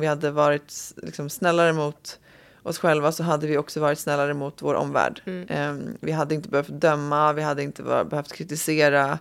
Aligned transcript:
om 0.00 0.02
vi 0.02 0.06
hade 0.06 0.30
varit 0.30 0.92
liksom, 0.96 1.30
snällare 1.30 1.72
mot 1.72 2.18
oss 2.62 2.78
själva 2.78 3.12
så 3.12 3.22
hade 3.22 3.46
vi 3.46 3.58
också 3.58 3.80
varit 3.80 3.98
snällare 3.98 4.34
mot 4.34 4.62
vår 4.62 4.74
omvärld. 4.74 5.22
Mm. 5.26 5.48
Eh, 5.48 5.92
vi 6.00 6.12
hade 6.12 6.34
inte 6.34 6.48
behövt 6.48 6.68
döma, 6.68 7.32
vi 7.32 7.42
hade 7.42 7.62
inte 7.62 7.82
behövt 7.82 8.32
kritisera, 8.32 9.18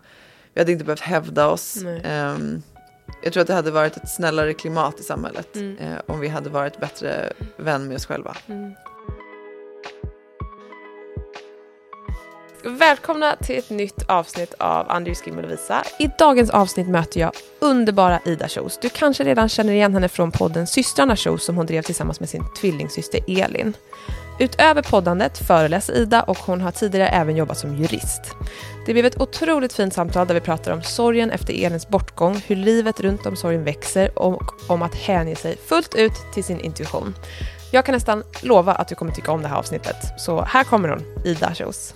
vi 0.53 0.61
hade 0.61 0.71
inte 0.71 0.85
behövt 0.85 0.99
hävda 0.99 1.47
oss. 1.47 1.83
Eh, 1.83 2.35
jag 3.23 3.33
tror 3.33 3.41
att 3.41 3.47
det 3.47 3.53
hade 3.53 3.71
varit 3.71 3.97
ett 3.97 4.09
snällare 4.09 4.53
klimat 4.53 4.99
i 4.99 5.03
samhället 5.03 5.55
Mm. 5.55 5.77
eh, 5.77 5.97
om 6.07 6.19
vi 6.19 6.27
hade 6.27 6.49
varit 6.49 6.79
bättre 6.79 7.33
vän 7.57 7.87
med 7.87 7.95
oss 7.95 8.05
själva. 8.05 8.37
Mm. 8.47 8.73
Välkomna 12.63 13.35
till 13.35 13.59
ett 13.59 13.69
nytt 13.69 14.03
avsnitt 14.07 14.53
av 14.57 14.91
Andrew 14.91 15.15
Skim 15.15 15.37
och 15.37 15.43
Lovisa. 15.43 15.83
I 15.99 16.09
dagens 16.19 16.49
avsnitt 16.49 16.87
möter 16.87 17.19
jag 17.19 17.31
underbara 17.59 18.19
Ida 18.25 18.47
Shows. 18.47 18.79
Du 18.81 18.89
kanske 18.89 19.23
redan 19.23 19.49
känner 19.49 19.73
igen 19.73 19.93
henne 19.93 20.09
från 20.09 20.31
podden 20.31 20.67
Systrarna 20.67 21.15
Kjos 21.15 21.43
som 21.43 21.55
hon 21.55 21.65
drev 21.65 21.81
tillsammans 21.81 22.19
med 22.19 22.29
sin 22.29 22.43
tvillingsyster 22.61 23.19
Elin. 23.27 23.73
Utöver 24.39 24.81
poddandet 24.81 25.37
föreläser 25.37 25.93
Ida 25.93 26.23
och 26.23 26.37
hon 26.37 26.61
har 26.61 26.71
tidigare 26.71 27.07
även 27.07 27.35
jobbat 27.35 27.57
som 27.57 27.75
jurist. 27.75 28.21
Det 28.85 28.93
blev 28.93 29.05
ett 29.05 29.21
otroligt 29.21 29.73
fint 29.73 29.93
samtal 29.93 30.27
där 30.27 30.33
vi 30.33 30.41
pratar 30.41 30.71
om 30.71 30.81
sorgen 30.81 31.31
efter 31.31 31.65
Elins 31.65 31.87
bortgång, 31.87 32.41
hur 32.47 32.55
livet 32.55 32.99
runt 32.99 33.25
om 33.25 33.35
sorgen 33.35 33.63
växer 33.63 34.19
och 34.19 34.69
om 34.71 34.81
att 34.81 34.95
hänge 34.95 35.35
sig 35.35 35.57
fullt 35.57 35.95
ut 35.95 36.13
till 36.33 36.43
sin 36.43 36.59
intuition. 36.59 37.15
Jag 37.71 37.85
kan 37.85 37.93
nästan 37.93 38.23
lova 38.41 38.73
att 38.73 38.87
du 38.87 38.95
kommer 38.95 39.11
tycka 39.11 39.31
om 39.31 39.41
det 39.41 39.47
här 39.47 39.57
avsnittet. 39.57 39.95
Så 40.17 40.41
här 40.41 40.63
kommer 40.63 40.89
hon, 40.89 41.03
Ida 41.25 41.55
Shows. 41.55 41.93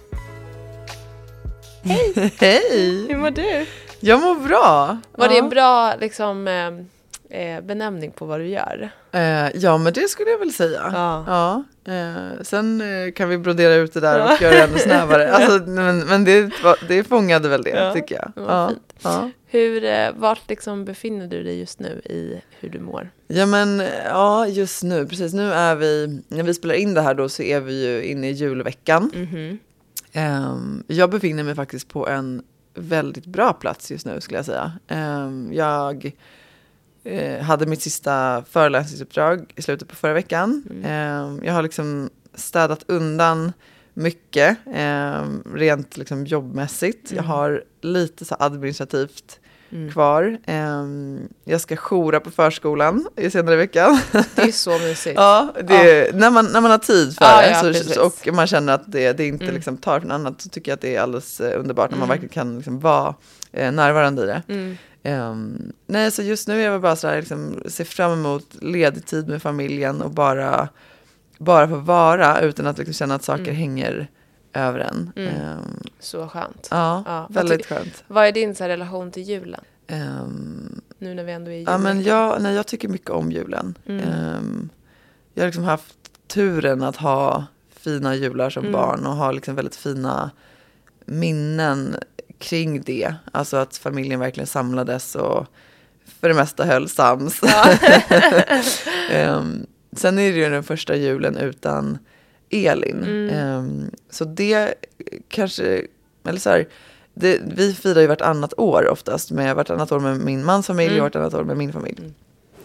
Hej! 1.84 3.06
Hur 3.10 3.18
mår 3.18 3.30
du? 3.32 3.66
Jag 4.00 4.22
mår 4.22 4.36
bra. 4.48 4.98
Var 5.12 5.28
det 5.28 5.34
Ja. 5.36 5.44
en 5.44 5.50
bra 5.50 5.96
liksom, 6.02 6.48
eh, 6.48 6.68
eh, 7.42 7.62
benämning 7.62 8.12
på 8.12 8.26
vad 8.26 8.40
du 8.40 8.48
gör? 8.48 8.90
Eh, 9.12 9.50
ja, 9.56 9.78
men 9.78 9.94
det 9.94 10.10
skulle 10.10 10.30
jag 10.32 10.38
väl 10.40 10.54
säga. 10.54 10.82
Ja. 10.94 11.24
Ja, 11.28 11.64
eh, 11.94 12.42
sen 12.42 12.82
eh, 12.82 13.12
kan 13.12 13.30
vi 13.30 13.38
brodera 13.38 13.74
ut 13.76 13.94
det 13.94 14.00
där 14.00 14.24
och 14.24 14.42
göra 14.42 14.54
det 14.54 14.64
ännu 14.64 14.78
snävare. 14.80 15.32
Alltså, 15.34 15.70
men 15.70 16.00
men 16.00 16.24
det, 16.26 16.52
det 16.88 17.04
fångade 17.04 17.50
väl 17.50 17.64
det, 17.64 17.70
Ja, 17.70 17.94
tycker 17.94 18.16
jag. 18.16 18.32
Ja, 18.48 18.72
ja. 19.04 19.30
Hur, 19.48 19.84
eh, 19.84 20.10
vart 20.16 20.50
liksom 20.50 20.86
befinner 20.86 21.28
du 21.28 21.44
dig 21.44 21.60
just 21.60 21.80
nu 21.80 22.02
i 22.06 22.42
hur 22.60 22.70
du 22.70 22.80
mår? 22.80 23.10
ja, 23.28 23.46
men 23.46 23.84
ja, 24.06 24.48
just 24.48 24.84
nu, 24.84 25.06
precis 25.08 25.34
nu 25.34 25.54
är 25.54 25.76
vi, 25.76 26.22
när 26.28 26.44
vi 26.44 26.54
spelar 26.54 26.76
in 26.76 26.94
det 26.94 27.02
här 27.02 27.14
då 27.14 27.30
så 27.30 27.44
är 27.44 27.60
vi 27.60 27.86
ju 27.86 28.04
inne 28.04 28.30
i 28.30 28.32
julveckan. 28.32 29.12
Mhm. 29.16 29.60
Ehm, 30.14 30.84
jag 30.88 31.10
befinner 31.10 31.44
mig 31.44 31.56
faktiskt 31.56 31.88
på 31.88 32.08
en 32.08 32.44
väldigt 32.74 33.26
bra 33.26 33.54
plats 33.54 33.92
just 33.92 34.06
nu 34.06 34.22
skulle 34.22 34.38
jag 34.38 34.46
säga. 34.46 34.72
Ehm, 34.88 35.54
jag 35.54 36.12
eh, 37.04 37.42
hade 37.42 37.66
mitt 37.66 37.82
sista 37.82 38.44
föreläsningsuppdrag 38.50 39.54
i 39.56 39.62
slutet 39.62 39.88
på 39.88 39.96
förra 39.96 40.14
veckan. 40.14 40.64
Ehm, 40.84 41.42
jag 41.44 41.54
har 41.54 41.64
liksom 41.64 42.10
städat 42.34 42.84
undan 42.88 43.52
mycket, 43.94 44.58
rent 45.54 45.98
liksom 45.98 46.26
jobbmässigt. 46.26 47.12
Jag 47.12 47.24
har 47.24 47.64
lite 47.82 48.26
så 48.26 48.36
administrativt 48.40 49.40
kvar. 49.94 50.38
Ehm, 50.46 51.20
jag 51.44 51.62
ska 51.62 51.76
joura 51.76 52.20
på 52.20 52.32
förskolan 52.32 53.06
i 53.16 53.30
senare 53.30 53.54
i 53.54 53.58
veckan. 53.58 54.00
Det 54.36 54.42
är 54.42 54.52
så 54.52 54.72
mysigt. 54.80 55.16
Ja, 55.20 55.54
det, 55.68 56.16
När, 56.16 56.32
man, 56.32 56.46
när 56.46 56.62
man 56.62 56.72
har 56.72 56.78
tid 56.78 57.16
för 57.18 57.26
Ja, 57.26 57.42
det 57.42 57.50
ja, 57.50 57.74
så. 57.74 57.92
Mm. 58.00 58.06
och 58.06 58.36
man 58.36 58.48
känner 58.48 58.74
att 58.74 58.92
det, 58.92 59.14
det 59.14 59.28
inte 59.28 59.52
liksom 59.52 59.78
tar 59.78 60.00
från 60.00 60.12
annat 60.12 60.42
så 60.42 60.50
tycker 60.50 60.72
jag 60.72 60.76
att 60.76 60.82
det 60.82 60.96
är 60.96 61.02
alldeles 61.02 61.42
eh, 61.42 61.60
underbart 61.60 61.92
när 61.92 61.98
man 61.98 62.08
verkligen 62.08 62.30
kan 62.30 62.56
liksom 62.56 62.80
vara 62.80 63.16
eh, 63.52 63.72
närvarande 63.72 64.24
i 64.24 64.26
det. 64.26 64.42
Mm. 64.48 64.78
Ehm, 65.04 65.72
nej, 65.88 66.12
så 66.12 66.22
just 66.22 66.48
nu 66.48 66.62
är 66.62 66.66
jag 66.72 66.82
bara 66.82 66.96
så 66.96 67.08
här, 67.08 67.18
liksom, 67.20 67.64
se 67.68 67.86
fram 67.86 68.12
emot 68.12 68.48
ledig 68.62 69.06
tid 69.06 69.28
med 69.28 69.42
familjen 69.42 70.02
och 70.02 70.12
bara, 70.12 70.68
bara 71.38 71.68
få 71.68 71.76
vara 71.76 72.42
utan 72.42 72.68
att 72.68 72.78
liksom 72.78 72.94
känna 72.94 73.16
att 73.16 73.24
saker 73.24 73.44
Mm. 73.44 73.56
hänger 73.56 74.08
över 74.54 74.80
en. 74.80 75.12
Ehm, 75.16 75.80
Så 76.00 76.28
skönt. 76.28 76.68
ja, 76.72 77.04
Ja, 77.06 77.28
vad 77.30 77.36
väldigt 77.36 77.68
ty- 77.70 77.76
skönt. 77.76 78.04
Vad 78.08 78.26
är 78.28 78.32
din 78.32 78.56
så 78.56 78.64
här, 78.64 78.70
relation 78.70 79.12
till 79.12 79.24
julen? 79.24 79.62
Ehm, 79.88 80.82
Nu 80.98 81.14
när 81.14 81.24
vi 81.24 81.32
ändå 81.32 81.52
är 81.52 81.56
i 81.56 81.64
Ja, 81.64 81.78
men 81.78 82.04
jag, 82.04 82.42
nej, 82.42 82.56
jag 82.56 82.68
tycker 82.68 82.88
mycket 82.88 83.10
om 83.10 83.32
julen. 83.32 83.78
Mm. 83.86 84.02
Ehm, 84.10 84.70
jag 85.34 85.44
har 85.44 85.48
liksom 85.48 85.64
haft 85.64 85.96
turen 86.28 86.84
att 86.84 86.96
ha 86.96 87.46
fina 87.76 88.16
jular 88.16 88.50
som 88.50 88.62
Mm. 88.64 88.74
barn 88.74 89.06
och 89.06 89.16
ha 89.16 89.32
liksom 89.32 89.56
väldigt 89.56 89.76
fina 89.76 90.32
minnen 91.06 91.96
kring 92.40 92.82
det. 92.82 93.16
Alltså 93.32 93.58
att 93.58 93.78
familjen 93.78 94.20
verkligen 94.20 94.48
samlades 94.48 95.16
och 95.16 95.46
för 96.20 96.28
det 96.30 96.34
mesta 96.36 96.66
höll 96.66 96.90
sams. 96.90 97.42
Ehm, 99.12 99.66
sen 99.92 100.20
är 100.20 100.32
det 100.32 100.38
ju 100.38 100.50
den 100.50 100.64
första 100.64 100.96
julen 100.96 101.38
utan 101.38 101.98
Elin. 102.54 103.04
Mm. 103.04 103.30
Ehm, 103.30 103.92
så 104.10 104.26
det 104.26 104.74
kanske, 105.28 105.82
eller 106.28 106.40
så 106.40 106.50
här, 106.50 106.68
det, 107.14 107.40
vi 107.56 107.74
firar 107.74 108.02
ju 108.02 108.08
vartannat 108.08 108.54
år 108.58 108.88
oftast, 108.90 109.32
med 109.32 109.56
vartannat 109.56 109.92
år 109.92 110.00
med 110.00 110.20
min 110.20 110.46
mans 110.46 110.68
familj 110.68 110.88
Mm. 110.94 111.00
och 111.00 111.06
vartannat 111.06 111.34
år 111.34 111.44
med 111.44 111.58
min 111.58 111.74
familj. 111.74 112.14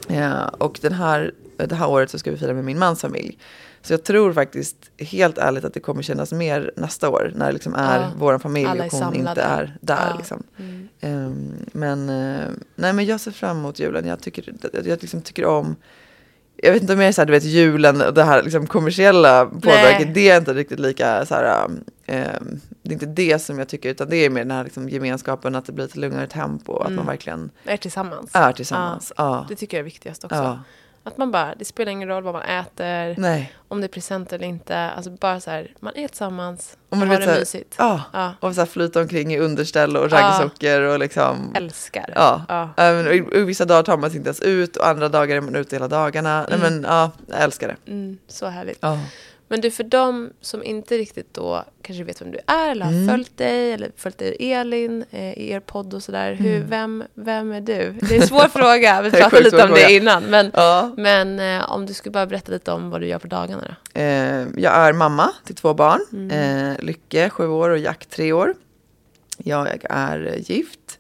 Ja, 0.09 0.49
och 0.49 0.78
den 0.82 0.93
här, 0.93 1.32
det 1.56 1.75
här 1.75 1.88
året 1.88 2.10
så 2.10 2.19
ska 2.19 2.31
vi 2.31 2.37
fira 2.37 2.54
med 2.54 2.65
min 2.65 2.78
mans 2.78 3.00
familj. 3.00 3.38
Så 3.82 3.93
jag 3.93 4.04
tror 4.04 4.32
faktiskt 4.32 4.76
helt 4.99 5.38
ärligt 5.38 5.65
att 5.65 5.75
det 5.75 5.81
kommer 5.81 6.03
kännas 6.03 6.32
mer 6.32 6.72
nästa 6.76 7.09
år 7.09 7.32
när 7.34 7.47
det 7.47 7.53
liksom 7.53 7.75
är 7.75 8.00
Ja, 8.00 8.10
vår 8.19 8.38
familj 8.38 8.81
och 8.81 8.93
hon 8.93 9.15
inte 9.15 9.43
är 9.43 9.76
där. 9.81 10.06
Ja. 10.10 10.16
Liksom. 10.19 10.43
Mm. 10.59 10.88
Ehm, 11.00 11.53
men, 11.72 12.09
eh, 12.09 12.47
nej, 12.75 12.93
men 12.93 13.06
jag 13.06 13.20
ser 13.20 13.31
fram 13.31 13.59
emot 13.59 13.78
julen. 13.78 14.06
Jag 14.06 14.20
tycker, 14.20 14.55
jag, 14.72 14.87
jag 14.87 15.03
liksom 15.03 15.22
tycker 15.22 15.44
om 15.44 15.76
jag 16.62 16.72
vet 16.72 16.82
inte 16.82 16.92
om 16.94 17.00
jag 17.00 17.08
är 17.08 17.12
så 17.12 17.20
här, 17.20 17.26
du 17.26 17.32
vet 17.32 17.44
julen 17.44 18.00
och 18.00 18.14
det 18.14 18.22
här 18.24 18.42
liksom 18.42 18.66
kommersiella 18.66 19.46
påverket, 19.46 20.14
det 20.14 20.28
är 20.30 20.38
inte 20.38 20.54
riktigt 20.54 20.78
lika 20.80 21.26
så 21.26 21.34
här, 21.34 21.64
ehm, 22.06 22.60
det 22.82 22.91
är 22.91 22.92
inte 22.92 23.06
det 23.06 23.38
som 23.38 23.58
jag 23.58 23.69
tycker, 23.69 23.91
utan 23.91 24.08
det 24.08 24.16
är 24.16 24.30
mer 24.30 24.41
den 24.41 24.50
här 24.50 24.64
liksom, 24.64 24.88
gemenskapen, 24.88 25.54
att 25.54 25.64
det 25.66 25.72
blir 25.72 25.84
ett 25.84 25.96
lugnare 25.96 26.26
tempo, 26.26 26.76
att 26.78 26.86
Mm. 26.86 26.96
man 26.96 27.06
verkligen 27.06 27.50
Är 27.64 27.76
tillsammans. 27.76 28.30
är 28.32 28.52
tillsammans. 28.52 29.12
Ja. 29.16 29.46
Det 29.48 29.54
tycker 29.56 29.76
jag 29.76 29.80
är 29.80 29.84
viktigast 29.84 30.24
också. 30.24 30.36
Ja. 30.36 30.58
Att 31.08 31.19
man 31.19 31.30
bara, 31.30 31.54
det 31.58 31.64
spelar 31.64 31.92
ingen 31.92 32.08
roll 32.08 32.22
vad 32.22 32.34
man 32.34 32.42
äter, 32.42 33.20
Nej. 33.20 33.52
om 33.69 33.80
det 33.80 33.86
är 33.86 33.88
present 33.88 34.32
eller 34.32 34.46
inte. 34.46 34.76
Alltså 34.78 35.10
bara 35.10 35.41
så 35.41 35.50
här, 35.50 35.70
man 35.80 35.96
är 35.96 36.08
tillsammans 36.08 36.76
och 36.88 36.96
man 36.96 37.08
har 37.08 37.16
det 37.19 37.24
så 37.24 37.30
här- 37.30 37.38
mysigt. 37.38 37.74
Ja. 37.78 38.02
Ja. 38.12 38.32
Och 38.41 38.54
så 38.54 38.60
här 38.60 38.66
flyta 38.66 39.00
omkring 39.00 39.34
i 39.34 39.38
underställ 39.38 39.96
och 39.96 40.10
raggsockor 40.10 40.80
och 40.80 40.98
liksom. 40.98 41.52
Älskar. 41.54 42.12
Ja. 42.14 42.42
Ja. 42.48 42.70
Även, 42.76 43.22
och, 43.26 43.48
vissa 43.48 43.64
dagar 43.64 43.82
tar 43.82 43.96
man 43.96 44.10
sig 44.10 44.16
inte 44.16 44.28
ens 44.28 44.41
ut 44.42 44.76
och 44.76 44.86
andra 44.86 45.08
dagar 45.08 45.36
är 45.36 45.41
man 45.41 45.56
ute 45.56 45.76
hela 45.76 45.88
dagarna. 45.88 46.46
Nej, 46.50 46.58
men 46.58 46.82
ja, 46.88 47.10
jag 47.26 47.42
älskar 47.42 47.69
det. 47.69 47.90
Mm, 47.92 48.19
så 48.28 48.46
härligt. 48.46 48.78
Ja. 48.80 48.98
Men 49.50 49.60
du, 49.60 49.70
för 49.70 49.84
de 49.84 50.31
som 50.41 50.62
inte 50.64 50.98
riktigt 50.98 51.34
då 51.34 51.64
kanske 51.82 52.04
vet 52.04 52.22
vem 52.22 52.31
du 52.31 52.38
är 52.47 52.70
eller 52.70 52.84
har 52.84 52.92
Mm. 52.92 53.09
följt 53.09 53.36
dig 53.36 53.72
eller 53.72 53.91
följt 53.97 54.19
dig 54.19 54.28
och 54.34 54.41
Elin 54.41 55.04
eh, 55.10 55.38
i 55.38 55.50
er 55.50 55.60
podd 55.60 55.94
och 55.94 56.03
sådär. 56.03 56.32
Hur, 56.32 56.56
Mm. 56.56 56.69
vem, 56.70 57.04
vem 57.14 57.53
är 57.53 57.60
du? 57.60 57.94
Det 58.00 58.16
är 58.16 58.20
en 58.20 58.26
svår 58.28 58.48
fråga, 58.58 59.03
vi 59.03 59.10
Det 59.10 59.20
pratade 59.20 59.42
lite 59.42 59.56
om 59.64 59.70
det 59.70 59.76
fråga. 59.76 59.88
innan. 59.91 60.22
Men, 60.25 60.50
Ja. 60.54 60.94
men 60.97 61.41
eh, 61.41 61.70
om 61.72 61.87
du 61.87 61.94
skulle 61.94 62.12
bara 62.12 62.26
berätta 62.26 62.53
lite 62.53 62.72
om 62.72 62.91
vad 62.91 63.00
du 63.00 63.06
gör 63.06 63.19
på 63.19 63.26
dagarna 63.26 63.62
då? 63.94 64.00
Eh, 64.00 64.47
jag 64.56 64.72
är 64.72 64.92
mamma 64.92 65.31
till 65.44 65.54
två 65.54 65.75
barn. 65.75 66.00
Mm. 66.12 66.31
Eh, 66.70 66.76
Lycke, 66.84 67.31
sju 67.31 67.47
år 67.48 67.70
och 67.70 67.78
Jack, 67.78 68.06
tre 68.06 68.32
år. 68.32 68.54
Jag 69.38 69.69
är 69.91 70.34
gift 70.38 70.98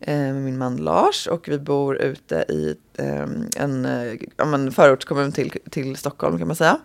eh, 0.00 0.14
med 0.16 0.34
min 0.34 0.58
man 0.58 0.76
Lars 0.76 1.26
och 1.26 1.48
vi 1.48 1.58
bor 1.58 1.96
ute 1.96 2.34
i 2.48 2.74
eh, 2.98 3.26
en 3.62 3.84
eh, 3.84 4.46
men 4.46 4.72
förortskommun 4.72 5.32
till, 5.32 5.52
till 5.70 5.96
Stockholm 5.96 6.38
kan 6.38 6.46
man 6.46 6.56
säga. 6.56 6.78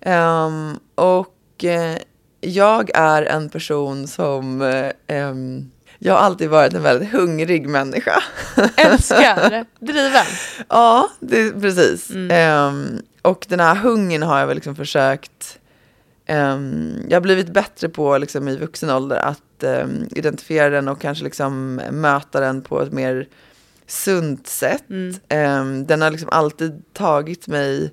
Ehm, 0.00 0.78
och 0.94 1.64
eh, 1.64 1.98
jag 2.40 2.90
är 2.94 3.22
en 3.22 3.48
person 3.48 4.06
som 4.06 4.62
eh, 4.62 4.90
ehm, 5.06 5.70
jag 5.98 6.14
har 6.14 6.20
alltid 6.20 6.50
varit 6.50 6.74
en 6.74 6.82
väldigt 6.82 7.10
hungrig 7.10 7.68
människa. 7.68 8.22
Älskar, 8.76 9.64
driven. 9.80 10.26
Ja, 10.68 11.10
det, 11.20 11.60
precis. 11.60 12.10
Mm. 12.10 12.30
Ehm, 12.30 13.02
och 13.22 13.46
den 13.48 13.60
här 13.60 13.74
hungern 13.74 14.22
har 14.22 14.38
jag 14.38 14.46
väl 14.46 14.54
liksom 14.54 14.76
försökt... 14.76 15.58
jag 16.26 17.16
har 17.16 17.20
blivit 17.20 17.52
bättre 17.52 17.88
på 17.88 18.18
liksom, 18.18 18.48
i 18.48 18.56
vuxen 18.56 18.90
ålder 18.90 19.16
att 19.16 19.64
identifiera 20.10 20.70
den 20.70 20.88
och 20.88 21.00
kanske 21.00 21.24
liksom 21.24 21.74
möta 21.90 22.40
den 22.40 22.62
på 22.62 22.82
ett 22.82 22.92
mer 22.92 23.26
sunt 23.86 24.46
sätt. 24.46 24.84
Mm. 25.28 25.86
Den 25.86 26.02
har 26.02 26.10
liksom 26.10 26.28
alltid 26.32 26.82
tagit 26.92 27.46
mig 27.46 27.92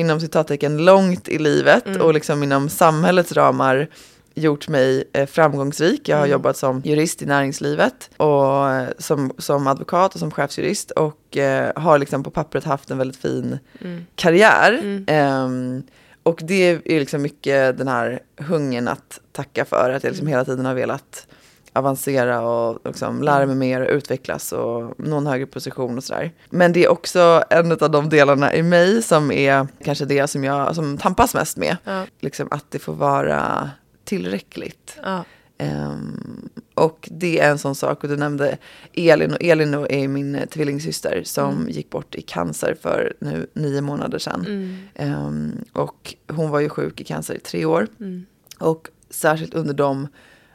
inom 0.00 0.20
citattecken 0.20 0.84
långt 0.84 1.28
i 1.28 1.38
livet 1.38 1.86
Mm. 1.86 2.00
och 2.02 2.14
liksom 2.14 2.42
inom 2.42 2.68
samhällets 2.68 3.32
ramar 3.32 3.88
gjort 4.34 4.68
mig 4.68 5.04
eh, 5.12 5.26
framgångsrik. 5.26 6.08
Jag 6.08 6.16
har 6.16 6.24
Mm. 6.24 6.32
jobbat 6.32 6.56
som 6.56 6.82
jurist 6.84 7.22
i 7.22 7.26
näringslivet 7.26 8.10
och 8.16 8.70
eh, 8.70 8.88
som, 8.98 9.32
som 9.38 9.66
advokat 9.66 10.14
och 10.14 10.20
som 10.20 10.30
chefsjurist 10.30 10.90
och 10.90 11.36
eh, 11.36 11.72
har 11.76 11.98
liksom 11.98 12.22
på 12.22 12.30
pappret 12.30 12.64
haft 12.64 12.90
en 12.90 12.98
väldigt 12.98 13.16
fin 13.20 13.58
Mm. 13.80 14.06
karriär. 14.14 14.72
Mm. 14.82 15.04
Ehm, 15.08 15.82
och 16.22 16.40
det 16.42 16.70
är 16.84 16.98
liksom 17.00 17.22
mycket 17.22 17.78
den 17.78 17.88
här 17.88 18.20
hungern 18.36 18.88
att 18.88 19.20
tacka 19.32 19.64
för, 19.64 19.90
att 19.90 20.04
jag 20.04 20.10
liksom 20.10 20.26
hela 20.26 20.44
tiden 20.44 20.66
har 20.66 20.74
velat 20.74 21.26
avancera 21.72 22.40
och 22.48 22.78
liksom 22.84 23.22
lära 23.22 23.46
mig 23.46 23.56
mer 23.56 23.80
och 23.80 23.92
utvecklas 23.96 24.52
och 24.52 24.94
nå 24.98 25.16
en 25.16 25.26
högre 25.26 25.46
position 25.46 25.96
och 25.96 26.04
sådär. 26.04 26.32
Men 26.50 26.72
det 26.72 26.84
är 26.84 26.88
också 26.88 27.44
en 27.50 27.72
av 27.72 27.90
de 27.90 28.08
delarna 28.08 28.54
i 28.54 28.62
mig 28.62 29.02
som 29.02 29.30
är 29.32 29.68
kanske 29.84 30.04
det 30.04 30.26
som 30.26 30.44
jag 30.44 30.74
som 30.74 30.98
tampas 30.98 31.34
mest 31.34 31.56
med. 31.56 31.76
Ja. 31.84 32.06
Liksom 32.20 32.48
att 32.50 32.70
det 32.70 32.78
får 32.78 32.92
vara 32.94 33.70
tillräckligt. 34.04 34.98
Ja. 35.02 35.24
Ehm, 35.58 36.48
och 36.74 37.08
det 37.12 37.40
är 37.40 37.50
en 37.50 37.58
sån 37.58 37.74
sak, 37.74 38.02
och 38.04 38.08
du 38.10 38.16
nämnde 38.16 38.58
Elin, 38.92 39.32
och 39.32 39.42
Elin 39.42 39.74
är 39.74 40.08
min 40.08 40.40
tvillingsyster 40.50 41.22
som 41.24 41.54
Mm. 41.54 41.68
gick 41.68 41.90
bort 41.90 42.14
i 42.14 42.22
cancer 42.22 42.76
för 42.82 43.14
nu 43.20 43.46
nio 43.54 43.80
månader 43.80 44.18
sedan. 44.18 44.40
Mm. 44.46 44.76
Ehm, 44.94 45.64
och 45.72 46.14
hon 46.28 46.50
var 46.50 46.60
ju 46.60 46.68
sjuk 46.68 47.00
i 47.00 47.04
cancer 47.04 47.34
i 47.34 47.38
tre 47.38 47.64
år. 47.64 47.86
Mm. 48.00 48.26
Och 48.58 48.88
särskilt 49.10 49.54
under 49.54 49.74
de 49.74 50.08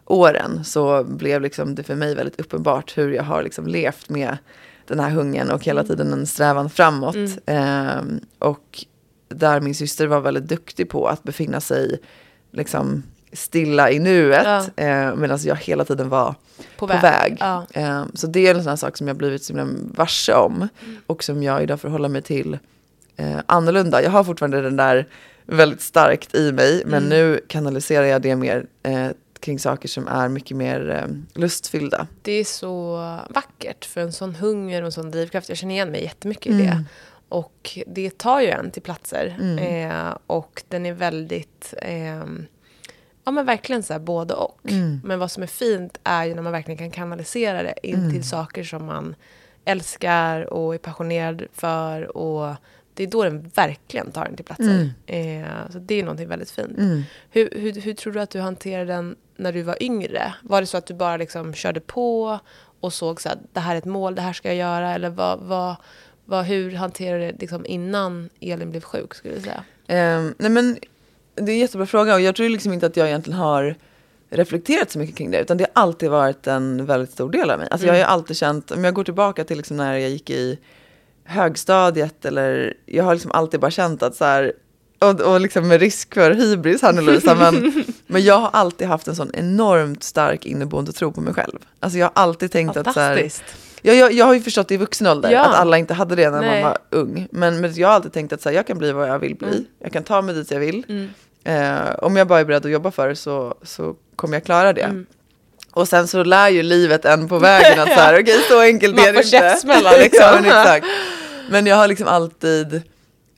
åren 0.05 0.63
så 0.63 1.03
blev 1.03 1.41
liksom 1.41 1.75
det 1.75 1.83
för 1.83 1.95
mig 1.95 2.15
väldigt 2.15 2.39
uppenbart 2.39 2.97
hur 2.97 3.11
jag 3.11 3.23
har 3.23 3.43
liksom 3.43 3.67
levt 3.67 4.09
med 4.09 4.37
den 4.87 4.99
här 4.99 5.09
hungern 5.09 5.51
och 5.51 5.63
hela 5.63 5.83
tiden 5.83 6.13
en 6.13 6.25
strävan 6.25 6.69
framåt. 6.69 7.15
Mm. 7.15 7.31
Ehm, 7.45 8.19
och 8.39 8.85
där 9.29 9.59
min 9.61 9.75
syster 9.75 10.07
var 10.07 10.21
väldigt 10.21 10.47
duktig 10.47 10.89
på 10.89 11.07
att 11.07 11.23
befinna 11.23 11.61
sig 11.61 11.99
liksom 12.51 13.03
stilla 13.33 13.91
i 13.91 13.99
nuet 13.99 14.45
Ja. 14.45 14.83
eh, 14.83 15.15
medan 15.15 15.39
jag 15.43 15.55
hela 15.55 15.85
tiden 15.85 16.09
var 16.09 16.35
På 16.57 16.65
på 16.77 16.85
väg. 16.85 17.01
väg. 17.01 17.37
Ja. 17.39 17.65
Eh, 17.73 18.03
så 18.13 18.27
det 18.27 18.47
är 18.47 18.55
en 18.55 18.63
sån 18.63 18.69
här 18.69 18.75
sak 18.75 18.97
som 18.97 19.07
jag 19.07 19.17
blivit 19.17 19.43
så 19.43 19.53
himla 19.57 19.67
varse 19.95 20.33
om 20.33 20.55
Mm. 20.55 20.97
och 21.07 21.23
som 21.23 21.43
jag 21.43 21.63
idag 21.63 21.79
förhåller 21.81 22.09
mig 22.09 22.21
till 22.21 22.57
eh, 23.17 23.37
annorlunda. 23.45 24.03
Jag 24.03 24.11
har 24.11 24.23
fortfarande 24.23 24.61
den 24.61 24.75
där 24.77 25.07
väldigt 25.45 25.81
starkt 25.81 26.35
i 26.35 26.51
mig 26.51 26.83
men 26.85 27.03
Mm. 27.05 27.09
nu 27.09 27.39
kanaliserar 27.47 28.05
jag 28.05 28.21
det 28.21 28.35
mer 28.35 28.65
eh, 28.83 29.07
kring 29.45 29.59
saker 29.59 29.87
som 29.87 30.07
är 30.07 30.29
mycket 30.29 30.57
mer 30.57 30.89
eh, 30.89 31.39
lustfyllda. 31.41 32.07
Det 32.21 32.31
är 32.31 32.43
så 32.43 32.95
vackert 33.29 33.85
för 33.85 34.01
en 34.01 34.13
sån 34.13 34.35
hunger 34.35 34.81
och 34.81 34.85
en 34.85 34.91
sån 34.91 35.11
drivkraft. 35.11 35.49
Jag 35.49 35.57
känner 35.57 35.75
igen 35.75 35.91
mig 35.91 36.03
jättemycket 36.03 36.45
i 36.51 36.55
Mm. 36.55 36.65
det. 36.67 36.83
Och 37.29 37.79
det 37.87 38.17
tar 38.17 38.41
ju 38.41 38.47
en 38.49 38.71
till 38.71 38.81
platser. 38.81 39.37
Mm. 39.41 39.91
Eh, 39.91 40.17
och 40.27 40.63
den 40.67 40.85
är 40.85 40.93
väldigt, 40.93 41.73
ehm, 41.81 42.45
ja 43.23 43.31
men 43.31 43.45
verkligen 43.45 43.83
så 43.83 43.93
här 43.93 43.99
både 43.99 44.33
och. 44.33 44.59
Mm. 44.71 45.01
Men 45.03 45.19
vad 45.19 45.31
som 45.31 45.43
är 45.43 45.47
fint 45.47 45.99
är 46.03 46.25
ju 46.25 46.35
när 46.35 46.41
man 46.41 46.51
verkligen 46.51 46.77
kan 46.77 46.91
kanalisera 46.91 47.63
det 47.63 47.73
in 47.83 47.95
Mm. 47.95 48.11
till 48.11 48.27
saker 48.29 48.63
som 48.63 48.85
man 48.85 49.15
älskar 49.65 50.53
och 50.53 50.73
är 50.73 50.77
passionerad 50.77 51.43
för. 51.53 52.17
Och 52.17 52.55
det 52.95 53.03
är 53.03 53.07
då 53.07 53.23
den 53.23 53.51
verkligen 53.55 54.11
tar 54.11 54.25
en 54.25 54.35
till 54.35 54.45
platser. 54.45 54.89
Eh, 55.05 55.71
så 55.71 55.79
det 55.79 55.95
är 55.95 56.03
någonting 56.03 56.27
väldigt 56.27 56.51
fint. 56.51 56.77
Mm. 56.77 57.03
Hur, 57.31 57.49
hur, 57.51 57.81
hur 57.81 57.93
tror 57.93 58.13
du 58.13 58.19
att 58.19 58.29
du 58.29 58.39
hanterade 58.39 58.93
den 58.93 59.15
när 59.37 59.53
du 59.53 59.61
var 59.61 59.83
yngre? 59.83 60.33
Var 60.41 60.61
det 60.61 60.67
så 60.67 60.77
att 60.77 60.85
du 60.85 60.93
bara 60.93 61.17
liksom 61.17 61.53
körde 61.53 61.79
på 61.79 62.39
och 62.79 62.93
såg 62.93 63.21
så 63.21 63.29
att 63.29 63.37
det 63.53 63.59
här 63.59 63.73
är 63.73 63.77
ett 63.77 63.85
mål, 63.85 64.15
det 64.15 64.21
här 64.21 64.33
ska 64.33 64.47
jag 64.47 64.57
göra? 64.57 64.93
Eller 64.93 65.09
vad, 65.09 65.39
vad, 65.39 65.75
vad, 66.25 66.45
hur 66.45 66.71
hanterade 66.71 67.25
du 67.25 67.31
det 67.31 67.37
liksom 67.39 67.65
innan 67.65 68.29
Elin 68.39 68.71
blev 68.71 68.81
sjuk? 68.81 69.13
Skulle 69.13 69.35
du 69.35 69.41
säga? 69.41 69.63
Ehm, 69.87 70.33
nej 70.37 70.49
men 70.49 70.77
det 71.35 71.51
är 71.51 71.55
en 71.55 71.59
jättebra 71.59 71.85
fråga 71.85 72.13
och 72.13 72.21
jag 72.21 72.35
tror 72.35 72.49
liksom 72.49 72.73
inte 72.73 72.85
att 72.85 72.97
jag 72.97 73.07
egentligen 73.07 73.39
har 73.39 73.75
reflekterat 74.29 74.91
så 74.91 74.99
mycket 74.99 75.15
kring 75.15 75.31
det 75.31 75.41
utan 75.41 75.57
det 75.57 75.63
har 75.63 75.83
alltid 75.83 76.09
varit 76.09 76.47
en 76.47 76.85
väldigt 76.85 77.11
stor 77.11 77.31
del 77.31 77.49
av 77.49 77.59
mig. 77.59 77.67
Alltså 77.71 77.87
jag 77.87 77.93
har 77.93 77.97
ju 77.97 78.03
alltid 78.03 78.37
känt, 78.37 78.71
om 78.71 78.83
jag 78.83 78.93
går 78.93 79.03
tillbaka 79.03 79.43
till 79.43 79.57
liksom 79.57 79.77
när 79.77 79.97
jag 79.97 80.09
gick 80.09 80.29
i 80.29 80.59
högstadiet 81.25 82.25
eller 82.25 82.73
jag 82.85 83.03
har 83.03 83.13
liksom 83.13 83.31
alltid 83.31 83.59
bara 83.59 83.71
känt 83.71 84.03
att 84.03 84.15
så 84.15 84.25
här 84.25 84.53
och, 84.99 85.21
och 85.21 85.41
liksom 85.41 85.67
med 85.67 85.79
risk 85.79 86.13
för 86.13 86.31
hybris 86.31 86.81
här 86.81 86.93
nu 86.93 87.01
Lovisa, 87.01 87.35
men, 87.35 87.83
men 88.07 88.23
jag 88.23 88.39
har 88.39 88.49
alltid 88.53 88.87
haft 88.87 89.07
en 89.07 89.15
sån 89.15 89.31
enormt 89.33 90.03
stark 90.03 90.45
inneboende 90.45 90.91
tro 90.91 91.11
på 91.11 91.21
mig 91.21 91.33
själv. 91.33 91.59
Alltså 91.79 91.99
jag 91.99 92.05
har 92.05 92.23
alltid 92.23 92.51
tänkt 92.51 92.77
att 92.77 92.93
så 92.93 92.99
här, 92.99 93.29
jag, 93.81 93.95
jag, 93.95 94.11
jag 94.11 94.25
har 94.25 94.33
ju 94.33 94.41
förstått 94.41 94.71
i 94.71 94.77
vuxen 94.77 95.07
ålder 95.07 95.31
Ja. 95.31 95.45
att 95.45 95.55
alla 95.55 95.77
inte 95.77 95.93
hade 95.93 96.15
det 96.15 96.29
när 96.29 96.41
Nej. 96.41 96.61
man 96.61 96.71
var 96.71 96.99
ung. 96.99 97.27
Men, 97.31 97.61
men 97.61 97.73
jag 97.73 97.87
har 97.87 97.95
alltid 97.95 98.13
tänkt 98.13 98.33
att 98.33 98.41
så 98.41 98.49
här, 98.49 98.55
jag 98.55 98.67
kan 98.67 98.77
bli 98.77 98.91
vad 98.91 99.09
jag 99.09 99.19
vill 99.19 99.35
bli. 99.35 99.47
Mm. 99.47 99.65
Jag 99.79 99.91
kan 99.93 100.03
ta 100.03 100.21
mig 100.21 100.35
dit 100.35 100.51
jag 100.51 100.59
vill. 100.59 100.85
Mm. 100.87 101.09
Eh, 101.43 101.95
om 101.95 102.15
jag 102.15 102.27
bara 102.27 102.39
är 102.39 102.45
beredd 102.45 102.65
att 102.65 102.71
jobba 102.71 102.91
för 102.91 103.09
det 103.09 103.15
så, 103.15 103.55
så 103.63 103.95
kommer 104.15 104.35
jag 104.35 104.43
klara 104.43 104.73
det. 104.73 104.81
Mm. 104.81 105.05
Och 105.75 105.87
sen 105.87 106.07
så 106.07 106.23
lär 106.23 106.49
ju 106.49 106.63
livet 106.63 107.05
en 107.05 107.27
på 107.27 107.39
vägen 107.39 107.79
att 107.79 107.87
så 107.87 107.93
här, 107.93 108.13
okej 108.21 108.39
så 108.49 108.61
enkelt 108.61 108.95
Man 108.95 109.05
är 109.05 109.07
det 109.07 109.13
får 109.13 109.23
inte. 109.23 109.37
käftsmällar, 109.37 109.91
liksom. 109.99 110.29
men, 110.33 110.45
exakt. 110.45 110.85
men 111.49 111.65
jag 111.65 111.75
har 111.75 111.87
liksom 111.87 112.07
alltid, 112.07 112.81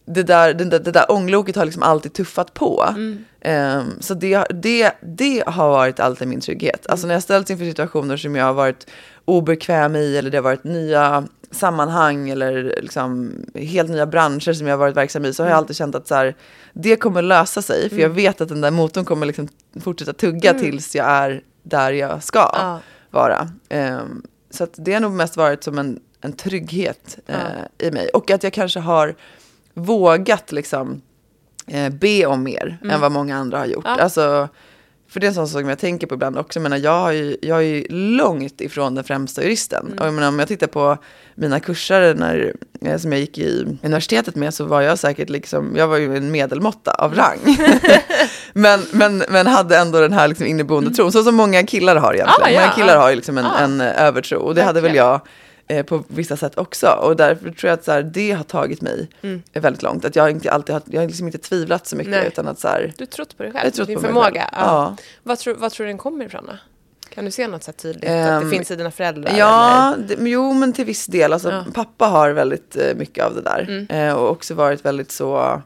det 0.05 0.23
där, 0.23 0.53
det 0.53 0.65
där, 0.65 0.79
det 0.79 0.91
där 0.91 1.11
ångloket 1.11 1.55
har 1.55 1.65
liksom 1.65 1.83
alltid 1.83 2.13
tuffat 2.13 2.53
på. 2.53 2.85
Mm. 2.89 3.25
Ehm, 3.41 4.01
så 4.01 4.13
det, 4.13 4.45
det, 4.49 4.91
det 5.01 5.43
har 5.47 5.69
varit 5.69 5.99
alltid 5.99 6.27
min 6.27 6.41
trygghet. 6.41 6.87
Alltså 6.87 7.07
när 7.07 7.13
jag 7.13 7.23
ställts 7.23 7.51
inför 7.51 7.65
situationer 7.65 8.17
som 8.17 8.35
jag 8.35 8.45
har 8.45 8.53
varit 8.53 8.87
obekväm 9.25 9.95
i 9.95 10.17
eller 10.17 10.29
det 10.29 10.37
har 10.37 10.43
varit 10.43 10.63
nya 10.63 11.27
sammanhang 11.51 12.29
eller 12.29 12.79
liksom 12.81 13.31
helt 13.55 13.89
nya 13.89 14.05
branscher 14.05 14.53
som 14.53 14.67
jag 14.67 14.73
har 14.73 14.79
varit 14.79 14.97
verksam 14.97 15.25
i 15.25 15.33
så 15.33 15.43
har 15.43 15.49
jag 15.49 15.57
alltid 15.57 15.75
känt 15.75 15.95
att 15.95 16.07
så 16.07 16.15
här, 16.15 16.35
det 16.73 16.95
kommer 16.95 17.21
lösa 17.21 17.61
sig 17.61 17.89
för 17.89 17.97
jag 17.97 18.09
vet 18.09 18.41
att 18.41 18.49
den 18.49 18.61
där 18.61 18.71
motorn 18.71 19.05
kommer 19.05 19.25
liksom 19.25 19.47
fortsätta 19.81 20.13
tugga 20.13 20.53
tills 20.53 20.95
jag 20.95 21.05
är 21.05 21.41
där 21.69 21.91
jag 21.91 22.23
ska 22.23 22.49
Ja. 22.53 22.79
vara. 23.11 23.49
Ehm, 23.69 24.21
så 24.49 24.63
att 24.63 24.73
det 24.77 24.93
har 24.93 24.99
nog 25.01 25.11
mest 25.11 25.37
varit 25.37 25.63
som 25.63 25.77
en, 25.79 25.99
en 26.21 26.33
trygghet 26.33 27.17
eh, 27.27 27.87
i 27.87 27.91
mig 27.91 28.09
och 28.09 28.31
att 28.31 28.43
jag 28.43 28.53
kanske 28.53 28.79
har 28.79 29.15
vågat 29.73 30.51
liksom 30.51 31.01
eh, 31.67 31.89
be 31.89 32.25
om 32.25 32.43
mer 32.43 32.77
än 32.91 33.01
vad 33.01 33.11
många 33.11 33.37
andra 33.37 33.57
har 33.57 33.65
gjort. 33.65 33.85
Ja. 33.85 33.95
Alltså, 34.01 34.47
för 35.17 35.19
det 35.21 35.25
är 35.25 35.29
en 35.29 35.33
sån 35.33 35.47
sak 35.47 35.61
som 35.61 35.69
jag 35.69 35.79
tänker 35.79 36.07
på 36.07 36.15
ibland 36.15 36.37
också. 36.37 36.59
Jag, 36.59 36.63
menar, 36.63 36.77
jag, 36.77 37.15
ju, 37.15 37.37
jag 37.41 37.57
är 37.57 37.61
ju 37.61 37.87
långt 37.89 38.61
ifrån 38.61 38.95
den 38.95 39.03
främsta 39.03 39.43
juristen. 39.43 39.95
Och 39.99 40.05
jag 40.05 40.13
menar, 40.13 40.27
om 40.27 40.39
jag 40.39 40.47
tittar 40.47 40.67
på 40.67 40.97
mina 41.35 41.59
kurser 41.59 42.15
när, 42.15 42.53
eh, 42.81 42.97
som 42.97 43.11
jag 43.11 43.21
gick 43.21 43.37
i 43.37 43.77
universitetet 43.83 44.35
med 44.35 44.53
så 44.53 44.65
var 44.65 44.81
jag 44.81 44.99
säkert 44.99 45.29
liksom, 45.29 45.75
jag 45.75 45.87
var 45.87 45.97
ju 45.97 46.17
en 46.17 46.31
medelmåtta 46.31 46.91
av 46.91 47.15
rang. 47.15 47.39
men, 48.53 48.79
men, 48.91 49.23
men 49.29 49.47
hade 49.47 49.77
ändå 49.77 49.99
den 49.99 50.13
här 50.13 50.27
liksom 50.27 50.45
inneboende 50.45 50.91
tron, 50.91 51.11
så 51.11 51.23
som 51.23 51.35
många 51.35 51.63
killar 51.63 51.95
har 51.95 52.13
egentligen. 52.13 52.41
Ah, 52.43 52.49
ja, 52.49 52.59
många 52.59 52.71
killar 52.71 52.97
har 52.97 53.09
ju 53.09 53.15
liksom 53.15 53.37
en, 53.37 53.45
Ah. 53.45 53.59
en 53.59 53.81
eh, 53.81 54.03
övertro 54.03 54.37
och 54.39 54.55
det 54.55 54.63
hade 54.63 54.81
väl 54.81 54.91
Verkligen. 54.91 55.05
jag 55.05 55.21
eh, 55.67 55.85
på 55.85 56.03
vissa 56.07 56.37
sätt 56.37 56.57
också. 56.57 56.87
Och 56.87 57.15
därför 57.15 57.51
tror 57.51 57.69
jag 57.69 57.73
att 57.73 57.83
så 57.83 57.91
här, 57.91 58.03
det 58.03 58.31
har 58.31 58.43
tagit 58.43 58.81
mig 58.81 59.09
Mm. 59.21 59.43
väldigt 59.53 59.83
långt. 59.83 60.05
Att 60.05 60.15
jag 60.15 60.31
inte 60.31 60.51
alltid 60.51 60.73
har, 60.73 60.81
jag 60.85 61.01
har 61.01 61.07
liksom 61.07 61.25
inte 61.25 61.37
tvivlat 61.37 61.87
så 61.87 61.95
mycket 61.95 62.11
Nej. 62.11 62.27
utan 62.27 62.47
att 62.47 62.59
så 62.59 62.67
här, 62.67 62.93
Du 62.97 63.01
har 63.01 63.07
trott 63.07 63.37
på 63.37 63.43
dig 63.43 63.51
själv, 63.51 63.85
din 63.87 63.99
förmåga. 63.99 64.49
Ja. 64.51 64.57
Ja. 64.59 64.95
Vad, 65.23 65.39
tror, 65.39 65.53
vad 65.55 65.71
tror 65.71 65.85
du 65.85 65.91
den 65.91 65.97
kommer 65.97 66.25
ifrån 66.25 66.45
då? 66.45 66.53
Kan 67.09 67.25
du 67.25 67.31
se 67.31 67.47
något 67.47 67.63
så 67.63 67.71
här 67.71 67.77
tydligt? 67.77 68.03
att 68.03 68.09
Ehm, 68.09 68.43
det 68.43 68.49
finns 68.55 68.71
i 68.71 68.75
dina 68.75 68.91
föräldrar? 68.91 69.33
Ja, 69.37 69.95
det, 70.07 70.15
jo 70.19 70.53
men 70.53 70.73
till 70.73 70.85
viss 70.85 71.05
del. 71.05 71.33
Alltså, 71.33 71.49
Ja. 71.51 71.65
Pappa 71.73 72.05
har 72.05 72.31
väldigt 72.31 72.75
eh, 72.77 72.95
mycket 72.95 73.25
av 73.25 73.35
det 73.35 73.41
där. 73.41 73.59
Mm. 73.69 74.09
Eh, 74.09 74.13
och 74.15 74.29
också 74.31 74.53
varit 74.53 74.85
väldigt 74.85 75.11
så... 75.11 75.61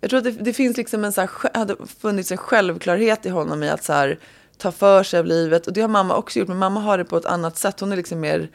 Jag 0.00 0.10
tror 0.10 0.18
att 0.18 0.24
det, 0.24 0.30
det 0.30 0.52
finns 0.52 0.76
liksom 0.76 1.04
en 1.04 1.12
så 1.12 1.20
här, 1.20 1.30
hade 1.58 1.76
funnits 2.00 2.30
en 2.32 2.36
självklarhet 2.38 3.26
i 3.26 3.28
honom 3.28 3.62
i 3.62 3.68
att 3.70 3.84
så 3.84 3.92
här, 3.92 4.18
ta 4.58 4.72
för 4.72 5.02
sig 5.02 5.20
av 5.20 5.26
livet. 5.26 5.66
Och 5.66 5.72
det 5.72 5.80
har 5.80 5.88
mamma 5.88 6.16
också 6.16 6.38
gjort, 6.38 6.48
men 6.48 6.58
mamma 6.58 6.80
har 6.80 6.98
det 6.98 7.04
på 7.04 7.16
ett 7.16 7.26
annat 7.26 7.58
sätt. 7.58 7.80
Hon 7.80 7.92
är 7.92 7.96
liksom 7.96 8.20
mer 8.20 8.48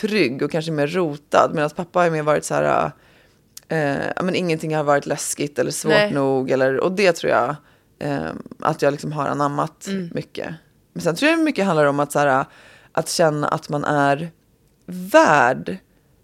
trygg 0.00 0.42
och 0.42 0.50
kanske 0.50 0.72
mer 0.72 0.86
rotad. 0.86 1.50
Medan 1.54 1.70
pappa 1.70 2.00
har 2.00 2.10
mer 2.10 2.22
varit 2.22 2.44
så 2.44 2.54
här... 2.54 2.90
Eh, 3.68 4.22
men 4.24 4.34
ingenting 4.34 4.76
har 4.76 4.84
varit 4.84 5.06
läskigt 5.06 5.58
eller 5.58 5.70
svårt 5.70 5.92
Nej. 5.92 6.12
nog. 6.12 6.50
Eller, 6.50 6.80
och 6.80 6.92
det 6.92 7.12
tror 7.12 7.32
jag 7.32 7.56
eh, 7.98 8.30
att 8.60 8.82
jag 8.82 8.90
liksom 8.90 9.12
har 9.12 9.26
anammat 9.26 9.86
Mm. 9.86 10.10
mycket. 10.14 10.54
Men 10.92 11.02
sen 11.02 11.16
tror 11.16 11.30
jag 11.30 11.40
mycket 11.40 11.64
handlar 11.66 11.84
om 11.84 12.00
att, 12.00 12.12
så 12.12 12.18
här, 12.18 12.44
att 12.92 13.08
känna 13.08 13.48
att 13.48 13.68
man 13.68 13.84
är 13.84 14.30
värd, 14.86 15.76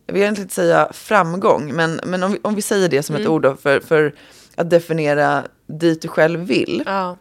jag 0.07 0.15
vill 0.15 0.23
egentligen 0.23 0.45
inte 0.45 0.55
säga 0.55 0.89
framgång, 0.93 1.75
men, 1.75 2.01
men 2.05 2.23
om, 2.23 2.33
vi, 2.33 2.39
om 2.43 2.55
vi 2.55 2.63
säger 2.63 2.89
det 2.89 3.03
som 3.03 3.15
ett 3.17 3.21
Mm. 3.21 3.33
ord 3.33 3.43
då, 3.43 3.57
för, 3.57 3.81
för 3.81 4.15
att 4.57 4.71
definiera 4.71 5.45
dit 5.67 6.03
du 6.03 6.09
själv 6.09 6.41
vill, 6.41 6.83
Ja. 6.87 7.17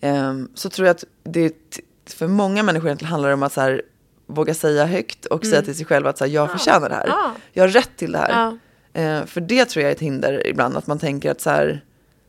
ehm, 0.00 0.48
så 0.54 0.70
tror 0.70 0.86
jag 0.86 0.94
att 0.94 1.04
det 1.22 1.80
för 2.06 2.26
många 2.28 2.62
människor 2.62 2.86
egentligen 2.88 3.10
handlar 3.10 3.30
om 3.30 3.42
att 3.42 3.52
så 3.52 3.60
här, 3.60 3.82
våga 4.26 4.54
säga 4.54 4.86
högt 4.86 5.26
och 5.26 5.46
säga 5.46 5.62
till 5.62 5.76
sig 5.76 5.86
själv 5.86 6.06
att 6.06 6.18
så 6.18 6.24
här, 6.24 6.30
jag 6.32 6.50
förtjänar 6.52 6.88
det 6.88 6.94
här. 6.94 7.04
Mm. 7.04 7.16
Ja. 7.18 7.32
Jag 7.52 7.62
har 7.62 7.68
rätt 7.68 7.90
till 7.96 8.12
det 8.12 8.18
här. 8.18 8.30
Ja. 8.30 8.56
Eh, 9.02 9.24
för 9.26 9.40
det 9.40 9.64
tror 9.64 9.82
jag 9.82 9.90
är 9.90 9.94
ett 9.94 10.00
hinder 10.02 10.46
ibland, 10.46 10.76
att 10.76 10.86
man 10.86 10.98
tänker 10.98 11.30
att 11.30 11.40
så 11.40 11.50
här, 11.50 11.80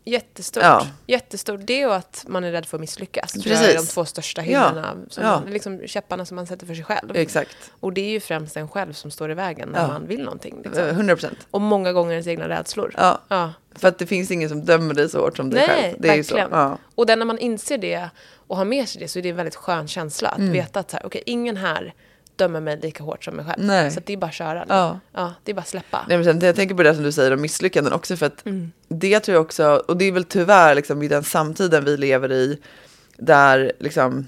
Jättestort. 0.06 0.64
Ja. 0.64 0.88
Jättestort. 1.08 1.60
Det 1.64 1.86
och 1.86 1.96
att 1.96 2.26
man 2.28 2.44
är 2.44 2.52
rädd 2.52 2.66
för 2.66 2.78
att 2.78 2.82
misslyckas. 2.82 3.32
tror 3.32 3.44
Precis. 3.44 3.62
Jag 3.62 3.70
är 3.72 3.78
de 3.78 3.86
två 3.86 4.06
största 4.06 4.42
hindren. 4.42 5.06
Som 5.10 5.24
Ja. 5.24 5.40
man, 5.44 5.54
liksom 5.54 5.82
käpparna 5.88 6.26
som 6.26 6.36
man 6.36 6.48
sätter 6.48 6.66
för 6.66 6.76
sig 6.76 6.84
själv. 6.84 7.16
exakt, 7.16 7.58
Och 7.80 7.94
det 7.94 8.02
är 8.02 8.10
ju 8.10 8.20
främst 8.20 8.58
en 8.58 8.68
själv 8.70 8.94
som 8.94 9.12
står 9.12 9.32
i 9.32 9.34
vägen 9.34 9.70
när 9.70 9.82
Ja. 9.82 9.88
man 9.88 10.08
vill 10.08 10.24
någonting. 10.24 10.54
Eh, 10.66 10.72
Liksom. 10.72 10.88
100 10.90 11.16
procent. 11.16 11.38
Och 11.52 11.62
många 11.62 11.94
gånger 11.94 12.12
ens 12.12 12.28
egna 12.28 12.50
rädslor. 12.50 12.94
Ja, 12.98 13.22
Ja. 13.28 13.54
för 13.76 13.88
att 13.88 14.00
det 14.00 14.06
finns 14.08 14.32
ingen 14.32 14.50
som 14.50 14.66
dömer 14.66 14.94
dig 14.94 15.10
så 15.10 15.20
hårt 15.22 15.38
som 15.38 15.50
dig 15.50 15.68
Nej, 15.68 15.82
själv. 15.84 15.96
Det 16.00 16.10
är 16.10 16.16
ju 16.16 16.24
så. 16.24 16.36
verkligen. 16.36 16.60
Ja. 16.62 16.78
Och 16.96 17.06
den 17.06 17.20
när 17.20 17.26
man 17.26 17.38
inser 17.40 17.78
det 17.78 18.10
och 18.48 18.58
har 18.58 18.66
med 18.66 18.90
sig 18.90 19.02
det 19.02 19.08
så 19.08 19.20
är 19.20 19.24
det 19.24 19.30
en 19.30 19.36
väldigt 19.36 19.56
skön 19.56 19.88
känsla. 19.88 20.30
Att 20.30 20.38
Mm. 20.40 20.52
veta 20.54 20.80
att 20.80 20.92
så 20.92 20.98
här, 20.98 21.06
okej, 21.06 21.24
ingen 21.26 21.58
här 21.58 21.94
dömer 22.36 22.60
mig 22.62 22.80
lika 22.82 23.04
hårt 23.04 23.24
som 23.24 23.36
mig 23.36 23.46
själv. 23.46 23.64
Nej. 23.64 23.92
Så 23.92 24.00
det 24.06 24.14
är 24.14 24.18
bara 24.18 24.26
att 24.28 24.34
köra. 24.34 24.66
Ja. 24.70 25.00
Ja, 25.14 25.34
det 25.44 25.52
är 25.52 25.56
bara 25.56 25.62
att 25.62 25.68
släppa. 25.68 26.06
Nej, 26.08 26.18
men 26.18 26.26
sen, 26.26 26.40
jag 26.40 26.56
tänker 26.56 26.76
på 26.76 26.84
det 26.84 26.96
som 26.96 27.04
du 27.04 27.12
säger 27.12 27.34
om 27.34 27.42
misslyckanden 27.42 27.94
också 27.94 28.16
för 28.18 28.26
att 28.26 28.46
Mm. 28.46 28.72
det 28.88 29.20
tror 29.20 29.36
jag 29.36 29.42
också, 29.42 29.84
och 29.88 29.98
det 29.98 30.06
är 30.06 30.12
väl 30.12 30.24
tyvärr 30.24 30.76
liksom 30.76 31.04
i 31.04 31.08
den 31.08 31.24
samtiden 31.24 31.86
vi 31.86 31.98
lever 31.98 32.32
i 32.32 32.60
där 33.18 33.72
liksom 33.80 34.28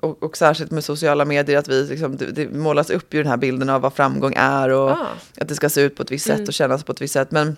och, 0.00 0.22
och 0.22 0.36
särskilt 0.36 0.70
med 0.70 0.84
sociala 0.84 1.24
medier, 1.24 1.58
att 1.58 1.68
vi 1.68 1.82
liksom, 1.84 2.16
det, 2.16 2.26
det 2.26 2.48
målas 2.50 2.90
upp 2.90 3.14
ju 3.14 3.22
den 3.22 3.30
här 3.30 3.36
bilden 3.36 3.68
av 3.68 3.80
vad 3.80 3.92
framgång 3.94 4.34
är 4.36 4.68
och 4.68 4.90
Ah. 4.90 5.06
att 5.38 5.48
det 5.48 5.54
ska 5.54 5.68
se 5.68 5.80
ut 5.80 5.96
på 5.96 6.02
ett 6.02 6.10
visst 6.10 6.26
sätt 6.26 6.34
Mm. 6.36 6.46
och 6.48 6.52
kännas 6.54 6.84
på 6.84 6.92
ett 6.92 7.00
visst 7.00 7.14
sätt. 7.14 7.30
Men 7.30 7.56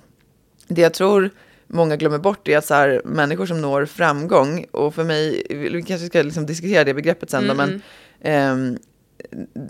det 0.69 0.81
jag 0.83 0.95
tror 0.95 1.31
många 1.73 1.97
glömmer 1.97 2.19
bort 2.19 2.49
är 2.49 2.59
att 2.59 2.65
så 2.67 2.75
här, 2.75 3.03
människor 3.05 3.47
som 3.47 3.61
når 3.61 3.87
framgång, 3.87 4.67
och 4.71 4.95
för 4.95 5.05
mig, 5.05 5.47
vi 5.51 5.83
kanske 5.83 6.07
ska 6.07 6.23
liksom 6.23 6.47
diskutera 6.47 6.85
det 6.85 6.95
begreppet 6.95 7.31
sen 7.31 7.47
då, 7.47 7.53
Mm, 7.53 7.57
men 7.71 7.83
ehm, 8.33 8.79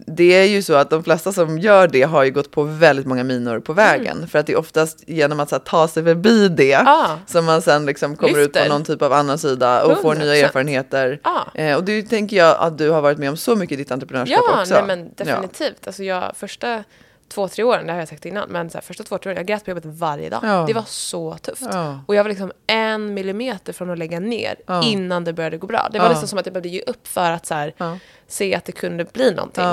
det 0.07 0.35
är 0.35 0.45
ju 0.45 0.63
så 0.63 0.75
att 0.75 0.91
de 0.91 1.05
flesta 1.05 1.33
som 1.33 1.59
gör 1.59 1.89
det 1.89 2.03
har 2.03 2.25
ju 2.25 2.31
gått 2.31 2.51
på 2.51 2.63
väldigt 2.63 3.07
många 3.07 3.25
minor 3.25 3.61
på 3.61 3.73
vägen. 3.73 4.29
För 4.29 4.39
att 4.39 4.47
det 4.47 4.53
är 4.53 4.57
oftast 4.59 5.05
genom 5.09 5.41
att 5.41 5.51
här, 5.51 5.59
ta 5.59 5.89
sig 5.89 6.05
förbi 6.05 6.49
det 6.49 6.75
Ah. 6.75 7.19
som 7.27 7.45
man 7.45 7.63
sen 7.63 7.87
liksom 7.87 8.17
kommer 8.17 8.39
ut 8.39 8.47
Lyfter. 8.47 8.63
på 8.63 8.69
någon 8.73 8.85
typ 8.85 9.03
av 9.03 9.13
annan 9.13 9.39
sida 9.39 9.85
och 9.85 10.01
får 10.01 10.15
100%. 10.15 10.19
nya 10.19 10.37
erfarenheter. 10.37 11.21
Ah. 11.23 11.59
Eh, 11.61 11.77
och 11.77 11.85
det 11.85 12.03
tänker 12.03 12.37
jag 12.37 12.57
att 12.59 12.79
du 12.79 12.91
har 12.91 13.01
varit 13.03 13.19
med 13.19 13.31
om 13.31 13.37
så 13.37 13.57
mycket 13.57 13.73
i 13.75 13.77
ditt 13.77 13.91
entreprenörskap 13.93 14.45
Ja, 14.53 14.61
också. 14.61 14.85
men 14.87 15.11
definitivt. 15.17 15.87
Alltså 15.87 16.05
jag, 16.05 16.33
första 16.37 16.85
två, 17.33 17.49
tre 17.49 17.65
åren, 17.65 17.87
det 17.87 17.93
har 17.93 17.99
jag 18.01 18.09
sagt 18.09 18.27
innan, 18.27 18.49
men 18.49 18.71
så 18.71 18.79
här, 18.79 18.83
första 18.83 19.05
två, 19.05 19.19
tre 19.19 19.31
åren, 19.31 19.37
jag 19.37 19.47
grät 19.47 19.65
på 19.65 19.71
jobbet 19.71 19.85
varje 19.85 20.31
dag. 20.31 20.41
Ja. 20.43 20.65
Det 20.67 20.73
var 20.75 20.85
så 20.87 21.35
tufft. 21.35 21.63
Ja. 21.73 22.01
Och 22.07 22.15
jag 22.15 22.25
var 22.25 22.29
liksom 22.29 22.53
en 22.67 23.15
millimeter 23.15 23.73
från 23.73 23.91
att 23.91 23.99
lägga 23.99 24.21
ner 24.21 24.57
Ja. 24.67 24.83
innan 24.85 25.25
det 25.25 25.33
började 25.33 25.59
gå 25.59 25.67
bra. 25.67 25.89
Det 25.93 25.99
var 25.99 26.07
Ja. 26.07 26.11
liksom 26.11 26.29
som 26.29 26.39
att 26.39 26.47
jag 26.47 26.53
behövde 26.53 26.69
ge 26.69 26.81
upp 26.83 27.09
för 27.09 27.31
att 27.31 27.47
så 27.47 27.55
här, 27.55 27.99
se 28.27 28.55
att 28.55 28.65
det 28.65 28.73
kunde 28.73 29.05
bli 29.05 29.31
någonting. 29.35 29.65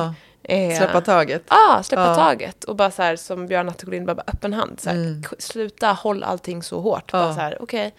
Eh, 0.44 0.78
Släppa 0.78 1.02
taget. 1.02 1.44
Ja, 1.50 1.82
släppa 1.84 2.02
Ja. 2.06 2.16
taget. 2.16 2.64
Och 2.64 2.76
bara 2.76 2.92
så 2.92 3.02
här, 3.02 3.16
som 3.16 3.48
Björn 3.48 3.70
Attegolin, 3.70 4.06
bara, 4.06 4.24
öppen 4.28 4.54
hand. 4.54 4.80
Så 4.80 4.90
här, 4.90 4.96
Mm. 4.96 5.24
Sluta 5.40 5.88
håll 5.92 6.24
allting 6.24 6.64
så 6.64 6.80
hårt. 6.82 7.12
Bara 7.12 7.34
så 7.34 7.40
här, 7.40 7.58
okej. 7.64 7.96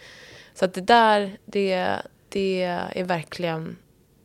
Så 0.54 0.64
att 0.64 0.74
det 0.74 0.80
där, 0.80 1.38
det, 1.44 1.86
det 2.28 2.62
är 2.92 3.04
verkligen 3.04 3.76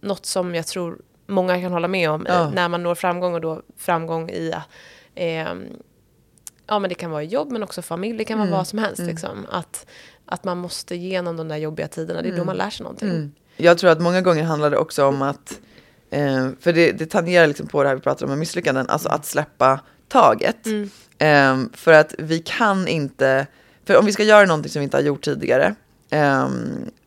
något 0.02 0.26
som 0.26 0.56
jag 0.56 0.68
tror 0.68 0.98
många 1.28 1.62
kan 1.62 1.72
hålla 1.72 1.88
med 1.88 2.10
om. 2.10 2.26
Eh, 2.26 2.52
När 2.52 2.68
man 2.68 2.84
når 2.84 2.96
framgång 2.96 3.34
och 3.34 3.42
då 3.42 3.62
framgång 3.78 4.30
i, 4.30 4.54
eh, 5.16 5.54
ja 6.68 6.80
men 6.80 6.90
det 6.90 6.96
kan 6.96 7.12
vara 7.12 7.24
jobb 7.24 7.52
men 7.52 7.64
också 7.64 7.82
familj, 7.82 8.18
det 8.18 8.26
kan 8.26 8.38
vara 8.38 8.48
Mm. 8.48 8.58
vad 8.58 8.68
som 8.68 8.80
helst. 8.80 9.00
Mm. 9.00 9.12
Liksom. 9.12 9.46
Att, 9.52 9.86
att 10.26 10.44
man 10.44 10.58
måste 10.58 10.96
igenom 10.96 11.38
de 11.38 11.48
där 11.48 11.58
jobbiga 11.58 11.88
tiderna, 11.88 12.22
det 12.22 12.30
är 12.30 12.38
då 12.38 12.44
man 12.44 12.58
lär 12.58 12.70
sig 12.70 12.84
någonting. 12.84 13.10
Mm. 13.10 13.32
Jag 13.58 13.78
tror 13.78 13.90
att 13.90 14.02
många 14.02 14.22
gånger 14.22 14.44
handlar 14.44 14.70
det 14.72 14.78
också 14.78 15.06
om 15.06 15.22
att, 15.22 15.60
eh, 16.10 16.50
för 16.60 16.74
det, 16.74 16.92
det 16.92 17.06
tangerar 17.06 17.48
liksom 17.48 17.68
på 17.68 17.84
det 17.84 17.90
här 17.90 17.96
vi 17.96 18.02
pratar 18.02 18.26
om 18.26 18.30
med 18.30 18.38
misslyckanden, 18.40 18.90
alltså 18.90 19.10
att 19.10 19.26
släppa 19.26 19.80
taget. 20.08 20.66
Mm. 20.66 20.90
Eh, 21.18 21.70
för 21.78 21.94
att 21.94 22.16
vi 22.18 22.40
kan 22.40 22.88
inte, 22.88 23.48
för 23.86 23.98
om 23.98 24.06
vi 24.06 24.12
ska 24.12 24.24
göra 24.24 24.46
någonting 24.46 24.72
som 24.72 24.80
vi 24.80 24.84
inte 24.84 24.98
har 24.98 25.02
gjort 25.02 25.22
tidigare, 25.22 25.76
eh, 26.10 26.48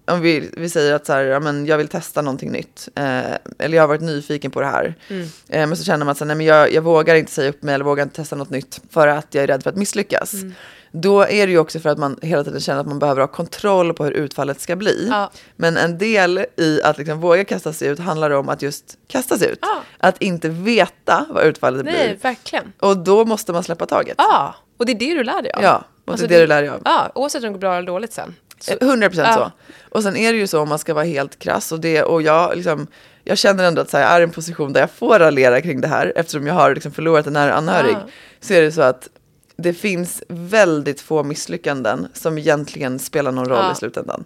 om 0.09 0.21
vi, 0.21 0.51
vi 0.57 0.69
säger 0.69 0.95
att 0.95 1.07
så 1.07 1.13
här, 1.13 1.21
ja, 1.25 1.41
men 1.41 1.67
jag 1.67 1.79
vill 1.79 1.89
testa 1.89 2.23
någonting 2.23 2.53
nytt, 2.53 2.89
eh, 2.95 3.21
eller 3.59 3.77
jag 3.77 3.83
har 3.83 3.89
varit 3.89 4.01
nyfiken 4.01 4.51
på 4.51 4.61
det 4.61 4.67
här, 4.67 4.95
Mm. 5.09 5.23
eh, 5.49 5.67
men 5.67 5.77
så 5.77 5.85
känner 5.85 6.05
man 6.07 6.13
att 6.13 6.21
nej, 6.27 6.37
men 6.37 6.47
jag, 6.47 6.73
jag 6.73 6.83
vågar 6.83 7.15
inte 7.15 7.33
säga 7.33 7.51
upp 7.51 7.63
mig 7.63 7.75
eller 7.75 7.85
vågar 7.85 8.03
inte 8.03 8.17
testa 8.17 8.37
något 8.37 8.51
nytt 8.51 8.81
för 8.91 9.09
att 9.09 9.27
jag 9.35 9.43
är 9.45 9.47
rädd 9.47 9.63
för 9.63 9.71
att 9.71 9.77
misslyckas. 9.77 10.35
Mm. 10.35 10.55
Då 10.93 11.23
är 11.23 11.47
det 11.47 11.53
ju 11.53 11.59
också 11.59 11.81
för 11.81 11.91
att 11.91 11.99
man 11.99 12.19
hela 12.23 12.45
tiden 12.45 12.61
känner 12.61 12.81
att 12.81 12.87
man 12.87 12.99
behöver 12.99 13.21
ha 13.21 13.29
kontroll 13.29 13.95
på 13.95 14.05
hur 14.05 14.13
utfallet 14.13 14.61
ska 14.61 14.77
bli. 14.77 15.07
Ja. 15.11 15.31
Men 15.57 15.77
en 15.77 15.99
del 15.99 16.45
i 16.57 16.81
att 16.85 16.99
liksom 16.99 17.21
våga 17.21 17.45
kasta 17.45 17.73
sig 17.73 17.89
ut 17.89 17.99
handlar 17.99 18.31
om 18.31 18.49
att 18.49 18.63
just 18.63 18.85
kasta 19.09 19.39
sig 19.39 19.49
ut. 19.51 19.59
Ja. 19.63 19.83
Att 19.99 20.23
inte 20.23 20.49
veta 20.49 21.27
vad 21.31 21.45
utfallet 21.45 21.85
Nej, 21.85 22.09
blir. 22.09 22.19
verkligen. 22.23 22.73
Och 22.81 22.97
då 22.97 23.25
måste 23.25 23.53
man 23.53 23.63
släppa 23.65 23.87
taget. 23.87 24.15
Ja, 24.19 24.55
och 24.79 24.87
det 24.87 24.93
är 24.93 24.99
det 24.99 25.15
du 25.15 25.25
lär 25.25 25.43
dig 25.43 25.53
av. 25.53 25.63
Ja, 25.63 25.85
och 26.05 26.13
Alltså 26.13 26.27
det 26.27 26.35
är 26.35 26.39
det 26.39 26.43
det- 26.47 26.47
du 26.47 26.47
lär 26.47 26.61
dig 26.63 26.71
av. 26.71 26.81
Ja, 26.85 27.13
oavsett 27.15 27.43
om 27.43 27.47
det 27.47 27.53
går 27.53 27.59
bra 27.59 27.77
eller 27.77 27.87
dåligt 27.87 28.13
sen. 28.13 28.35
Så, 28.61 28.73
100 28.81 29.09
procent 29.09 29.29
Ja. 29.31 29.35
så. 29.37 29.75
Och 29.97 30.03
sen 30.03 30.17
är 30.17 30.33
det 30.33 30.39
ju 30.39 30.47
så 30.47 30.61
om 30.61 30.69
man 30.69 30.79
ska 30.79 30.95
vara 30.95 31.05
helt 31.05 31.39
krass 31.39 31.73
och, 31.73 31.81
det, 31.81 32.03
och 32.03 32.23
jag, 32.23 32.57
liksom, 32.57 32.87
jag 33.25 33.39
känner 33.39 33.65
ändå 33.65 33.83
att 33.83 33.93
här, 33.93 34.01
jag 34.01 34.11
är 34.11 34.21
i 34.21 34.25
en 34.25 34.31
position 34.31 34.73
där 34.73 34.81
jag 34.81 34.91
får 34.91 35.19
raljera 35.19 35.61
kring 35.61 35.81
det 35.81 35.89
här 35.89 36.13
eftersom 36.17 36.47
jag 36.47 36.55
har 36.55 36.75
liksom 36.75 36.93
förlorat 36.93 37.27
en 37.27 37.33
nära 37.33 37.55
anhörig. 37.55 37.93
Ja. 37.93 38.07
Så 38.41 38.55
är 38.55 38.63
det 38.63 38.73
så 38.73 38.83
att 38.83 39.09
det 39.57 39.73
finns 39.73 40.23
väldigt 40.29 41.01
få 41.01 41.23
misslyckanden 41.23 42.09
som 42.13 42.39
egentligen 42.39 42.99
spelar 42.99 43.33
någon 43.33 43.49
roll 43.49 43.59
Ja. 43.59 43.73
i 43.73 43.75
slutändan. 43.75 44.25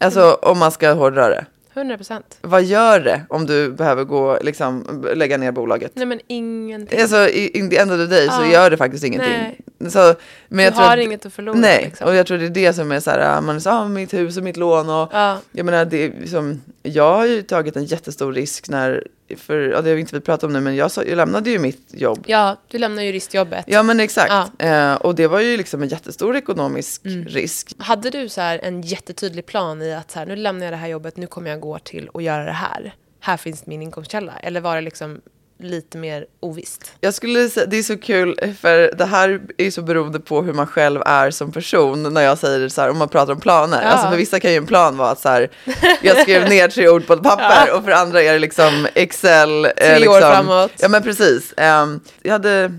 Alltså 0.00 0.32
om 0.42 0.58
man 0.58 0.72
ska 0.72 0.92
hårdra 0.92 1.28
det. 1.28 1.44
100 1.74 1.96
procent. 1.96 2.38
Vad 2.40 2.62
gör 2.64 3.00
det 3.00 3.22
om 3.28 3.46
du 3.46 3.70
behöver 3.72 4.04
gå, 4.04 4.38
liksom, 4.42 5.04
lägga 5.14 5.36
ner 5.36 5.52
bolaget? 5.52 5.92
Nej 5.94 6.06
men 6.06 6.20
ingenting. 6.26 7.00
Alltså 7.00 7.28
in 7.28 7.70
the 7.70 7.76
end 7.76 7.92
of 7.92 7.98
the 7.98 8.06
day 8.06 8.28
så 8.28 8.42
Ja. 8.42 8.52
gör 8.52 8.70
det 8.70 8.76
faktiskt 8.76 9.04
ingenting. 9.04 9.32
Nej. 9.78 9.90
Så, 9.90 10.14
men 10.48 10.64
jag 10.64 10.72
du 10.72 10.76
tror 10.76 10.86
har 10.86 10.96
att, 10.96 11.02
inget 11.04 11.26
att 11.26 11.32
förlora. 11.32 11.56
Nej, 11.58 11.84
Liksom. 11.84 12.06
och 12.08 12.14
jag 12.14 12.26
tror 12.26 12.38
det 12.38 12.46
är 12.46 12.50
det 12.50 12.72
som 12.72 12.92
är 12.92 13.00
så 13.00 13.10
här, 13.10 13.40
man 13.40 13.56
är 13.56 13.60
så 13.60 13.70
ah, 13.70 13.88
mitt 13.88 14.14
hus 14.14 14.36
och 14.36 14.42
mitt 14.42 14.56
lån 14.56 14.90
och 14.90 15.08
Ja, 15.12 15.38
jag 15.52 15.66
menar, 15.66 15.84
det 15.84 16.04
är 16.04 16.12
liksom, 16.20 16.60
jag 16.82 17.14
har 17.14 17.26
ju 17.26 17.42
tagit 17.42 17.76
en 17.76 17.84
jättestor 17.84 18.32
risk 18.32 18.68
när, 18.68 19.06
för, 19.36 19.58
ja, 19.58 19.80
det 19.82 19.88
har 19.88 19.94
vi 19.94 20.00
inte 20.00 20.14
vi 20.14 20.20
pratat 20.20 20.44
om 20.44 20.52
nu, 20.52 20.60
men 20.60 20.76
jag, 20.76 20.90
sa, 20.90 21.02
jag 21.04 21.16
lämnade 21.16 21.50
ju 21.50 21.58
mitt 21.58 21.86
jobb. 21.94 22.24
ja, 22.28 22.56
du 22.68 22.78
lämnar 22.78 23.02
juristjobbet. 23.02 23.64
Ja 23.68 23.82
men 23.82 24.00
exakt, 24.00 24.32
Ja. 24.58 24.66
eh, 24.66 24.94
och 24.94 25.14
det 25.14 25.26
var 25.26 25.40
ju 25.40 25.56
liksom 25.56 25.82
en 25.82 25.88
jättestor 25.88 26.36
ekonomisk 26.36 27.04
Mm. 27.04 27.24
risk. 27.24 27.72
Hade 27.78 28.10
du 28.10 28.28
så 28.28 28.40
här 28.40 28.60
en 28.62 28.82
jättetydlig 28.82 29.46
plan 29.46 29.82
i 29.82 29.94
att 29.94 30.10
så 30.10 30.18
här, 30.18 30.26
nu 30.26 30.36
lämnar 30.36 30.66
jag 30.66 30.72
det 30.72 30.76
här 30.76 30.88
jobbet, 30.88 31.16
nu 31.16 31.26
kommer 31.26 31.50
jag 31.50 31.60
gå 31.60 31.78
till 31.78 32.08
och 32.08 32.22
göra 32.22 32.44
det 32.44 32.52
här. 32.52 32.94
Här 33.20 33.36
finns 33.36 33.66
min 33.66 33.82
inkomstkälla. 33.82 34.32
Eller 34.42 34.60
var 34.60 34.74
det 34.76 34.80
liksom 34.82 35.20
lite 35.62 35.98
mer 35.98 36.26
ovisst? 36.40 36.92
Jag 37.00 37.14
skulle 37.14 37.48
säga, 37.48 37.66
det 37.66 37.76
är 37.76 37.82
så 37.82 37.98
kul, 37.98 38.54
för 38.60 38.94
det 38.98 39.04
här 39.04 39.40
är 39.58 39.70
så 39.70 39.82
beroende 39.82 40.20
på 40.20 40.42
hur 40.42 40.52
man 40.52 40.66
själv 40.66 41.02
är 41.06 41.30
som 41.30 41.52
person 41.52 42.14
när 42.14 42.20
jag 42.22 42.38
säger 42.38 42.68
så 42.68 42.80
här, 42.80 42.90
om 42.90 42.98
man 42.98 43.08
pratar 43.08 43.32
om 43.32 43.40
planer. 43.40 43.82
Ja. 43.82 43.88
Alltså 43.88 44.08
för 44.08 44.16
vissa 44.16 44.40
kan 44.40 44.50
ju 44.50 44.56
en 44.56 44.66
plan 44.66 44.96
vara 44.96 45.10
att 45.10 45.20
så 45.20 45.28
här, 45.28 45.50
jag 46.02 46.16
skrev 46.22 46.48
ner 46.48 46.68
tre 46.68 46.88
ord 46.88 47.06
på 47.06 47.12
ett 47.12 47.22
papper 47.22 47.76
och 47.76 47.84
för 47.84 47.90
andra 47.90 48.22
är 48.22 48.32
det 48.32 48.38
liksom 48.38 48.86
Excel. 48.94 49.62
Tre 49.62 49.86
Tre 49.86 49.98
liksom, 49.98 50.14
år 50.14 50.20
framåt. 50.20 50.72
Ja 50.78 50.88
men 50.88 51.02
precis. 51.02 51.54
Ehm, 51.56 52.00
jag 52.22 52.32
hade 52.32 52.72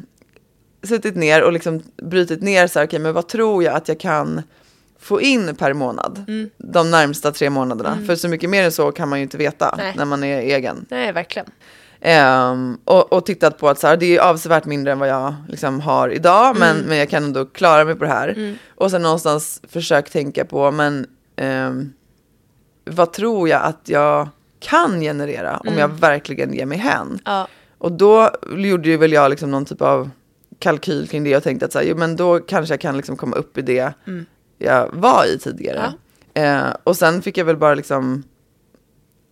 suttit 0.84 1.16
ner 1.16 1.42
och 1.42 1.54
liksom 1.54 1.84
brutit 2.04 2.42
ner 2.42 2.68
så 2.68 2.80
här, 2.80 2.88
okej 2.88 3.00
men 3.00 3.14
vad 3.14 3.28
tror 3.28 3.64
jag 3.64 3.74
att 3.76 3.88
jag 3.88 4.00
kan 4.00 4.42
få 5.00 5.22
in 5.22 5.56
per 5.56 5.74
månad 5.74 6.26
Mm. 6.28 6.50
de 6.58 6.92
närmsta 6.92 7.32
tre 7.32 7.50
månaderna. 7.50 7.98
För 8.08 8.16
så 8.16 8.28
mycket 8.28 8.50
mer 8.50 8.64
än 8.64 8.72
så 8.72 8.92
kan 8.92 9.10
man 9.10 9.20
ju 9.20 9.24
inte 9.24 9.38
veta 9.38 9.76
Nej. 9.78 9.94
när 9.98 10.06
man 10.06 10.24
är 10.24 10.40
egen. 10.40 10.86
Nej, 10.90 11.12
verkligen. 11.12 11.46
Ehm, 12.06 12.78
och, 12.86 13.14
och 13.14 13.26
tittat 13.26 13.58
på 13.58 13.70
att 13.70 13.80
så 13.80 13.88
här, 13.88 13.98
det 13.98 14.18
är 14.18 14.22
avsevärt 14.22 14.66
mindre 14.66 14.92
än 14.92 15.00
vad 15.00 15.10
jag 15.10 15.34
liksom 15.48 15.80
har 15.80 16.10
idag, 16.10 16.56
men, 16.60 16.78
men 16.78 16.98
jag 16.98 17.10
kan 17.10 17.24
ändå 17.24 17.46
klara 17.46 17.86
mig 17.86 17.96
på 17.96 18.04
det 18.04 18.10
här. 18.10 18.28
Mm. 18.28 18.56
Och 18.76 18.92
sen 18.92 19.02
någonstans 19.02 19.62
försökt 19.70 20.14
tänka 20.14 20.46
på, 20.46 20.72
men 20.72 21.08
ehm, 21.36 21.94
vad 22.86 23.14
tror 23.14 23.50
jag 23.50 23.62
att 23.62 23.82
jag 23.86 24.30
kan 24.60 25.02
generera 25.02 25.58
om 25.58 25.78
jag 25.78 25.88
verkligen 25.88 26.54
ger 26.54 26.66
mig 26.66 26.78
hän? 26.78 27.20
Ja. 27.26 27.48
Och 27.78 27.92
då 27.92 28.30
gjorde 28.58 28.98
väl 28.98 29.12
jag 29.12 29.30
liksom 29.30 29.52
någon 29.52 29.66
typ 29.66 29.82
av 29.82 30.10
kalkyl 30.60 31.08
kring 31.08 31.24
det 31.24 31.38
och 31.38 31.44
tänkte 31.44 31.66
att 31.66 31.72
så 31.72 31.80
här, 31.80 31.86
jo, 31.86 31.98
men 31.98 32.16
då 32.16 32.40
kanske 32.40 32.74
jag 32.74 32.82
kan 32.82 32.98
liksom 32.98 33.18
komma 33.18 33.36
upp 33.36 33.58
i 33.58 33.62
det 33.62 33.94
Mm. 34.08 34.26
jag 34.58 34.90
var 34.94 35.26
i 35.26 35.38
tidigare. 35.40 35.94
Eh, 36.34 36.74
och 36.84 36.98
sen 36.98 37.22
fick 37.22 37.38
jag 37.38 37.46
väl 37.46 37.58
bara 37.58 37.76
liksom 37.76 38.24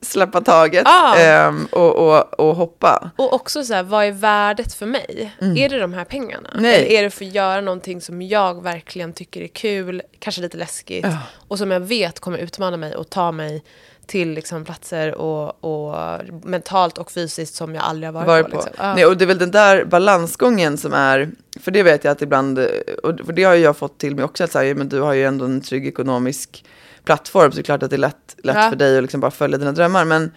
släppa 0.01 0.41
taget 0.41 0.83
Ah. 0.87 1.15
ehm, 1.15 1.65
och, 1.71 1.95
och, 1.95 2.39
och 2.39 2.55
hoppa. 2.55 3.11
Och 3.17 3.33
också 3.33 3.63
så 3.63 3.73
här, 3.73 3.83
vad 3.83 4.05
är 4.05 4.11
värdet 4.11 4.73
för 4.73 4.85
mig? 4.85 5.31
Är 5.39 5.69
det 5.69 5.79
de 5.79 5.93
här 5.93 6.05
pengarna? 6.05 6.49
Mm. 6.49 6.63
Nej. 6.63 6.75
Eller 6.75 6.99
är 6.99 7.03
det 7.03 7.09
för 7.09 7.25
att 7.25 7.33
göra 7.33 7.61
någonting 7.61 8.01
som 8.01 8.21
jag 8.21 8.63
verkligen 8.63 9.13
tycker 9.13 9.41
är 9.41 9.47
kul, 9.47 10.01
kanske 10.19 10.41
lite 10.41 10.57
läskigt, 10.57 11.05
Ja. 11.05 11.17
och 11.47 11.57
som 11.57 11.71
jag 11.71 11.79
vet 11.79 12.19
kommer 12.19 12.37
utmana 12.37 12.77
mig 12.77 12.95
och 12.95 13.09
ta 13.09 13.31
mig 13.31 13.63
till 14.05 14.29
liksom 14.33 14.65
platser 14.65 15.15
och, 15.15 15.63
och 15.63 15.95
mentalt 16.43 16.97
och 16.97 17.11
fysiskt 17.11 17.55
som 17.55 17.75
jag 17.75 17.83
aldrig 17.83 18.07
har 18.07 18.13
varit, 18.13 18.27
Varit 18.27 18.45
på. 18.45 18.51
på. 18.51 18.57
Liksom. 18.57 18.73
Ja. 18.77 18.93
Nej, 18.95 19.05
och 19.05 19.17
det 19.17 19.23
är 19.25 19.27
väl 19.27 19.37
den 19.37 19.51
där 19.51 19.85
balansgången 19.85 20.77
som 20.77 20.93
är, 20.93 21.29
för 21.59 21.71
det 21.71 21.83
vet 21.83 22.03
jag 22.03 22.11
att 22.11 22.21
ibland, 22.21 22.59
och 23.03 23.19
för 23.25 23.33
det 23.33 23.43
har 23.43 23.53
jag 23.55 23.77
fått 23.77 23.97
till 23.97 24.15
mig 24.15 24.25
också, 24.25 24.43
att 24.43 24.51
säga, 24.51 24.75
men 24.75 24.89
du 24.89 24.99
har 25.01 25.13
ju 25.13 25.25
ändå 25.25 25.45
en 25.45 25.61
trygg 25.61 25.87
ekonomisk 25.87 26.65
plattform, 27.05 27.51
så 27.51 27.55
det 27.55 27.61
är 27.61 27.63
klart 27.63 27.83
att 27.83 27.89
det 27.89 27.95
är 27.95 27.97
lätt, 27.97 28.35
lätt 28.43 28.55
Ja. 28.55 28.69
för 28.69 28.75
dig 28.75 28.97
att 28.97 29.03
liksom 29.03 29.19
bara 29.21 29.31
följa 29.31 29.57
dina 29.57 29.71
drömmar. 29.71 30.05
Men 30.05 30.31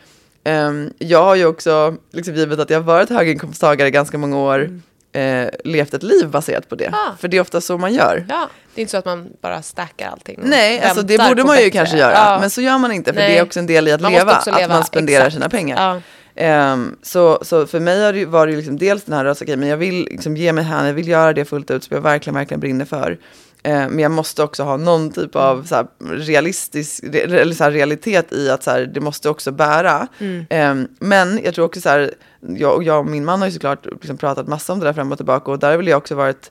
ehm, 0.45 0.93
jag 0.99 1.25
har 1.25 1.35
ju 1.35 1.47
också, 1.47 1.97
liksom, 2.13 2.35
givet 2.35 2.59
att 2.59 2.71
jag 2.71 2.79
har 2.79 2.85
varit 2.85 3.11
höginkomsttagare 3.11 3.89
i 3.89 3.91
ganska 3.91 4.19
många 4.19 4.39
år, 4.39 4.81
eh, 5.13 5.49
levt 5.65 5.95
ett 5.95 6.03
liv 6.03 6.29
baserat 6.29 6.69
på 6.69 6.75
det. 6.75 6.85
Mm. 6.85 7.01
Ah. 7.01 7.17
För 7.21 7.29
det 7.29 7.37
är 7.37 7.41
ofta 7.41 7.61
så 7.61 7.79
man 7.79 7.95
gör. 7.95 8.27
ja, 8.29 8.49
det 8.75 8.81
är 8.81 8.83
inte 8.83 8.91
så 8.91 8.97
att 8.97 9.05
man 9.05 9.29
bara 9.43 9.63
stackar 9.63 10.09
allting. 10.09 10.39
Nej, 10.43 10.81
alltså 10.81 11.03
det 11.03 11.19
borde 11.29 11.45
man 11.45 11.57
ju 11.57 11.63
bättre. 11.65 11.71
kanske 11.79 11.97
göra. 11.99 12.13
Ja. 12.13 12.39
Men 12.41 12.51
så 12.51 12.61
gör 12.61 12.79
man 12.79 12.93
inte, 12.93 13.13
för 13.13 13.21
Nej. 13.21 13.33
det 13.33 13.39
är 13.39 13.43
också 13.43 13.59
en 13.59 13.67
del 13.67 13.89
i 13.89 13.93
att 13.93 14.01
leva, 14.01 14.37
också 14.37 14.51
att 14.51 14.61
leva, 14.61 14.75
man 14.75 14.85
spenderar 14.85 15.21
exakt. 15.21 15.35
sina 15.35 15.49
pengar. 15.49 15.77
Ja. 15.95 16.01
Ehm, 16.37 16.97
så, 17.03 17.39
så 17.43 17.67
för 17.67 17.81
mig 17.81 18.13
det 18.13 18.27
var 18.27 18.47
det 18.47 18.51
ju 18.53 18.57
liksom 18.57 18.79
dels 18.79 19.05
den 19.05 19.15
här, 19.15 19.25
alltså, 19.25 19.45
okej, 19.45 19.57
men 19.57 19.69
jag 19.69 19.77
vill 19.77 20.05
liksom 20.11 20.37
ge 20.37 20.53
mig 20.53 20.65
här, 20.65 20.87
jag 20.87 20.95
vill 20.95 21.09
göra 21.09 21.33
det 21.33 21.45
fullt 21.45 21.71
ut 21.71 21.85
som 21.85 21.95
jag 21.95 22.03
verkligen, 22.03 22.35
verkligen 22.35 22.61
brinner 22.61 22.85
för. 22.85 23.19
Ehm, 23.67 23.91
men 23.91 23.99
jag 23.99 24.11
måste 24.13 24.43
också 24.43 24.63
ha 24.63 24.77
någon 24.77 25.11
typ 25.13 25.37
av 25.37 25.65
så 25.65 25.87
realistisk, 26.11 27.05
re, 27.05 27.21
eller 27.41 27.55
så 27.55 27.71
realitet 27.71 28.33
i 28.33 28.51
att 28.51 28.63
så 28.63 28.71
här, 28.71 28.81
det 28.95 29.01
måste 29.01 29.29
också 29.29 29.53
bära. 29.53 30.07
Mm. 30.19 30.47
Ehm, 30.51 30.89
men 30.99 31.41
jag 31.45 31.55
tror 31.55 31.65
också 31.65 31.81
så 31.81 31.89
här, 31.89 32.15
jag, 32.41 32.75
och 32.75 32.83
jag 32.85 32.99
och 32.99 33.07
min 33.07 33.25
man 33.25 33.41
har 33.41 33.47
ju 33.49 33.53
såklart 33.53 33.87
liksom 33.87 34.17
pratat 34.17 34.49
massa 34.49 34.73
om 34.73 34.81
det 34.81 34.87
där 34.87 34.93
fram 34.93 35.13
och 35.13 35.19
tillbaka 35.19 35.51
och 35.51 35.59
där 35.59 35.71
har 35.71 35.77
väl 35.77 35.89
jag 35.89 35.99
också 35.99 36.15
varit 36.15 36.51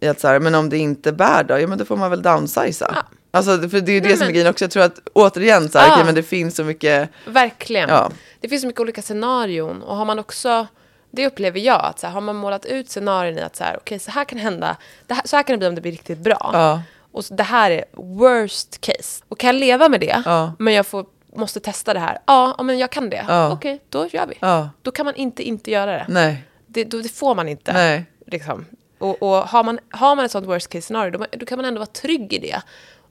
i 0.00 0.08
att 0.08 0.20
så 0.20 0.28
här, 0.28 0.40
men 0.40 0.54
om 0.54 0.68
det 0.68 0.78
inte 0.78 1.12
bär 1.12 1.44
då, 1.44 1.58
ja 1.58 1.66
men 1.66 1.78
då 1.78 1.84
får 1.84 1.96
man 1.96 2.10
väl 2.10 2.22
downsiza. 2.22 2.92
Ja. 2.94 3.02
Alltså, 3.30 3.68
för 3.68 3.80
det 3.80 3.92
är 3.92 3.94
ju 3.94 4.00
det 4.00 4.08
Nej, 4.08 4.16
som 4.16 4.26
är 4.26 4.30
grejen 4.32 4.50
också. 4.50 4.64
Jag 4.64 4.70
tror 4.70 4.82
att 4.82 4.98
återigen 5.12 5.68
så 5.68 5.78
här, 5.78 5.86
Ja. 5.86 5.92
okej, 5.92 6.04
men 6.04 6.14
det 6.14 6.22
finns 6.22 6.56
så 6.56 6.64
mycket, 6.64 7.08
Verkligen. 7.26 7.88
ja. 7.88 8.10
Det 8.40 8.48
finns 8.48 8.60
så 8.62 8.66
mycket 8.66 8.80
olika 8.80 9.02
scenarion 9.02 9.82
och 9.82 9.96
har 9.96 10.04
man 10.04 10.18
också, 10.18 10.66
det 11.14 11.26
upplever 11.26 11.60
jag, 11.60 11.84
att 11.84 11.98
så 11.98 12.06
här, 12.06 12.14
har 12.14 12.20
man 12.20 12.36
målat 12.36 12.66
ut 12.66 12.90
scenarion 12.90 13.38
i 13.38 13.42
att 13.42 13.56
så 13.56 13.64
här, 13.64 13.76
okej, 13.76 13.98
så 13.98 14.10
här 14.10 14.24
kan 14.24 14.38
hända, 14.38 14.76
det 15.06 15.14
här, 15.14 15.22
så 15.24 15.36
här 15.36 15.42
kan 15.42 15.54
det 15.54 15.58
bli 15.58 15.68
om 15.68 15.74
det 15.74 15.80
blir 15.80 15.92
riktigt 15.92 16.18
bra. 16.18 16.50
Ja. 16.52 16.82
Och 17.12 17.24
så, 17.24 17.34
det 17.34 17.42
här 17.42 17.70
är 17.70 17.84
worst 17.92 18.80
case. 18.80 19.24
Och 19.28 19.38
kan 19.38 19.48
jag 19.48 19.56
leva 19.60 19.88
med 19.88 20.00
det, 20.00 20.22
Ja. 20.24 20.52
men 20.58 20.74
jag 20.74 20.86
får, 20.86 21.06
måste 21.36 21.60
testa 21.60 21.94
det 21.94 22.00
här, 22.00 22.18
ja, 22.26 22.62
men 22.62 22.78
jag 22.78 22.90
kan 22.90 23.10
det. 23.10 23.24
Ja. 23.28 23.52
Okej, 23.52 23.80
då 23.88 24.06
gör 24.06 24.26
vi. 24.26 24.34
Ja. 24.40 24.70
Då 24.82 24.90
kan 24.90 25.06
man 25.06 25.14
inte 25.14 25.42
inte 25.42 25.70
göra 25.70 25.92
det. 25.92 26.06
Nej. 26.08 26.44
Det, 26.66 26.84
då, 26.84 27.00
det 27.00 27.08
får 27.08 27.34
man 27.34 27.48
inte. 27.48 27.72
Nej. 27.72 28.04
Liksom. 28.26 28.66
Och, 28.98 29.22
och 29.22 29.48
har, 29.48 29.64
man, 29.64 29.78
har 29.90 30.16
man 30.16 30.24
ett 30.24 30.30
sånt 30.30 30.46
worst 30.46 30.68
case 30.68 30.82
scenario, 30.82 31.10
då, 31.10 31.26
då 31.30 31.46
kan 31.46 31.58
man 31.58 31.64
ändå 31.64 31.78
vara 31.78 31.86
trygg 31.86 32.32
i 32.32 32.38
det. 32.38 32.62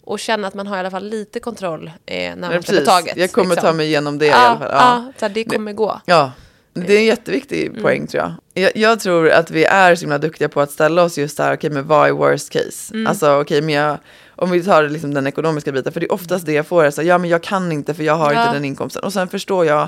Och 0.04 0.20
känna 0.20 0.48
att 0.48 0.54
man 0.54 0.68
har 0.68 0.78
i 0.78 0.80
alla 0.80 0.92
fall 0.92 1.06
lite 1.10 1.40
kontroll 1.40 1.92
eh, 2.06 2.36
när 2.36 2.50
man 2.50 2.64
släpper 2.64 2.86
taget. 2.86 3.18
Jag 3.18 3.32
kommer 3.32 3.50
liksom. 3.50 3.68
ta 3.68 3.74
mig 3.74 3.86
igenom 3.88 4.18
det 4.18 4.26
i 4.26 4.30
ja, 4.30 4.36
alla 4.36 4.60
fall. 4.60 4.72
Ja. 4.72 5.12
Så 5.20 5.26
här, 5.26 5.34
det 5.34 5.44
kommer 5.44 5.74
gå. 5.74 6.02
Ja, 6.06 6.32
det 6.74 6.94
är 6.94 6.98
en 7.00 7.06
jätteviktig 7.06 7.68
Mm. 7.68 7.82
poäng 7.82 8.08
tror 8.08 8.24
jag. 8.24 8.34
jag. 8.64 8.72
Jag 8.76 9.00
tror 9.00 9.30
att 9.30 9.52
vi 9.52 9.64
är 9.66 9.96
så 9.96 10.02
himla 10.02 10.18
duktiga 10.18 10.50
på 10.50 10.62
att 10.62 10.72
ställa 10.72 11.04
oss 11.04 11.18
just 11.18 11.38
där, 11.38 11.54
okej 11.54 11.70
men 11.70 11.88
vad 11.88 12.08
är 12.08 12.12
worst 12.12 12.50
case? 12.50 12.94
Mm. 12.94 13.08
Alltså 13.08 13.42
okej 13.42 13.62
men 13.62 13.74
jag, 13.76 13.98
om 14.36 14.52
vi 14.52 14.64
tar 14.64 14.84
liksom 14.90 15.14
den 15.14 15.28
ekonomiska 15.28 15.72
biten, 15.72 15.94
för 15.94 16.00
det 16.00 16.06
är 16.06 16.12
oftast 16.12 16.46
det 16.46 16.54
jag 16.54 16.68
får, 16.68 16.84
är 16.84 16.92
så 16.92 17.02
här, 17.02 17.08
ja 17.10 17.18
men 17.18 17.30
jag 17.30 17.44
kan 17.44 17.72
inte 17.72 17.94
för 17.94 18.04
jag 18.04 18.16
har 18.16 18.34
Ja. 18.34 18.42
inte 18.44 18.54
den 18.54 18.66
inkomsten. 18.66 19.04
Och 19.04 19.14
sen 19.14 19.28
förstår 19.28 19.66
jag, 19.66 19.88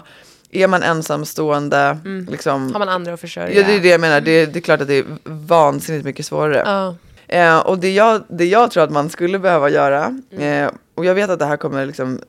är 0.52 0.68
man 0.68 0.84
ensamstående, 0.84 1.98
liksom, 2.30 2.62
Mm. 2.62 2.72
Har 2.74 2.80
man 2.80 2.90
andra 2.90 3.14
att 3.14 3.20
försörja. 3.22 3.60
ja, 3.62 3.68
det 3.68 3.76
är 3.76 3.80
det 3.80 3.88
jag 3.88 4.02
menar, 4.02 4.22
det, 4.22 4.46
det 4.46 4.60
är 4.60 4.62
klart 4.62 4.82
att 4.82 4.88
det 4.88 4.98
är 4.98 5.06
vansinnigt 5.24 6.06
mycket 6.06 6.26
svårare. 6.26 6.64
Ja. 6.66 6.96
Eh, 7.28 7.58
och 7.60 7.80
det 7.80 7.92
jag, 7.94 8.24
det 8.28 8.46
jag 8.46 8.72
tror 8.72 8.84
att 8.84 8.92
man 8.92 9.10
skulle 9.10 9.40
behöva 9.40 9.70
göra, 9.70 10.20
Mm. 10.32 10.64
eh, 10.66 10.72
och 10.96 11.06
jag 11.06 11.16
vet 11.16 11.30
att 11.30 11.40
det 11.40 11.46
här 11.46 11.58
kommer 11.58 11.86
liksom 11.86 12.20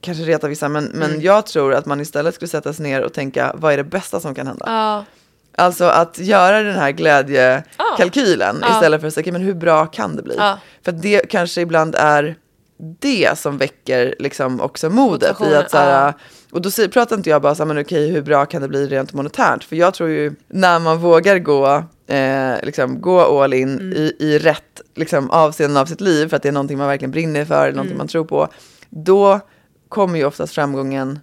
kanske 0.00 0.24
reta 0.24 0.48
vissa, 0.48 0.68
men, 0.68 0.84
men 0.84 1.10
Mm. 1.10 1.20
jag 1.22 1.46
tror 1.46 1.74
att 1.74 1.86
man 1.86 2.00
istället 2.00 2.34
skulle 2.34 2.48
sätta 2.48 2.72
sig 2.72 2.82
ner 2.82 3.02
och 3.02 3.12
tänka, 3.12 3.52
vad 3.58 3.72
är 3.72 3.76
det 3.76 3.84
bästa 3.84 4.20
som 4.20 4.34
kan 4.34 4.46
hända? 4.46 4.64
Ja. 4.68 5.04
Alltså 5.58 5.84
att 5.84 6.18
göra 6.18 6.62
den 6.62 6.74
här 6.74 6.90
glädjekalkylen 6.90 8.58
Ja. 8.62 8.74
istället 8.74 9.00
för 9.00 9.08
att 9.08 9.14
säga, 9.14 9.22
"Okej, 9.22 9.32
men 9.32 9.42
hur 9.42 9.54
bra 9.54 9.86
kan 9.86 10.16
det 10.16 10.22
bli? 10.22 10.34
Ja. 10.38 10.58
För 10.84 10.92
det 10.92 11.28
kanske 11.30 11.60
ibland 11.60 11.94
är 11.94 12.36
det 12.78 13.38
som 13.38 13.58
väcker 13.58 14.14
liksom 14.18 14.60
också 14.60 14.90
modet 14.90 15.40
i 15.40 15.54
att 15.54 15.70
så 15.70 15.76
här, 15.76 16.12
och 16.52 16.62
då 16.62 16.70
pratar 16.92 17.16
inte 17.16 17.30
jag 17.30 17.42
bara 17.42 17.54
så 17.54 17.62
här, 17.62 17.66
men 17.74 17.78
okej, 17.84 18.10
hur 18.10 18.22
bra 18.22 18.46
kan 18.46 18.62
det 18.62 18.68
bli 18.68 18.86
rent 18.86 19.12
monetärt? 19.12 19.64
För 19.64 19.76
jag 19.76 19.94
tror 19.94 20.08
ju 20.08 20.34
när 20.48 20.78
man 20.78 20.98
vågar 20.98 21.38
gå, 21.38 21.84
eh, 22.06 22.54
liksom, 22.62 23.00
gå 23.00 23.42
all 23.42 23.54
in 23.54 23.78
Mm. 23.78 23.92
i, 23.92 24.16
i 24.18 24.38
rätt 24.38 24.80
liksom, 24.94 25.30
avseenden 25.30 25.76
av 25.76 25.86
sitt 25.86 26.00
liv, 26.00 26.28
för 26.28 26.36
att 26.36 26.42
det 26.42 26.48
är 26.48 26.52
någonting 26.52 26.78
man 26.78 26.88
verkligen 26.88 27.10
brinner 27.10 27.44
för, 27.44 27.62
eller 27.62 27.72
någonting 27.76 27.90
Mm. 27.94 27.98
man 27.98 28.08
tror 28.08 28.24
på, 28.24 28.48
då 28.90 29.40
kommer 29.88 30.18
ju 30.18 30.24
oftast 30.24 30.54
framgången 30.54 31.18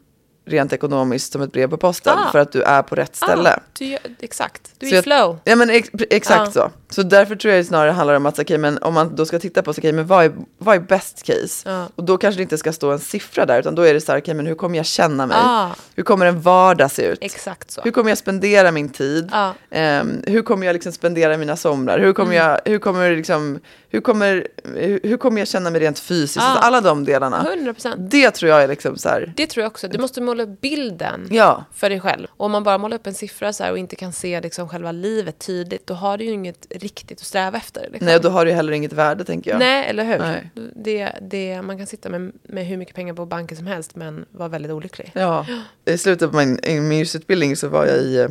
rent 0.45 0.73
ekonomiskt 0.73 1.31
som 1.33 1.41
ett 1.41 1.51
brev 1.51 1.69
på 1.69 1.77
posten, 1.77 2.17
Ah. 2.17 2.31
för 2.31 2.39
att 2.39 2.51
du 2.51 2.61
är 2.61 2.81
på 2.81 2.95
rätt 2.95 3.15
ställe. 3.15 3.49
Ah, 3.49 3.59
du 3.79 3.97
exakt. 4.19 4.71
Du 4.79 4.87
är 4.87 4.99
i 4.99 5.01
flow. 5.01 5.37
Ja 5.43 5.55
men 5.55 5.69
ex 5.69 5.89
exakt 6.09 6.55
Ja. 6.55 6.69
så. 6.69 6.71
Så 6.95 7.03
därför 7.03 7.35
tror 7.35 7.53
jag 7.53 7.65
snarare 7.65 7.91
handlar 7.91 8.13
om 8.15 8.25
att, 8.25 8.39
okej 8.39 8.57
men 8.57 8.77
om 8.77 8.93
man 8.93 9.15
då 9.15 9.25
ska 9.25 9.39
titta 9.39 9.61
på, 9.61 9.73
så, 9.73 9.79
okej 9.81 9.91
men 9.91 10.07
vad 10.07 10.25
är, 10.25 10.31
vad 10.57 10.75
är 10.75 10.79
best 10.79 11.23
case? 11.23 11.69
Ja. 11.69 11.87
Och 11.95 12.03
då 12.03 12.17
kanske 12.17 12.39
det 12.39 12.43
inte 12.43 12.57
ska 12.57 12.73
stå 12.73 12.91
en 12.91 12.99
siffra 12.99 13.45
där, 13.45 13.59
utan 13.59 13.75
då 13.75 13.81
är 13.81 13.93
det 13.93 14.01
så 14.01 14.11
här, 14.11 14.19
okej 14.19 14.33
men 14.33 14.45
hur 14.47 14.55
kommer 14.55 14.77
jag 14.77 14.85
känna 14.85 15.25
mig? 15.25 15.37
Ah, 15.39 15.69
Hur 15.95 16.03
kommer 16.03 16.25
en 16.25 16.41
vardag 16.41 16.91
se 16.91 17.03
ut? 17.05 17.17
exakt 17.21 17.71
så. 17.71 17.81
Hur 17.81 17.91
kommer 17.91 18.09
jag 18.11 18.17
spendera 18.17 18.71
min 18.71 18.89
tid? 18.89 19.31
Ehm, 19.71 20.23
hur 20.27 20.41
kommer 20.41 20.65
jag 20.67 20.73
liksom 20.73 20.91
spendera 20.91 21.37
mina 21.37 21.55
somrar? 21.55 21.99
Hur 21.99 22.13
kommer, 22.13 22.35
Mm. 22.35 22.47
jag, 22.47 22.59
hur 22.71 22.79
kommer, 22.79 23.15
liksom, 23.15 23.59
hur 23.93 24.01
kommer, 24.01 24.47
hur, 25.03 25.17
kommer 25.17 25.41
jag 25.41 25.47
känna 25.47 25.69
mig 25.69 25.81
rent 25.81 25.99
fysiskt? 25.99 26.37
Alltså, 26.37 26.67
alla 26.67 26.81
de 26.81 27.05
delarna. 27.05 27.47
100 27.53 27.73
procent. 27.73 28.11
Det 28.11 28.31
tror 28.31 28.51
jag 28.51 28.63
är 28.63 28.67
liksom 28.67 28.97
så 28.97 29.09
här, 29.09 29.33
Det 29.35 29.47
tror 29.47 29.61
jag 29.61 29.71
också. 29.71 29.87
Du 29.87 29.99
måste 29.99 30.21
måla 30.21 30.43
upp 30.43 30.61
bilden 30.61 31.27
ja. 31.31 31.65
för 31.73 31.89
dig 31.89 31.99
själv. 31.99 32.27
Och 32.37 32.45
om 32.45 32.51
man 32.51 32.63
bara 32.63 32.77
målar 32.77 32.97
upp 32.97 33.07
en 33.07 33.13
siffra 33.13 33.53
så 33.53 33.63
här 33.63 33.71
och 33.71 33.77
inte 33.77 33.95
kan 33.95 34.13
se 34.13 34.41
liksom 34.41 34.69
själva 34.69 34.91
livet 34.91 35.39
tydligt, 35.39 35.87
då 35.87 35.93
har 35.93 36.17
du 36.17 36.23
ju 36.23 36.31
inget 36.31 36.67
riktigt 36.69 37.19
att 37.19 37.25
sträva 37.25 37.57
efter. 37.57 37.81
Liksom. 37.81 38.05
Nej, 38.05 38.19
då 38.19 38.29
har 38.29 38.45
det 38.45 38.51
ju 38.51 38.55
heller 38.55 38.73
inget 38.73 38.93
värde 38.93 39.23
tänker 39.23 39.51
jag. 39.51 39.59
Nej, 39.59 39.89
eller 39.89 40.03
hur? 40.03 40.19
Nej. 40.19 40.51
Det, 40.75 41.11
det, 41.21 41.61
man 41.61 41.77
kan 41.77 41.87
sitta 41.87 42.09
med, 42.09 42.31
med 42.43 42.65
hur 42.65 42.77
mycket 42.77 42.95
pengar 42.95 43.13
på 43.13 43.25
banken 43.25 43.57
som 43.57 43.67
helst, 43.67 43.95
men 43.95 44.25
vara 44.31 44.49
väldigt 44.49 44.71
olycklig. 44.71 45.11
Ja, 45.15 45.45
i 45.85 45.97
slutet 45.97 46.31
på 46.31 46.37
min, 46.37 46.59
min 46.63 46.91
yrkesutbildning 46.91 47.55
så 47.55 47.67
var 47.67 47.85
jag 47.85 47.97
i 47.97 48.27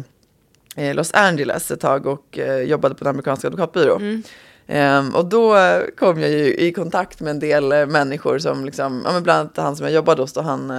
eh, 0.76 0.94
Los 0.94 1.14
Angeles 1.14 1.70
ett 1.70 1.80
tag 1.80 2.06
och 2.06 2.38
eh, 2.38 2.62
jobbade 2.62 2.94
på 2.94 3.04
en 3.04 3.08
amerikansk 3.08 3.44
advokatbyrå. 3.44 3.96
Mm. 3.96 4.22
Ehm, 4.66 5.14
och 5.14 5.24
då 5.24 5.56
eh, 5.56 5.82
kom 5.98 6.20
jag 6.20 6.30
ju 6.30 6.54
i 6.56 6.72
kontakt 6.72 7.20
med 7.20 7.30
en 7.30 7.38
del 7.38 7.72
eh, 7.72 7.86
människor 7.86 8.38
som 8.38 8.64
liksom, 8.64 9.02
ja 9.04 9.12
men 9.12 9.22
bland 9.22 9.40
annat 9.40 9.56
han 9.56 9.76
som 9.76 9.86
jag 9.86 9.94
jobbade 9.94 10.22
hos 10.22 10.32
då, 10.32 10.40
han, 10.40 10.70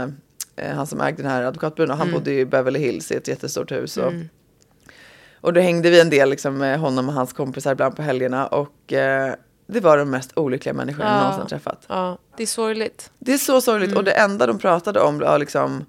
eh, 0.56 0.76
han 0.76 0.88
som 0.88 1.02
ägde 1.02 1.22
den 1.24 1.32
här 1.32 1.44
advokatbyrån, 1.44 1.90
han 1.90 2.02
Mm. 2.08 2.14
bodde 2.20 2.32
i 2.34 2.46
Beverly 2.46 2.80
Hills 2.80 3.12
i 3.12 3.16
ett 3.16 3.28
jättestort 3.28 3.72
hus. 3.72 3.98
Och, 3.98 4.12
Mm. 4.12 4.30
och 5.42 5.54
då 5.54 5.62
hängde 5.62 5.90
vi 5.90 6.00
en 6.02 6.10
del 6.10 6.30
liksom 6.30 6.58
med 6.58 6.80
honom 6.80 7.08
och 7.10 7.14
hans 7.16 7.34
kompisar 7.34 7.72
ibland 7.72 7.96
på 7.96 8.02
helgerna 8.02 8.48
och 8.48 8.94
eh, 8.94 9.34
det 9.68 9.80
var 9.80 9.98
de 9.98 10.10
mest 10.10 10.32
olyckliga 10.36 10.74
människorna 10.74 11.06
jag 11.06 11.16
Ja. 11.18 11.22
någonsin 11.22 11.48
träffat. 11.48 11.86
Ja, 11.88 12.18
det 12.38 12.44
är 12.44 12.48
sorgligt. 12.48 13.12
Det 13.20 13.34
är 13.34 13.38
så 13.38 13.62
sorgligt 13.62 13.90
Mm. 13.90 13.98
och 13.98 14.04
det 14.04 14.12
enda 14.12 14.48
de 14.48 14.60
pratade 14.60 15.00
om 15.00 15.20
var 15.20 15.40
liksom 15.40 15.86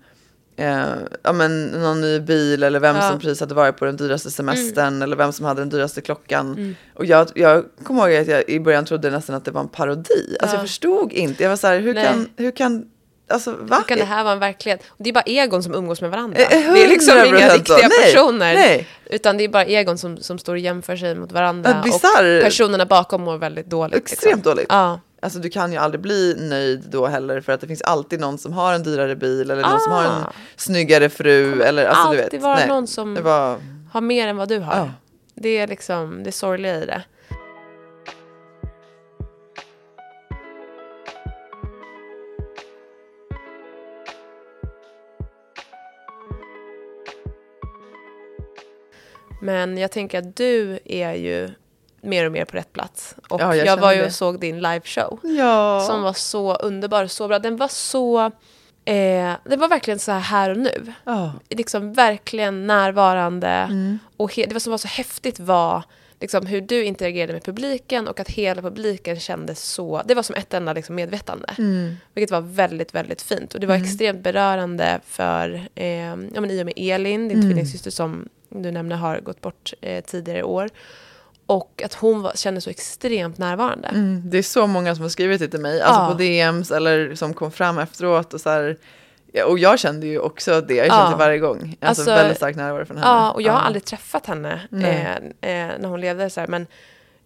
eh, 0.57 0.85
ja, 1.23 1.33
men 1.33 1.67
någon 1.67 2.01
ny 2.01 2.21
bil 2.21 2.63
eller 2.63 2.81
vem 2.81 2.97
Ja. 2.97 3.03
Mm. 3.03 3.13
som 3.13 3.21
precis 3.21 3.41
hade 3.41 3.55
varit 3.55 3.77
på 3.77 3.85
den 3.85 3.97
dyraste 3.97 4.31
semestern 4.31 5.03
eller 5.03 5.17
vem 5.17 5.33
som 5.33 5.47
hade 5.47 5.61
den 5.61 5.69
dyraste 5.69 6.01
klockan. 6.01 6.47
Mm. 6.53 6.77
Och 6.95 7.05
jag, 7.05 7.29
jag 7.35 7.65
kommer 7.85 8.09
ihåg 8.09 8.21
att 8.23 8.29
jag 8.29 8.49
i 8.49 8.61
början 8.61 8.85
trodde 8.85 9.11
nästan 9.11 9.37
att 9.37 9.45
det 9.45 9.51
var 9.51 9.61
en 9.61 9.69
parodi. 9.69 10.37
Alltså 10.41 10.57
Ja. 10.57 10.61
jag 10.61 10.69
förstod 10.69 11.13
inte. 11.13 11.43
Jag 11.43 11.51
var 11.51 11.57
så 11.57 11.67
här, 11.67 11.79
hur 11.81 11.95
Nej. 11.95 12.05
kan, 12.07 12.29
hur 12.37 12.51
kan, 12.51 12.85
alltså 13.29 13.51
va? 13.61 13.77
Hur 13.77 13.85
kan 13.85 13.99
det 13.99 14.05
här 14.05 14.23
vara 14.25 14.33
en 14.35 14.41
verklighet? 14.41 14.81
Och 14.89 14.97
det 15.05 15.11
är 15.11 15.15
bara 15.15 15.25
egon 15.27 15.63
som 15.63 15.75
umgås 15.75 16.01
med 16.01 16.11
varandra. 16.11 16.39
Eh, 16.39 16.73
Det 16.73 16.85
är 16.85 16.89
liksom 16.89 17.19
100% 17.19 17.27
inga 17.27 17.49
riktiga 17.55 17.77
Nej, 17.89 18.13
personer. 18.13 18.55
nej. 18.55 18.89
Utan 19.11 19.37
det 19.37 19.45
är 19.45 19.49
bara 19.49 19.65
egon 19.65 19.99
som, 19.99 20.17
som 20.17 20.39
står 20.39 20.53
och 20.53 20.59
jämför 20.59 20.97
sig 20.97 21.15
mot 21.15 21.33
varandra. 21.33 21.83
Och 21.95 22.01
personerna 22.43 22.87
bakom 22.87 23.23
mår 23.23 23.39
väldigt 23.39 23.67
dåligt. 23.71 23.97
Extremt 23.97 24.37
liksom. 24.37 24.51
dåligt. 24.53 24.67
Ja. 24.69 25.01
Alltså 25.25 25.39
du 25.39 25.51
kan 25.51 25.73
ju 25.73 25.79
aldrig 25.79 26.01
bli 26.01 26.37
nöjd 26.39 26.85
då 26.91 27.07
heller 27.07 27.41
för 27.41 27.53
att 27.53 27.61
det 27.61 27.67
finns 27.67 27.83
alltid 27.83 28.21
någon 28.21 28.39
som 28.39 28.53
har 28.53 28.75
en 28.75 28.83
dyrare 28.83 29.17
bil 29.17 29.51
eller 29.51 29.63
någon 29.63 29.81
som 29.81 29.93
har 29.93 30.05
en 30.05 30.11
Ah. 30.11 30.33
snyggare 30.57 31.09
fru 31.09 31.63
eller 31.63 31.87
alltså 31.87 32.11
du 32.11 32.17
vet. 32.17 32.25
alltid 32.25 32.41
vara 32.41 32.55
nej. 32.55 32.69
någon 32.69 32.87
som 32.87 33.15
var, 33.23 33.59
har 33.93 34.01
mer 34.01 34.29
än 34.29 34.37
vad 34.37 34.49
du 34.49 34.59
har. 34.59 34.77
ja. 34.77 34.91
Det 35.35 35.59
är 35.59 35.67
liksom 35.67 36.23
det 36.23 36.33
sorgliga 36.33 36.83
i 36.83 36.87
det. 36.87 37.03
Men 49.41 49.79
jag 49.79 49.91
tänker 49.91 50.19
att 50.19 50.37
du 50.37 50.79
är 50.85 51.15
ju 51.15 51.51
mer 52.05 52.27
och 52.27 52.33
mer 52.33 52.45
på 52.45 52.57
rätt 52.57 52.73
plats. 52.73 53.15
Och 53.29 53.41
Ja, 53.41 53.57
jag 53.57 53.67
jag, 53.67 53.77
var 53.77 53.93
ju 53.93 53.99
det. 54.01 54.07
och 54.07 54.13
såg 54.13 54.41
din 54.41 54.61
liveshow. 54.61 55.19
ja. 55.23 55.85
Som 55.87 56.03
var 56.03 56.13
så 56.13 56.55
underbar 56.55 57.05
och 57.05 57.11
så 57.11 57.29
bra. 57.29 57.39
Den 57.39 57.57
var 57.57 57.69
så... 57.69 58.31
Eh, 58.87 59.33
det 59.45 59.57
var 59.57 59.69
verkligen 59.69 59.99
så 59.99 60.13
här 60.13 60.21
här 60.21 60.51
och 60.51 60.59
nu. 60.59 60.93
ja. 61.05 61.33
Liksom 61.51 61.93
verkligen 61.93 62.67
närvarande. 62.67 63.49
Mm. 63.49 63.99
Och 64.17 64.33
det 64.37 64.53
var 64.53 64.61
som 64.61 64.71
var 64.71 64.79
så 64.79 64.89
häftigt 64.89 65.41
var 65.41 65.83
liksom, 66.21 66.47
hur 66.47 66.61
du 66.61 66.85
interagerade 66.85 67.33
med 67.33 67.45
publiken 67.45 68.09
och 68.09 68.21
att 68.21 68.29
hela 68.31 68.63
publiken 68.63 69.21
kände 69.21 69.55
så... 69.55 70.03
Det 70.05 70.15
var 70.15 70.23
som 70.23 70.37
ett 70.37 70.55
enda 70.55 70.73
liksom, 70.73 70.95
medvetande. 70.95 71.55
Mm. 71.59 71.97
Vilket 72.15 72.31
var 72.31 72.41
väldigt, 72.41 72.95
väldigt 72.95 73.23
fint. 73.23 73.55
Och 73.55 73.61
det 73.61 73.67
var 73.67 73.75
extremt 73.75 74.21
berörande 74.23 75.01
för, 75.07 75.67
eh, 75.75 75.87
ja, 76.09 76.17
men 76.41 76.51
i 76.51 76.63
och 76.63 76.67
med 76.67 76.75
Elin, 76.77 77.29
din 77.29 77.39
Mm. 77.39 77.49
tvillingsyster 77.51 77.91
som 77.91 78.29
du 78.49 78.71
nämnde 78.71 78.95
har 78.97 79.21
gått 79.21 79.41
bort 79.41 79.73
eh, 79.81 80.05
tidigare 80.05 80.39
i 80.39 80.43
år. 80.43 80.71
Och 81.47 81.83
att 81.85 81.95
hon 81.95 82.23
var, 82.23 82.33
kände 82.35 82.61
så 82.61 82.71
extremt 82.71 83.39
närvarande. 83.39 83.89
Mm, 83.89 84.23
det 84.31 84.39
är 84.39 84.43
så 84.43 84.67
många 84.67 84.95
som 84.95 85.03
har 85.03 85.09
skrivit 85.09 85.41
det 85.41 85.49
till 85.49 85.61
mig, 85.61 85.81
alltså 85.81 86.01
Ja. 86.01 86.09
på 86.09 86.15
DMs 86.15 86.71
eller 86.71 87.15
som 87.15 87.35
kom 87.35 87.51
fram 87.53 87.79
efteråt 87.79 88.35
och 88.35 88.41
så 88.41 88.51
här. 88.51 88.77
Ja, 89.33 89.45
och 89.45 89.59
jag 89.59 89.79
kände 89.79 90.07
ju 90.07 90.19
också 90.19 90.61
det, 90.61 90.75
jag 90.75 90.87
kände 90.87 91.05
Ja. 91.05 91.11
det 91.11 91.17
varje 91.17 91.39
gång. 91.39 91.77
Alltså, 91.81 92.01
Alltså, 92.03 92.15
väldigt 92.15 92.37
stark 92.37 92.57
närvaro 92.57 92.85
från 92.87 92.97
henne. 92.97 93.09
Ja, 93.09 93.31
och 93.31 93.43
jag 93.43 93.53
har 93.53 93.61
aldrig 93.61 93.85
träffat 93.85 94.27
henne 94.27 94.61
eh, 94.73 95.15
eh, 95.17 95.79
när 95.81 95.89
hon 95.89 96.01
levde. 96.01 96.31
Så 96.31 96.41
här, 96.41 96.47
men 96.47 96.67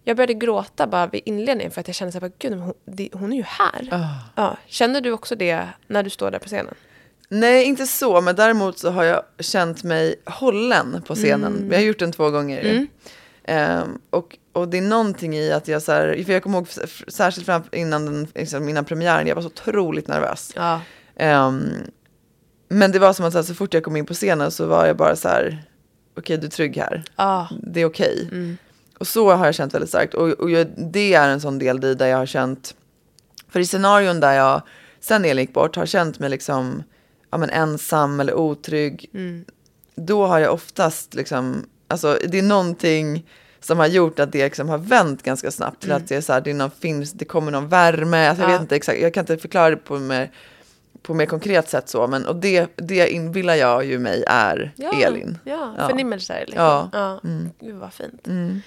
jag 0.03 0.17
började 0.17 0.33
gråta 0.33 0.87
bara 0.87 1.07
vid 1.07 1.21
inledningen 1.25 1.71
för 1.71 1.81
att 1.81 1.87
jag 1.87 1.95
kände 1.95 2.11
så 2.11 2.19
här, 2.19 2.31
gud, 2.39 2.53
hon, 2.59 2.73
det, 2.85 3.09
hon 3.13 3.33
är 3.33 3.37
ju 3.37 3.43
här. 3.43 3.87
Ah. 3.91 4.05
Ja. 4.35 4.57
Känner 4.67 5.01
du 5.01 5.11
också 5.11 5.35
det 5.35 5.67
när 5.87 6.03
du 6.03 6.09
står 6.09 6.31
där 6.31 6.39
på 6.39 6.47
scenen? 6.47 6.73
Nej, 7.29 7.63
inte 7.63 7.87
så, 7.87 8.21
men 8.21 8.35
däremot 8.35 8.79
så 8.79 8.89
har 8.89 9.03
jag 9.03 9.21
känt 9.39 9.83
mig 9.83 10.15
hållen 10.25 11.01
på 11.07 11.15
scenen. 11.15 11.55
Mm. 11.55 11.71
Jag 11.71 11.77
har 11.77 11.83
gjort 11.83 11.99
den 11.99 12.11
två 12.11 12.29
gånger. 12.29 12.61
Mm. 12.65 12.87
Ehm, 13.49 13.99
och, 14.09 14.37
och 14.53 14.67
det 14.67 14.77
är 14.77 14.81
någonting 14.81 15.35
i 15.35 15.51
att 15.51 15.67
jag 15.67 15.81
så 15.81 15.91
här, 15.91 16.23
för 16.25 16.33
jag 16.33 16.43
kommer 16.43 16.57
ihåg 16.57 16.67
särskilt 17.07 17.45
fram, 17.45 17.61
innan, 17.71 18.05
den, 18.05 18.27
liksom, 18.35 18.69
innan 18.69 18.85
premiären, 18.85 19.27
jag 19.27 19.35
var 19.35 19.41
så 19.41 19.47
otroligt 19.47 20.07
nervös. 20.07 20.51
Ja. 20.55 20.81
Ehm, 21.15 21.69
men 22.69 22.91
det 22.91 22.99
var 22.99 23.13
som 23.13 23.25
att 23.25 23.31
så, 23.33 23.37
här, 23.37 23.43
så 23.43 23.53
fort 23.53 23.73
jag 23.73 23.83
kom 23.83 23.95
in 23.95 24.05
på 24.05 24.13
scenen 24.13 24.51
så 24.51 24.65
var 24.65 24.85
jag 24.85 24.97
bara 24.97 25.15
så 25.15 25.27
här, 25.27 25.63
okej 26.17 26.37
du 26.37 26.47
är 26.47 26.51
trygg 26.51 26.77
här, 26.77 27.03
Ja. 27.15 27.47
det 27.63 27.81
är 27.81 27.85
okej. 27.85 28.27
Mm. 28.31 28.57
Och 28.99 29.07
så 29.07 29.31
har 29.31 29.45
jag 29.45 29.55
känt 29.55 29.73
väldigt 29.73 29.89
starkt. 29.89 30.13
Och, 30.13 30.29
och 30.29 30.49
jag, 30.51 30.67
det 30.77 31.13
är 31.13 31.29
en 31.29 31.41
sån 31.41 31.59
del 31.59 31.79
där 31.79 32.07
jag 32.07 32.17
har 32.17 32.25
känt 32.25 32.75
För 33.49 33.59
i 33.59 33.65
scenarion 33.65 34.19
där 34.19 34.33
jag 34.33 34.61
sen 34.99 35.25
Elin 35.25 35.43
gick 35.43 35.53
bort 35.53 35.75
har 35.75 35.85
känt 35.85 36.19
mig 36.19 36.29
liksom 36.29 36.83
ja, 37.31 37.37
men 37.37 37.49
ensam 37.49 38.19
eller 38.19 38.33
otrygg. 38.33 39.09
Mm. 39.13 39.45
Då 39.95 40.25
har 40.25 40.39
jag 40.39 40.53
oftast 40.53 41.13
liksom, 41.13 41.65
alltså 41.89 42.19
det 42.27 42.37
är 42.39 42.43
någonting 42.43 43.25
som 43.59 43.77
har 43.79 43.87
gjort 43.87 44.19
att 44.19 44.31
det 44.31 44.43
liksom 44.43 44.69
har 44.69 44.77
vänt 44.77 45.23
ganska 45.23 45.51
snabbt 45.51 45.81
till 45.81 45.91
att 45.91 46.07
det 46.07 46.15
är 46.15 46.21
så 46.21 46.33
här, 46.33 46.41
det, 46.41 46.49
är 46.49 46.53
någon, 46.53 46.71
finns, 46.71 47.11
det 47.11 47.25
kommer 47.25 47.51
någon 47.51 47.67
värme. 47.67 48.27
Alltså 48.29 48.43
jag 48.43 48.49
Ja. 48.49 48.53
vet 48.53 48.61
inte 48.61 48.75
exakt, 48.75 48.99
jag 49.01 49.13
kan 49.13 49.21
inte 49.21 49.37
förklara 49.37 49.69
det 49.69 49.77
på 49.77 49.99
mer, 49.99 50.31
på 51.01 51.13
mer 51.13 51.25
konkret 51.25 51.69
sätt 51.69 51.89
så. 51.89 52.07
Men, 52.07 52.25
och 52.25 52.35
det, 52.35 52.69
det 52.75 53.09
inbillar 53.09 53.55
jag 53.55 53.85
ju 53.85 53.99
mig 53.99 54.23
är 54.27 54.71
Ja, 54.75 54.91
Elin. 55.01 55.37
Ja, 55.43 55.75
Ja. 55.77 55.87
förnimmelser. 55.89 56.39
Liksom. 56.47 56.63
Ja. 56.63 56.89
ja. 56.93 57.19
Mm. 57.23 57.49
Gud 57.59 57.75
vad 57.75 57.93
fint. 57.93 58.27
Mm. 58.27 58.59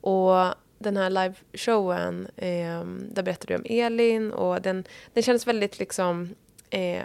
Och 0.00 0.54
den 0.78 0.96
här 0.96 1.10
liveshowen, 1.10 2.28
eh, 2.36 2.84
där 3.14 3.22
berättar 3.22 3.46
du 3.46 3.54
om 3.56 3.62
Elin 3.64 4.32
och 4.32 4.62
den, 4.62 4.84
den 5.12 5.22
kändes 5.22 5.46
väldigt 5.46 5.78
liksom, 5.78 6.34
eh, 6.70 7.02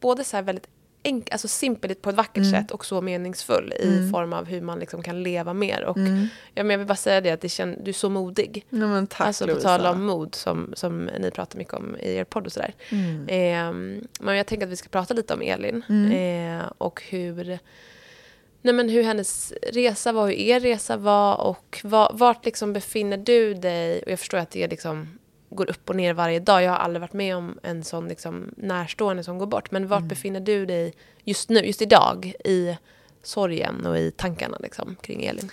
både 0.00 0.24
så 0.24 0.36
här 0.36 0.42
väldigt 0.42 0.68
enk, 1.02 1.28
alltså 1.32 1.48
simpel 1.48 1.94
på 1.94 2.10
ett 2.10 2.16
vackert 2.16 2.36
Mm. 2.36 2.50
sätt 2.50 2.70
och 2.70 2.84
så 2.86 3.00
meningsfull 3.00 3.72
i 3.72 4.10
form 4.12 4.32
av 4.32 4.44
hur 4.46 4.60
man 4.60 4.78
liksom 4.78 5.02
kan 5.02 5.22
leva 5.22 5.52
mer. 5.54 5.84
Och 5.84 5.96
Mm. 5.96 6.26
ja, 6.54 6.62
men 6.62 6.70
jag 6.70 6.78
vill 6.78 6.86
bara 6.86 6.96
säga 6.96 7.20
det 7.20 7.30
att 7.30 7.40
det 7.40 7.48
känn, 7.48 7.76
du 7.84 7.88
är 7.88 7.92
så 7.92 8.08
modig. 8.10 8.66
Ja, 8.70 8.76
men 8.78 9.06
tack 9.06 9.26
alltså 9.26 9.46
på 9.46 9.54
tal 9.54 9.86
om 9.86 10.04
mod 10.04 10.34
som, 10.34 10.72
som 10.76 11.04
ni 11.04 11.30
pratar 11.30 11.58
mycket 11.58 11.74
om 11.74 11.96
i 12.00 12.14
er 12.14 12.24
podd 12.24 12.46
och 12.46 12.52
sådär. 12.52 12.74
Mm. 12.90 13.28
Eh, 13.28 14.00
men 14.20 14.36
jag 14.36 14.46
tänker 14.46 14.66
att 14.66 14.72
vi 14.72 14.76
ska 14.76 14.88
prata 14.88 15.14
lite 15.14 15.34
om 15.34 15.42
Elin 15.42 15.82
Mm. 15.88 16.58
eh, 16.60 16.64
och 16.78 17.02
hur, 17.08 17.58
nej 18.62 18.74
men 18.74 18.88
hur 18.88 19.02
hennes 19.02 19.52
resa 19.72 20.12
var, 20.12 20.26
hur 20.26 20.34
er 20.34 20.60
resa 20.60 20.96
var 20.96 21.40
och 21.40 21.80
var, 21.84 22.10
vart 22.14 22.44
liksom 22.44 22.72
befinner 22.72 23.16
du 23.16 23.54
dig? 23.54 24.02
Och 24.02 24.10
jag 24.10 24.18
förstår 24.18 24.38
att 24.38 24.50
det 24.50 24.68
liksom 24.68 25.18
går 25.54 25.70
upp 25.70 25.90
och 25.90 25.96
ner 25.96 26.14
varje 26.14 26.40
dag. 26.40 26.62
Jag 26.62 26.70
har 26.70 26.78
aldrig 26.78 27.00
varit 27.00 27.12
med 27.12 27.36
om 27.36 27.58
en 27.62 27.84
sån 27.84 28.08
liksom 28.08 28.54
närstående 28.56 29.24
som 29.24 29.38
går 29.38 29.46
bort. 29.46 29.70
Men 29.70 29.88
vart 29.88 30.02
befinner 30.04 30.40
du 30.40 30.66
dig 30.66 30.94
just 31.24 31.48
nu, 31.48 31.60
just 31.60 31.82
idag 31.82 32.34
i 32.44 32.76
sorgen 33.22 33.86
och 33.86 33.98
i 33.98 34.10
tankarna 34.10 34.56
liksom, 34.60 34.96
kring 35.02 35.24
Elin? 35.24 35.50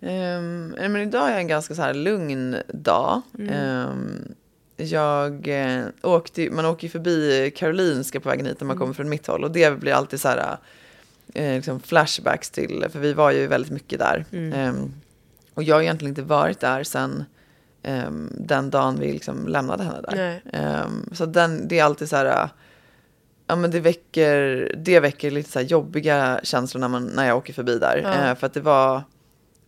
Nej, 0.00 0.88
men 0.88 0.96
idag 0.96 1.30
är 1.30 1.38
en 1.38 1.48
ganska 1.48 1.74
så 1.74 1.82
här 1.82 1.94
lugn 1.94 2.56
dag. 2.68 3.22
Mm. 3.38 3.48
Ehm, 3.54 4.34
jag 4.76 5.48
eh, 5.48 5.84
åkte, 6.02 6.50
man 6.50 6.66
åker 6.66 6.84
ju 6.84 6.90
förbi 6.90 7.52
Karolinska 7.56 8.20
på 8.20 8.28
vägen 8.28 8.46
hit 8.46 8.60
när 8.60 8.66
man 8.66 8.76
Mm. 8.76 8.80
kommer 8.80 8.94
från 8.94 9.08
mitt 9.08 9.26
håll 9.26 9.44
och 9.44 9.50
det 9.50 9.80
blir 9.80 9.92
alltid 9.92 10.20
så 10.20 10.28
här 10.28 10.56
eh, 11.34 11.54
liksom 11.54 11.80
flashbacks 11.80 12.50
till, 12.50 12.86
för 12.92 12.98
vi 12.98 13.12
var 13.12 13.30
ju 13.30 13.46
väldigt 13.46 13.72
mycket 13.72 13.98
där. 13.98 14.24
Mm. 14.32 14.52
Ehm, 14.52 14.92
och 15.54 15.62
jag 15.62 15.74
har 15.74 15.82
egentligen 15.82 16.10
inte 16.10 16.22
varit 16.22 16.60
där 16.60 16.84
sen 16.84 17.24
ehm, 17.82 18.32
den 18.38 18.70
dagen 18.70 19.00
vi 19.00 19.12
liksom 19.12 19.48
lämnade 19.48 19.84
henne 19.84 20.00
där. 20.00 20.42
Ehm, 20.52 21.10
så 21.12 21.26
den, 21.26 21.68
det 21.68 21.78
är 21.78 21.84
alltid 21.84 22.08
så 22.08 22.16
här, 22.16 22.48
ja 23.46 23.56
men 23.56 23.70
det 23.70 23.80
väcker, 23.80 24.72
det 24.78 25.00
väcker 25.00 25.30
lite 25.30 25.50
så 25.50 25.60
jobbiga 25.60 26.40
känslor 26.42 26.80
när, 26.80 26.88
man, 26.88 27.06
när 27.06 27.26
jag 27.26 27.36
åker 27.36 27.52
förbi 27.52 27.78
där. 27.78 28.00
Ja. 28.04 28.30
Eh, 28.30 28.34
för 28.34 28.46
att 28.46 28.54
det 28.54 28.60
var, 28.60 29.02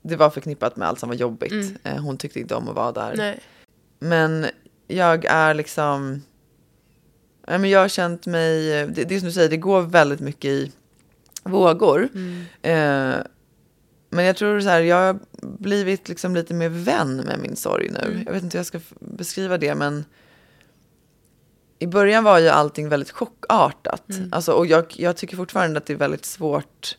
det 0.02 0.16
var 0.16 0.30
förknippat 0.30 0.76
med 0.76 0.88
allt 0.88 0.98
som 0.98 1.08
var 1.08 1.16
jobbigt. 1.16 1.52
Mm. 1.52 1.76
Eh, 1.82 2.02
hon 2.02 2.16
tyckte 2.16 2.40
inte 2.40 2.54
om 2.54 2.68
att 2.68 2.74
vara 2.74 2.92
där. 2.92 3.14
Nej. 3.16 3.40
Men 3.98 4.46
jag 4.88 5.24
är 5.24 5.54
liksom, 5.54 6.22
ja, 7.46 7.58
men 7.58 7.70
jag 7.70 7.80
har 7.80 7.88
känt 7.88 8.26
mig, 8.26 8.66
det, 8.86 9.04
det 9.04 9.14
är 9.14 9.18
som 9.18 9.26
du 9.26 9.32
säger, 9.32 9.48
det 9.48 9.56
går 9.56 9.82
väldigt 9.82 10.20
mycket 10.20 10.50
i 10.50 10.72
vågor. 11.42 12.08
Mm. 12.14 12.44
Eh, 12.62 13.24
men 14.12 14.24
jag 14.24 14.36
tror 14.36 14.60
så 14.60 14.68
här, 14.68 14.80
jag 14.80 14.96
har 14.96 15.18
blivit 15.40 16.08
liksom 16.08 16.34
lite 16.34 16.54
mer 16.54 16.68
vän 16.68 17.16
med 17.16 17.38
min 17.38 17.56
sorg 17.56 17.90
nu. 17.90 17.98
Mm. 18.12 18.22
Jag 18.26 18.32
vet 18.32 18.42
inte 18.42 18.56
hur 18.56 18.58
jag 18.58 18.66
ska 18.66 18.80
beskriva 19.00 19.58
det, 19.58 19.74
men 19.74 20.04
i 21.78 21.86
början 21.86 22.24
var 22.24 22.38
ju 22.38 22.48
allting 22.48 22.88
väldigt 22.88 23.10
chockartat. 23.10 24.10
Mm. 24.10 24.28
Alltså, 24.32 24.52
och 24.52 24.66
jag, 24.66 24.84
jag 24.96 25.16
tycker 25.16 25.36
fortfarande 25.36 25.78
att 25.78 25.86
det 25.86 25.92
är 25.92 25.96
väldigt 25.96 26.24
svårt, 26.24 26.96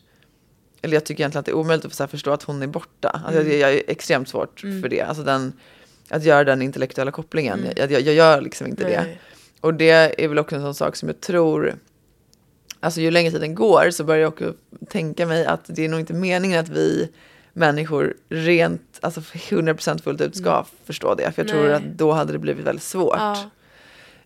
eller 0.82 0.94
jag 0.94 1.04
tycker 1.04 1.20
egentligen 1.20 1.40
att 1.40 1.46
det 1.46 1.52
är 1.52 1.56
omöjligt 1.56 2.00
att 2.00 2.10
förstå 2.10 2.30
att 2.30 2.42
hon 2.42 2.62
är 2.62 2.66
borta. 2.66 3.20
Alltså, 3.24 3.40
Mm. 3.40 3.52
jag, 3.52 3.60
jag 3.60 3.78
är 3.78 3.82
extremt 3.90 4.28
svårt 4.28 4.64
Mm. 4.64 4.82
för 4.82 4.88
det. 4.88 5.00
Alltså, 5.00 5.22
den, 5.22 5.52
att 6.08 6.24
göra 6.24 6.44
den 6.44 6.62
intellektuella 6.62 7.10
kopplingen. 7.10 7.58
Mm. 7.60 7.72
Jag, 7.76 7.90
jag, 7.92 8.14
gör 8.14 8.40
liksom 8.40 8.66
inte 8.66 8.84
det. 8.84 9.02
Nej. 9.02 9.20
Och 9.60 9.74
det 9.74 10.24
är 10.24 10.28
väl 10.28 10.38
också 10.38 10.56
en 10.56 10.62
sån 10.62 10.74
sak 10.74 10.96
som 10.96 11.08
jag 11.08 11.20
tror, 11.20 11.74
alltså 12.84 13.00
ju 13.00 13.10
längre 13.10 13.30
tiden 13.30 13.54
går 13.54 13.90
så 13.90 14.04
börjar 14.04 14.20
jag 14.20 14.32
också 14.32 14.54
tänka 14.88 15.26
mig 15.26 15.46
att 15.46 15.60
det 15.66 15.84
är 15.84 15.88
nog 15.88 16.00
inte 16.00 16.14
meningen 16.14 16.60
att 16.60 16.68
vi 16.68 17.08
människor 17.52 18.14
rent, 18.28 18.98
alltså 19.00 19.20
100% 19.20 20.02
fullt 20.02 20.20
ut 20.20 20.36
ska 20.36 20.64
förstå 20.84 21.14
det. 21.14 21.32
För 21.32 21.42
jag 21.42 21.48
tror 21.48 21.60
Mm. 21.60 21.82
Nej. 21.82 21.90
att 21.90 21.98
då 21.98 22.12
hade 22.12 22.32
det 22.32 22.38
blivit 22.38 22.66
väldigt 22.66 22.82
svårt. 22.84 23.16
Ja. 23.18 23.50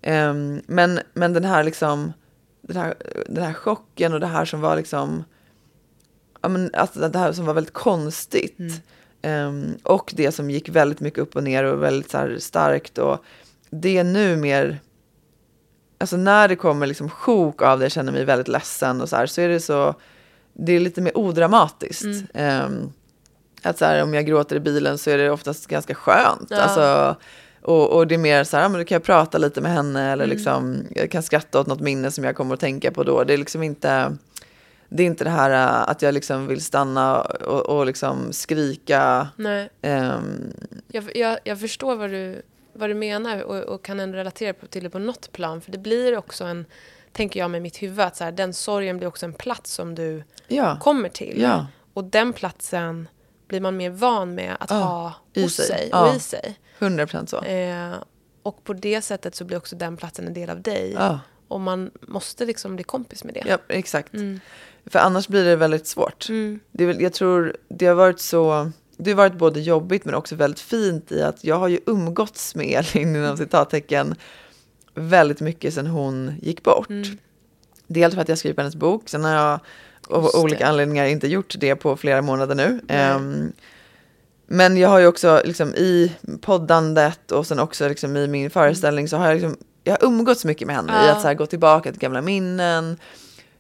Ehm, 0.03 0.62
men, 0.66 1.01
men 1.12 1.33
den 1.33 1.44
här 1.44 1.64
liksom, 1.64 2.12
den 2.62 2.77
här, 2.77 2.94
den 3.27 3.44
här 3.44 3.53
chocken 3.53 4.14
och 4.14 4.21
det 4.21 4.27
här 4.27 4.44
som 4.44 4.61
var 4.61 4.77
liksom, 4.77 5.25
ja 6.42 6.49
men 6.49 6.71
alltså 6.75 7.09
det 7.09 7.18
här 7.18 7.33
som 7.33 7.47
var 7.47 7.55
väldigt 7.55 7.75
konstigt. 7.75 8.59
Mm. 8.59 8.73
Ehm, 9.23 9.75
och 9.83 10.12
det 10.16 10.33
som 10.33 10.51
gick 10.51 10.68
väldigt 10.68 11.01
mycket 11.01 11.18
upp 11.18 11.37
och 11.37 11.44
ner 11.44 11.64
och 11.64 11.83
väldigt 11.83 12.11
så 12.11 12.29
starkt. 12.38 12.99
Och 12.99 13.25
det 13.71 13.99
är 13.99 14.05
nu 14.05 14.37
mer, 14.37 14.79
alltså 15.98 16.16
när 16.16 16.48
det 16.48 16.56
kommer 16.56 16.87
liksom 16.87 17.11
sjok 17.11 17.62
av 17.62 17.78
det, 17.78 17.84
jag 17.84 17.92
känner 17.92 18.12
mig 18.12 18.24
väldigt 18.24 18.48
ledsen 18.48 19.00
och 19.00 19.08
så 19.08 19.16
här, 19.16 19.26
så 19.26 19.40
är 19.40 19.48
det 19.48 19.61
så, 19.61 19.94
det 20.52 20.72
är 20.72 20.80
lite 20.80 21.00
mer 21.00 21.18
odramatiskt. 21.18 22.04
Mm. 22.04 22.26
Ehm, 22.34 22.92
att 23.62 23.78
så 23.78 23.84
här, 23.84 24.02
om 24.02 24.14
jag 24.14 24.26
gråter 24.26 24.56
i 24.56 24.61
bilen 24.61 24.98
så 24.98 25.11
är 25.11 25.18
det 25.18 25.30
oftast 25.30 25.66
ganska 25.66 25.94
skönt. 25.94 26.46
Ja. 26.50 26.61
Alltså, 26.61 27.16
och, 27.62 27.90
och 27.96 28.06
det 28.06 28.14
är 28.14 28.18
mer 28.18 28.44
så 28.44 28.56
här, 28.56 28.64
ja, 28.64 28.68
men 28.68 28.80
då 28.80 28.84
kan 28.84 28.94
jag 28.96 29.02
prata 29.02 29.38
lite 29.38 29.61
med 29.61 29.72
henne 29.72 30.12
eller 30.12 30.24
Mm. 30.24 30.37
liksom, 30.37 30.84
jag 30.94 31.11
kan 31.11 31.22
skratta 31.22 31.61
åt 31.61 31.66
något 31.66 31.80
minne 31.80 32.11
som 32.11 32.24
jag 32.24 32.37
kommer 32.37 32.54
att 32.54 32.61
tänka 32.61 32.90
på 32.92 33.02
då. 33.04 33.24
Det 33.24 33.32
är 33.32 33.38
liksom 33.38 33.62
inte, 33.62 34.16
det 34.88 35.02
är 35.02 35.06
inte 35.06 35.24
det 35.24 35.30
här 35.30 35.50
äh, 35.50 35.90
att 35.90 36.02
jag 36.02 36.14
liksom 36.14 36.46
vill 36.46 36.61
stanna 36.61 37.20
och, 37.22 37.78
och 37.78 37.87
liksom 37.87 38.32
skrika. 38.32 39.28
Nej. 39.37 39.68
ehm, 39.82 40.52
Jag, 40.88 41.16
jag, 41.16 41.38
jag 41.44 41.61
förstår 41.61 41.96
vad 41.96 42.11
du, 42.11 42.42
vad 42.78 42.90
du 42.90 42.94
menar 42.94 43.42
och, 43.42 43.56
och 43.56 43.84
kan 43.84 44.00
ändå 44.00 44.18
relatera 44.18 44.54
till 44.70 44.82
det 44.82 44.90
på 44.90 44.98
något 44.98 45.32
plan. 45.32 45.60
För 45.60 45.72
det 45.72 45.78
blir 45.78 46.16
också 46.16 46.44
en, 46.44 46.66
tänker 47.12 47.40
jag 47.40 47.50
med 47.50 47.62
mitt 47.62 47.82
huvud, 47.82 48.00
att 48.00 48.16
så 48.16 48.24
här, 48.24 48.32
den 48.32 48.54
sorgen 48.54 48.96
blir 48.98 49.08
också 49.08 49.26
en 49.26 49.32
plats 49.32 49.72
som 49.74 49.94
du 49.94 50.22
ja, 50.48 50.78
kommer 50.80 51.08
till. 51.08 51.40
ja, 51.40 51.66
Och 51.94 52.04
den 52.04 52.32
platsen 52.32 53.08
blir 53.48 53.60
man 53.60 53.76
mer 53.76 53.90
van 53.90 54.34
med 54.34 54.56
att 54.60 54.70
Ja, 54.70 54.76
ha 54.76 55.14
hos 55.42 55.54
sig. 55.54 55.66
sig, 55.66 55.90
och 55.92 56.16
i 56.16 56.20
sig. 56.20 56.58
100 56.78 57.06
procent 57.06 57.30
så. 57.30 57.42
Eh, 57.44 57.92
och 58.42 58.64
på 58.64 58.72
det 58.72 59.02
sättet 59.02 59.34
så 59.34 59.44
blir 59.44 59.56
också 59.56 59.76
den 59.76 59.96
platsen 59.96 60.26
en 60.26 60.34
del 60.34 60.50
av 60.50 60.62
dig. 60.62 60.96
Och 61.48 61.60
man 61.60 61.90
måste 62.00 62.44
liksom 62.46 62.74
bli 62.76 62.84
kompis 62.84 63.24
med 63.24 63.34
det. 63.34 63.42
ja, 63.46 63.58
exakt. 63.68 64.14
Mm. 64.14 64.40
För 64.86 64.98
annars 64.98 65.28
blir 65.28 65.44
det 65.44 65.56
väldigt 65.56 65.86
svårt. 65.86 66.28
Mm. 66.28 66.60
Det 66.72 66.84
jag 66.84 67.12
tror 67.12 67.56
det 67.68 67.86
har 67.86 67.94
varit 67.94 68.20
så, 68.20 68.70
det 68.98 69.11
har 69.11 69.16
varit 69.16 69.34
både 69.34 69.61
jobbigt 69.61 70.04
men 70.04 70.14
också 70.14 70.34
väldigt 70.37 70.61
fint 70.61 71.12
i 71.12 71.22
att 71.22 71.44
jag 71.44 71.56
har 71.58 71.68
ju 71.68 71.80
umgåtts 71.87 72.54
med 72.54 72.66
Elin 72.66 73.16
inom 73.16 73.37
citattecken 73.37 74.14
väldigt 74.94 75.40
mycket 75.40 75.74
sedan 75.74 75.87
hon 75.87 76.32
gick 76.42 76.62
bort. 76.62 76.90
Mm. 76.90 77.18
Dels 77.87 78.14
för 78.14 78.22
att 78.22 78.28
jag 78.28 78.38
skrivit 78.38 78.58
hennes 78.58 78.76
bok, 78.76 79.08
sen 79.08 79.24
har 79.24 79.34
jag 79.34 79.61
av 80.08 80.30
olika 80.34 80.66
anledningar 80.66 81.06
inte 81.06 81.28
gjort 81.28 81.54
det 81.58 81.76
på 81.76 81.96
flera 81.96 82.22
månader 82.22 82.54
nu. 82.54 82.80
Ehm, 82.88 83.52
men 84.46 84.76
jag 84.76 84.88
har 84.88 84.98
ju 84.98 85.06
också 85.06 85.42
liksom 85.44 85.74
i 85.74 86.12
poddandet 86.40 87.32
och 87.32 87.46
sen 87.46 87.58
också 87.58 87.88
liksom 87.88 88.16
i 88.16 88.26
min 88.26 88.50
föreställning 88.50 89.08
så 89.08 89.16
har 89.16 89.26
jag 89.26 89.34
liksom, 89.34 89.56
jag 89.84 89.92
har 89.92 90.04
umgåtts 90.06 90.44
mycket 90.44 90.66
med 90.66 90.76
henne 90.76 90.92
i 90.92 91.06
Ja. 91.06 91.12
att 91.12 91.20
så 91.20 91.26
här, 91.26 91.34
gå 91.34 91.46
tillbaka 91.46 91.90
till 91.92 92.00
gamla 92.00 92.22
minnen, 92.22 92.96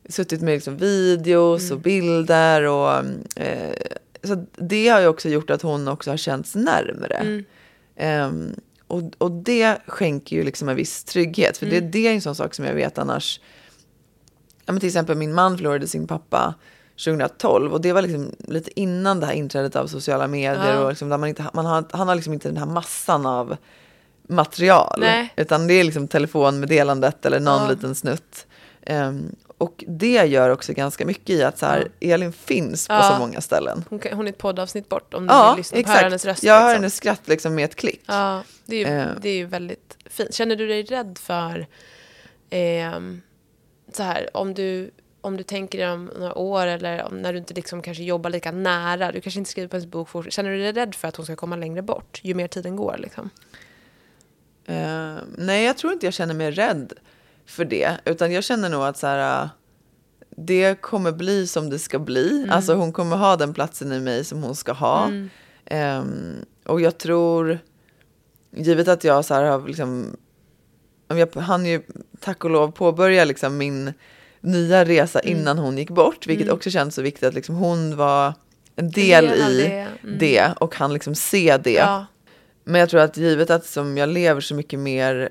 suttit 0.08 0.40
med 0.40 0.54
liksom 0.54 0.76
videos 0.76 1.62
Mm. 1.62 1.76
och 1.76 1.82
bilder 1.82 2.62
och 2.62 2.92
eh, 3.36 3.72
så 4.24 4.46
det 4.56 4.88
har 4.88 5.00
ju 5.00 5.06
också 5.06 5.28
gjort 5.28 5.50
att 5.50 5.62
hon 5.62 5.88
också 5.88 6.10
har 6.10 6.16
känts 6.16 6.54
närmre. 6.54 7.14
Mm. 7.14 7.44
Ehm, 7.96 8.54
och, 8.86 9.02
och 9.18 9.30
det 9.30 9.78
skänker 9.86 10.36
ju 10.36 10.42
liksom 10.44 10.68
en 10.68 10.76
viss 10.76 11.04
trygghet. 11.04 11.58
För 11.58 11.66
Mm. 11.66 11.80
det, 11.80 11.88
det 11.88 12.08
är 12.08 12.12
en 12.14 12.20
sån 12.20 12.34
sak 12.34 12.54
som 12.54 12.64
jag 12.64 12.74
vet 12.74 12.98
annars. 12.98 13.40
Ja, 14.66 14.72
men 14.72 14.80
till 14.80 14.86
exempel 14.86 15.16
min 15.16 15.34
man 15.34 15.56
förlorade 15.56 15.86
sin 15.88 16.06
pappa 16.06 16.54
2012 17.04 17.72
och 17.72 17.80
det 17.80 17.92
var 17.92 18.02
liksom 18.02 18.32
lite 18.38 18.80
innan 18.80 19.20
det 19.20 19.26
här 19.26 19.32
inträdet 19.32 19.76
av 19.76 19.86
sociala 19.86 20.26
medier. 20.26 20.74
Ja. 20.74 20.80
Och 20.80 20.88
liksom 20.90 21.08
där 21.08 21.18
man 21.18 21.28
inte, 21.28 21.44
man 21.52 21.66
har, 21.66 21.84
han 21.90 22.08
har 22.08 22.14
liksom 22.14 22.32
inte 22.32 22.48
den 22.48 22.56
här 22.56 22.66
massan 22.66 23.26
av 23.26 23.56
material. 24.28 24.98
Nej. 25.00 25.32
Utan 25.36 25.66
det 25.66 25.74
är 25.74 25.84
liksom 25.84 26.08
telefonmeddelandet 26.08 27.26
eller 27.26 27.40
någon 27.40 27.62
Ja. 27.62 27.70
liten 27.70 27.94
snutt. 27.94 28.46
Ehm, 28.82 29.34
och 29.58 29.84
det 29.88 30.24
gör 30.26 30.50
också 30.50 30.72
ganska 30.72 31.06
mycket 31.06 31.30
i 31.30 31.42
att 31.42 31.58
så 31.58 31.66
här, 31.66 31.88
Elin 32.00 32.32
finns 32.32 32.88
på 32.88 32.94
Ja. 32.94 33.02
så 33.02 33.18
många 33.18 33.40
ställen. 33.40 33.84
Hon, 33.90 33.98
kan, 33.98 34.12
hon 34.16 34.26
är 34.26 34.30
ett 34.30 34.38
poddavsnitt 34.38 34.88
bort 34.88 35.14
om 35.14 35.26
du 35.26 35.32
Ja, 35.32 35.50
vill 35.52 35.58
lyssna 35.60 35.76
på 35.76 35.80
exakt. 35.80 36.02
hennes 36.02 36.24
röst. 36.24 36.42
jag 36.42 36.54
hör 36.54 36.60
liksom. 36.68 36.74
hennes 36.82 36.96
skratt 36.96 37.28
liksom 37.28 37.54
med 37.54 37.64
ett 37.64 37.74
klick. 37.74 38.00
Ja, 38.06 38.42
det 38.66 38.76
är, 38.76 38.78
ju, 38.90 39.00
Eh. 39.00 39.08
det 39.20 39.28
är 39.28 39.36
ju 39.36 39.44
väldigt 39.46 39.96
fint. 40.06 40.34
Känner 40.34 40.56
du 40.56 40.66
dig 40.68 40.82
rädd 40.82 41.18
för, 41.22 41.66
ehm, 42.50 43.20
så 43.92 44.02
här, 44.02 44.36
om 44.36 44.54
du, 44.54 44.90
om 45.20 45.36
du 45.36 45.42
tänker 45.42 45.78
dig 45.78 45.90
om 45.90 46.10
några 46.18 46.34
år 46.38 46.66
eller 46.66 47.02
om, 47.04 47.22
när 47.22 47.32
du 47.32 47.38
inte 47.38 47.54
liksom 47.54 47.82
kanske 47.82 48.02
jobbar 48.02 48.30
lika 48.30 48.52
nära, 48.52 49.12
du 49.12 49.20
kanske 49.20 49.38
inte 49.38 49.50
skriver 49.50 49.68
på 49.68 49.76
hennes 49.76 49.90
bok 49.90 50.32
känner 50.32 50.50
du 50.50 50.58
dig 50.58 50.72
rädd 50.72 50.94
för 50.94 51.08
att 51.08 51.16
hon 51.16 51.26
ska 51.26 51.36
komma 51.36 51.56
längre 51.56 51.82
bort 51.82 52.20
ju 52.22 52.34
mer 52.34 52.48
tiden 52.48 52.76
går? 52.76 52.96
Liksom? 52.98 53.30
Eh, 54.66 55.14
nej, 55.36 55.64
jag 55.64 55.76
tror 55.76 55.92
inte 55.92 56.06
jag 56.06 56.14
känner 56.14 56.34
mig 56.34 56.50
rädd 56.50 56.92
för 57.48 57.64
det. 57.64 58.00
Utan 58.04 58.32
jag 58.32 58.44
känner 58.44 58.68
nog 58.68 58.82
att 58.82 58.98
så 58.98 59.06
här, 59.06 59.42
äh, 59.42 59.48
det 60.36 60.80
kommer 60.80 61.12
bli 61.12 61.46
som 61.46 61.70
det 61.70 61.78
ska 61.78 61.98
bli. 61.98 62.38
Mm. 62.38 62.50
Alltså 62.50 62.74
hon 62.74 62.92
kommer 62.92 63.16
ha 63.16 63.36
den 63.36 63.54
platsen 63.54 63.92
i 63.92 64.00
mig 64.00 64.24
som 64.24 64.42
hon 64.42 64.54
ska 64.54 64.72
ha. 64.72 65.06
Mm. 65.06 65.30
Ehm, 65.64 66.34
och 66.64 66.80
jag 66.80 66.98
tror, 66.98 67.58
givet 68.56 68.88
att 68.88 69.04
jag 69.04 69.24
så 69.24 69.34
här 69.34 69.44
har 69.44 69.66
liksom, 69.66 70.16
om 71.08 71.18
jag 71.18 71.36
hann 71.36 71.66
ju 71.66 71.82
tack 72.20 72.44
och 72.44 72.50
lov 72.50 72.70
påbörja 72.70 73.24
liksom 73.24 73.58
min 73.58 73.92
nya 74.40 74.84
resa 74.84 75.20
Mm. 75.20 75.38
innan 75.38 75.58
hon 75.58 75.78
gick 75.78 75.90
bort, 75.90 76.26
vilket 76.26 76.48
också 76.50 76.70
känns 76.70 76.94
så 76.94 77.02
viktigt 77.02 77.28
att 77.28 77.34
liksom 77.34 77.54
hon 77.54 77.96
var 77.96 78.34
en 78.76 78.90
del 78.90 79.26
del 79.26 79.42
av 79.42 79.50
i 79.50 79.62
det. 79.62 79.86
Mm. 80.02 80.18
det 80.18 80.52
och 80.60 80.74
han 80.76 80.92
liksom 80.92 81.14
se 81.14 81.56
det. 81.56 81.72
Ja. 81.72 82.06
Men 82.64 82.80
jag 82.80 82.90
tror 82.90 83.00
att 83.00 83.16
givet 83.16 83.50
att 83.50 83.66
som 83.66 83.96
jag 83.96 84.08
lever 84.08 84.40
så 84.40 84.54
mycket 84.54 84.78
mer 84.78 85.28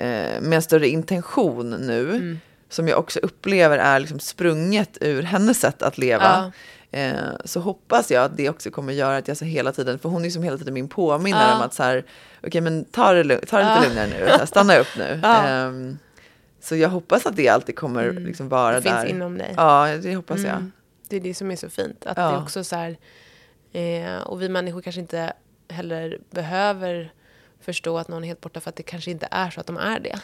eh, 0.00 0.40
med 0.40 0.52
en 0.52 0.62
större 0.62 0.88
intention 0.88 1.70
nu, 1.70 2.10
Mm. 2.10 2.40
som 2.68 2.88
jag 2.88 2.98
också 2.98 3.18
upplever 3.18 3.78
är 3.78 4.00
liksom 4.00 4.20
sprunget 4.20 4.98
ur 5.00 5.22
hennes 5.22 5.60
sätt 5.60 5.82
att 5.82 5.98
leva, 5.98 6.52
eh, 6.90 7.12
så 7.44 7.60
hoppas 7.60 8.10
jag 8.10 8.24
att 8.24 8.36
det 8.36 8.48
också 8.50 8.70
kommer 8.70 8.92
göra 8.92 9.16
att 9.16 9.28
jag 9.28 9.36
så 9.36 9.44
hela 9.44 9.72
tiden, 9.72 9.98
för 9.98 10.08
hon 10.08 10.24
är 10.24 10.30
som 10.30 10.42
hela 10.42 10.58
tiden 10.58 10.74
min 10.74 10.88
påminnare 10.88 11.48
Ja. 11.50 11.56
om 11.56 11.62
att 11.62 11.74
så 11.74 11.82
här, 11.82 12.04
okej 12.46 12.60
men 12.60 12.84
ta 12.84 13.12
det, 13.12 13.22
ta 13.46 13.58
det 13.58 13.64
lite 13.64 13.80
Ja. 13.82 13.82
lugnare 13.88 14.06
nu, 14.06 14.26
här, 14.26 14.46
stanna 14.46 14.76
upp 14.78 14.86
nu. 14.98 15.20
Ja. 15.22 15.46
Ehm, 15.46 15.98
så 16.60 16.76
jag 16.76 16.88
hoppas 16.88 17.26
att 17.26 17.36
det 17.36 17.48
alltid 17.48 17.76
kommer 17.76 18.12
liksom 18.12 18.48
vara 18.48 18.80
Det 18.80 18.80
där. 18.90 19.00
finns 19.00 19.10
inom 19.10 19.38
dig. 19.38 19.54
Ja, 19.56 19.96
det 20.02 20.14
hoppas 20.14 20.40
jag. 20.40 20.50
Mm. 20.56 20.72
Det 21.08 21.16
är 21.16 21.20
det 21.20 21.34
som 21.34 21.50
är 21.50 21.56
så 21.56 21.68
fint. 21.70 22.06
Att 22.06 22.16
Ja. 22.18 22.30
det 22.30 22.36
också 22.38 22.64
så 22.64 22.76
här, 22.76 22.96
eh, 23.72 24.20
och 24.22 24.42
vi 24.42 24.48
människor 24.48 24.82
kanske 24.82 25.00
inte 25.00 25.32
heller 25.68 26.18
behöver 26.30 27.12
förstå 27.60 27.98
att 27.98 28.08
någon 28.08 28.22
är 28.24 28.28
helt 28.28 28.40
borta 28.40 28.60
för 28.60 28.68
att 28.70 28.76
det 28.76 28.82
kanske 28.82 29.10
inte 29.10 29.28
är 29.30 29.50
så 29.50 29.60
att 29.60 29.66
de 29.66 29.76
är 29.76 30.00
det. 30.00 30.18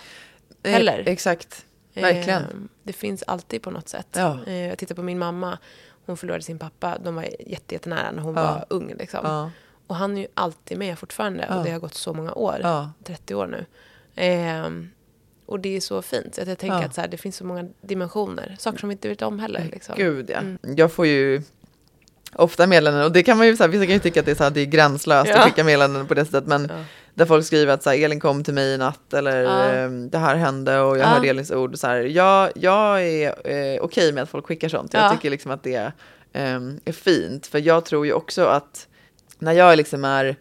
Eh, 0.62 0.72
Heller. 0.72 1.02
Exakt, 1.06 1.64
verkligen. 1.94 2.42
Eh, 2.42 2.48
det 2.82 2.92
finns 2.92 3.24
alltid 3.26 3.62
på 3.62 3.70
något 3.70 3.88
sätt. 3.88 4.06
Ja. 4.12 4.38
Eh, 4.46 4.54
jag 4.68 4.78
tittar 4.78 4.94
på 4.94 5.02
min 5.02 5.18
mamma. 5.18 5.58
Hon 6.06 6.16
förlorade 6.16 6.42
sin 6.44 6.58
pappa. 6.58 6.98
De 7.04 7.14
var 7.14 7.22
jätte, 7.46 7.74
jättenära 7.74 8.10
när 8.10 8.22
hon 8.22 8.34
Ja. 8.34 8.42
var 8.42 8.64
ung. 8.70 8.94
Liksom. 8.98 9.20
Ja, 9.24 9.50
Och 9.86 9.96
han 9.96 10.16
är 10.16 10.20
ju 10.20 10.26
alltid 10.34 10.78
med 10.78 10.98
fortfarande. 10.98 11.46
Och 11.48 11.64
det 11.64 11.70
har 11.70 11.78
gått 11.78 11.94
så 11.94 12.14
många 12.14 12.32
år. 12.32 12.58
ja, 12.62 12.90
30 13.04 13.34
år 13.34 13.46
nu. 13.46 13.64
Ehm, 14.14 14.90
och 15.46 15.60
det 15.60 15.76
är 15.76 15.80
så 15.80 16.02
fint. 16.02 16.38
Att 16.38 16.48
jag 16.48 16.58
tänker 16.58 16.86
att 16.86 16.94
så 16.94 17.00
här, 17.00 17.08
det 17.08 17.16
finns 17.16 17.36
så 17.36 17.44
många 17.44 17.68
dimensioner. 17.80 18.56
Saker 18.58 18.78
som 18.78 18.88
vi 18.88 18.92
inte 18.92 19.08
vet 19.08 19.22
om 19.22 19.38
heller. 19.38 19.68
Liksom. 19.72 19.94
gud 19.98 20.30
ja. 20.30 20.38
Mm. 20.38 20.58
Jag 20.76 20.92
får 20.92 21.06
ju 21.06 21.42
ofta 22.32 22.66
meddelanden 22.66 23.04
och 23.04 23.12
det 23.12 23.22
kan 23.22 23.38
man 23.38 23.46
ju, 23.46 23.56
så 23.56 23.62
här, 23.62 23.68
vissa 23.70 23.84
kan 23.84 23.92
ju 23.94 24.00
tycka 24.00 24.20
att 24.20 24.26
det 24.26 24.32
är, 24.32 24.36
så 24.36 24.42
här, 24.44 24.50
det 24.50 24.60
är 24.60 24.64
gränslöst 24.66 25.30
Ja. 25.30 25.38
att 25.38 25.44
skicka 25.44 25.64
meddelanden 25.64 26.06
på 26.06 26.14
det 26.14 26.24
sättet, 26.24 26.46
men. 26.46 26.70
Där 27.16 27.26
folk 27.26 27.46
skriver 27.46 27.72
att 27.74 27.82
så 27.82 27.90
här, 27.90 27.96
Elin 28.04 28.20
kom 28.20 28.44
till 28.44 28.54
mig 28.54 28.74
i 28.74 28.78
natt 28.78 29.14
eller 29.14 29.42
Ja. 29.42 29.62
ehm, 29.64 30.10
det 30.10 30.18
här 30.18 30.34
hände 30.36 30.80
och 30.80 30.98
jag 30.98 31.04
Ja. 31.04 31.08
hörde 31.08 31.28
Elins 31.28 31.50
ord. 31.50 31.76
Så 31.78 31.86
här, 31.86 31.96
jag, 32.00 32.50
jag 32.54 33.02
är 33.02 33.48
eh, 33.74 33.80
okej 33.82 34.12
med 34.12 34.22
att 34.22 34.28
folk 34.30 34.46
skickar 34.46 34.68
sånt. 34.68 34.94
Jag 34.94 35.02
Ja. 35.04 35.10
tycker 35.10 35.30
liksom 35.30 35.50
att 35.50 35.62
det 35.62 35.92
ehm, 36.32 36.80
är 36.84 36.92
fint, 36.92 37.46
för 37.46 37.58
jag 37.58 37.84
tror 37.84 38.06
ju 38.06 38.12
också 38.12 38.44
att 38.44 38.86
när 39.38 39.52
jag 39.52 39.76
liksom 39.76 40.04
är 40.04 40.36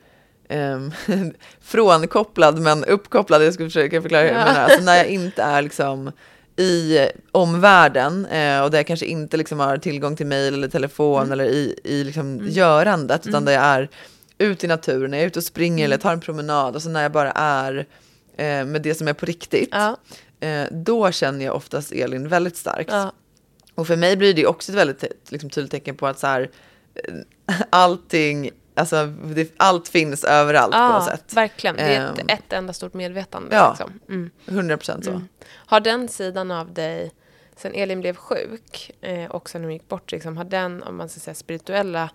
um, 0.49 0.91
frånkopplad 1.61 2.59
men 2.59 2.85
uppkopplad, 2.85 3.45
jag 3.45 3.53
ska 3.53 3.63
försöka 3.63 4.01
förklara 4.01 4.21
hur 4.21 4.29
jag 4.29 4.39
Ja. 4.39 4.45
menar. 4.45 4.59
Alltså 4.63 4.81
när 4.83 4.97
jag 4.97 5.05
inte 5.09 5.43
är 5.43 5.61
liksom 5.61 6.11
i 6.57 6.99
omvärlden 7.31 8.25
eh, 8.25 8.61
och 8.63 8.71
där 8.71 8.77
jag 8.79 8.87
kanske 8.87 9.05
inte 9.05 9.37
liksom 9.37 9.59
har 9.59 9.77
tillgång 9.77 10.15
till 10.15 10.25
mail 10.25 10.53
eller 10.53 10.67
telefon 10.67 11.21
Mm. 11.21 11.31
eller 11.31 11.45
i, 11.45 11.79
i 11.83 12.03
liksom 12.03 12.39
görandet 12.47 13.27
utan 13.27 13.45
där 13.45 13.51
jag 13.53 13.63
är 13.63 13.89
ute 14.37 14.65
i 14.65 14.69
naturen, 14.69 15.13
jag 15.13 15.21
är 15.21 15.27
ute 15.27 15.39
och 15.39 15.43
springer 15.43 15.75
Mm. 15.77 15.85
eller 15.85 15.97
tar 15.97 16.13
en 16.13 16.19
promenad 16.19 16.75
och 16.75 16.81
så 16.81 16.89
när 16.89 17.01
jag 17.01 17.11
bara 17.11 17.31
är 17.31 17.85
eh, 18.37 18.65
med 18.65 18.81
det 18.81 18.95
som 18.95 19.07
är 19.07 19.13
på 19.13 19.25
riktigt, 19.25 19.69
Ja. 19.71 19.97
eh, 20.39 20.65
då 20.71 21.11
känner 21.11 21.45
jag 21.45 21.55
oftast 21.55 21.91
Elin 21.91 22.27
väldigt 22.27 22.57
starkt. 22.57 22.91
Ja. 22.91 23.11
Och 23.75 23.87
för 23.87 23.95
mig 23.95 24.17
blir 24.17 24.33
det 24.33 24.45
också 24.47 24.71
ett 24.71 24.77
väldigt 24.77 25.03
liksom, 25.29 25.49
tydligt 25.49 25.71
tecken 25.71 25.95
på 25.95 26.07
att 26.07 26.19
så 26.19 26.27
här, 26.27 26.49
eh, 26.95 27.55
allting, 27.69 28.51
alltså 28.75 29.05
det, 29.05 29.53
allt 29.57 29.87
finns 29.87 30.23
överallt 30.23 30.73
på 30.73 30.79
något 30.87 31.05
sätt. 31.05 31.33
verkligen. 31.33 31.75
Det 31.75 31.81
är 31.81 32.05
ett, 32.13 32.19
Ehm. 32.19 32.27
ett 32.29 32.53
enda 32.53 32.73
stort 32.73 32.93
medvetande. 32.93 33.55
Ja. 33.55 33.69
Liksom. 33.69 33.99
Mm. 34.09 34.29
100 34.45 34.77
procent 34.77 35.05
så. 35.05 35.11
Mm. 35.11 35.27
Har 35.51 35.79
den 35.79 36.07
sidan 36.07 36.51
av 36.51 36.73
dig, 36.73 37.11
sen 37.55 37.73
Elin 37.73 37.99
blev 38.01 38.15
sjuk 38.15 38.91
eh, 39.01 39.25
och 39.31 39.49
sen 39.49 39.63
hon 39.63 39.73
gick 39.73 39.87
bort, 39.87 40.11
liksom, 40.11 40.37
har 40.37 40.43
den, 40.43 40.83
om 40.83 40.95
man 40.97 41.09
ska 41.09 41.19
säga 41.19 41.35
spirituella, 41.35 42.09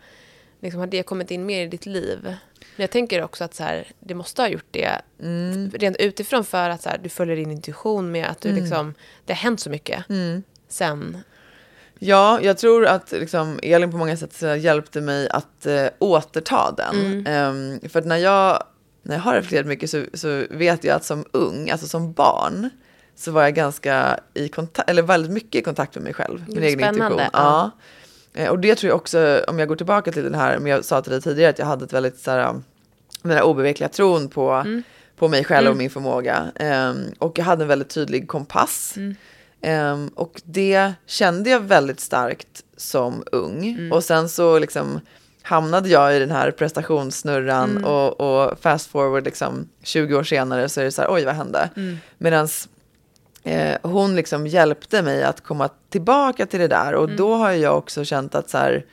liksom, 0.61 0.81
har 0.81 0.87
det 0.87 1.03
kommit 1.03 1.31
in 1.31 1.47
mer 1.47 1.63
i 1.65 1.67
ditt 1.69 1.87
liv? 1.87 2.19
Men 2.23 2.83
jag 2.85 2.91
tänker 2.91 3.23
också 3.23 3.45
att 3.45 3.55
så 3.55 3.63
här, 3.63 3.87
det 4.01 4.15
måste 4.15 4.43
ha 4.43 4.49
gjort 4.49 4.67
det 4.71 4.91
Mm. 5.23 5.71
rent 5.75 5.97
utifrån 5.97 6.45
för 6.45 6.71
att 6.71 6.83
så 6.83 6.89
här, 6.89 6.99
du 7.03 7.09
följer 7.09 7.37
din 7.37 7.51
intuition 7.51 8.11
med 8.13 8.27
att 8.27 8.41
du 8.41 8.49
Mm. 8.49 8.61
liksom, 8.63 8.95
det 9.25 9.33
har 9.33 9.39
hänt 9.39 9.61
så 9.61 9.71
mycket 9.71 10.05
sen. 10.69 11.19
Ja, 11.99 12.41
jag 12.43 12.59
tror 12.59 12.87
att 12.87 13.13
liksom, 13.13 13.59
Elin 13.63 13.91
på 13.91 13.97
många 13.97 14.17
sätt 14.17 14.43
hjälpte 14.63 15.01
mig 15.01 15.29
att 15.29 15.67
eh, 15.67 15.87
återta 15.99 16.75
den. 16.77 16.97
Mm. 17.07 17.27
Ehm, 17.27 17.89
för 17.91 17.99
att 17.99 18.07
när 18.07 18.17
jag, 18.17 18.63
när 19.03 19.15
jag 19.15 19.23
har 19.23 19.35
reflekterat 19.35 19.67
mycket 19.67 19.91
så, 19.91 20.05
så 20.15 20.45
vet 20.51 20.85
jag 20.85 20.97
att 20.97 21.05
som 21.05 21.25
ung, 21.33 21.71
alltså 21.71 21.87
som 21.89 22.13
barn, 22.13 22.71
så 23.17 23.33
var 23.33 23.43
jag 23.43 23.55
ganska 23.55 24.21
i 24.35 24.49
kontakt, 24.49 24.91
eller 24.91 25.03
väldigt 25.03 25.33
mycket 25.33 25.55
i 25.61 25.63
kontakt 25.65 25.95
med 25.95 26.05
mig 26.05 26.15
själv. 26.15 26.45
Min 26.49 26.63
egen 26.63 26.79
spännande. 26.79 27.05
intuition. 27.05 27.31
Ja. 27.33 27.65
Eh, 27.65 27.71
Och 28.51 28.59
det 28.59 28.75
tror 28.75 28.89
jag 28.89 28.97
också, 28.97 29.45
om 29.49 29.59
jag 29.59 29.69
går 29.69 29.77
tillbaka 29.77 30.13
till 30.13 30.25
den 30.25 30.35
här, 30.35 30.59
men 30.59 30.73
jag 30.73 30.85
sa 30.85 31.03
till 31.03 31.13
dig 31.13 31.21
tidigare 31.21 31.51
att 31.51 31.59
jag 31.59 31.67
hade 31.67 31.85
ett 31.85 31.93
väldigt 31.93 32.19
så 32.19 32.31
här, 32.31 32.61
den 33.23 33.33
här 33.33 33.43
obevekliga 33.43 33.89
tron 33.89 34.29
på, 34.29 34.51
Mm. 34.51 34.83
på 35.19 35.29
mig 35.29 35.45
själv 35.45 35.71
och 35.71 35.77
min 35.77 35.91
förmåga. 35.91 36.51
Ehm, 36.55 36.97
och 37.19 37.39
jag 37.39 37.45
hade 37.45 37.65
en 37.65 37.69
väldigt 37.69 37.89
tydlig 37.89 38.29
kompass. 38.29 38.95
Mm. 38.97 39.15
Ehm, 39.61 40.09
och 40.09 40.41
det 40.45 40.93
kände 41.07 41.51
jag 41.51 41.61
väldigt 41.61 42.01
starkt 42.01 42.63
som 42.77 43.23
ung. 43.33 43.67
Mm. 43.69 43.93
Och 43.93 44.05
sen 44.05 44.29
så 44.29 44.59
liksom 44.59 45.01
hamnade 45.43 45.89
jag 45.89 46.17
i 46.17 46.19
den 46.19 46.31
här 46.31 46.51
prestationssnurran 46.51 47.71
Mm. 47.71 47.85
och, 47.85 48.21
och 48.21 48.59
fast 48.61 48.91
forward 48.91 49.25
liksom 49.25 49.69
20 49.83 50.15
år 50.15 50.23
senare 50.25 50.69
så 50.69 50.81
är 50.81 50.85
det 50.85 50.93
så 50.93 51.03
här, 51.03 51.13
oj 51.13 51.25
vad 51.25 51.35
hände? 51.35 51.71
Mm. 51.77 51.99
Medan 52.19 52.49
eh, 53.45 53.77
hon 53.83 54.17
liksom 54.17 54.47
hjälpte 54.47 55.03
mig 55.03 55.23
att 55.25 55.41
komma 55.41 55.69
tillbaka 55.91 56.47
till 56.47 56.61
det 56.61 56.69
där 56.69 56.95
och 56.95 57.11
då 57.17 57.35
har 57.35 57.51
jag 57.51 57.79
också 57.79 58.05
känt 58.05 58.35
att 58.35 58.51
så 58.51 58.59
här, 58.59 58.85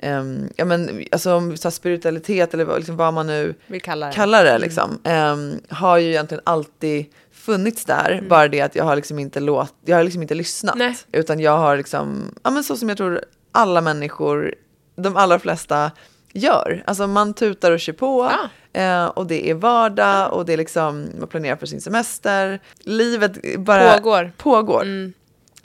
ehm, 0.00 0.48
ja 0.56 0.64
men 0.64 1.04
alltså 1.12 1.56
så 1.56 1.70
spiritualitet 1.70 2.54
eller 2.54 2.64
vad- 2.64 2.76
liksom 2.78 2.96
vad 2.96 3.14
man 3.14 3.26
nu 3.26 3.54
Vi 3.66 3.80
kallar 3.80 4.06
det. 4.06 4.12
kallar 4.14 4.44
det 4.44 4.58
liksom, 4.58 4.98
ehm, 5.04 5.60
har 5.68 5.98
ju 5.98 6.08
egentligen 6.08 6.42
alltid 6.46 7.06
funnits 7.32 7.84
där. 7.84 8.24
Bara 8.28 8.48
det 8.48 8.60
att 8.60 8.74
jag 8.76 8.84
har 8.84 8.96
liksom 8.96 9.18
inte 9.18 9.40
låt, 9.40 9.74
jag 9.84 9.96
har 9.96 10.04
liksom 10.04 10.22
inte 10.22 10.34
lyssnat. 10.34 10.74
Nej. 10.76 10.96
Utan 11.12 11.40
jag 11.40 11.58
har 11.58 11.76
liksom, 11.76 12.34
ja 12.42 12.50
men 12.50 12.64
så 12.64 12.76
som 12.76 12.88
jag 12.88 12.98
tror 12.98 13.20
alla 13.52 13.80
människor, 13.80 14.54
de 14.96 15.16
allra 15.16 15.38
flesta 15.38 15.90
gör. 16.32 16.82
Alltså 16.86 17.06
man 17.06 17.34
tutar 17.34 17.72
och 17.72 17.80
kör 17.80 17.92
på. 17.92 18.28
Ja. 18.32 18.48
Eh, 18.76 19.06
och 19.06 19.26
det 19.26 19.50
är 19.50 19.54
vardag 19.54 20.32
och 20.32 20.44
det 20.44 20.52
är 20.52 20.56
liksom, 20.56 21.08
man 21.18 21.28
planerar 21.28 21.56
för 21.56 21.66
sin 21.66 21.80
semester. 21.80 22.60
Livet 22.78 23.58
bara 23.58 23.92
Pågår. 23.92 24.32
pågår. 24.36 24.82
Mm. 24.82 25.12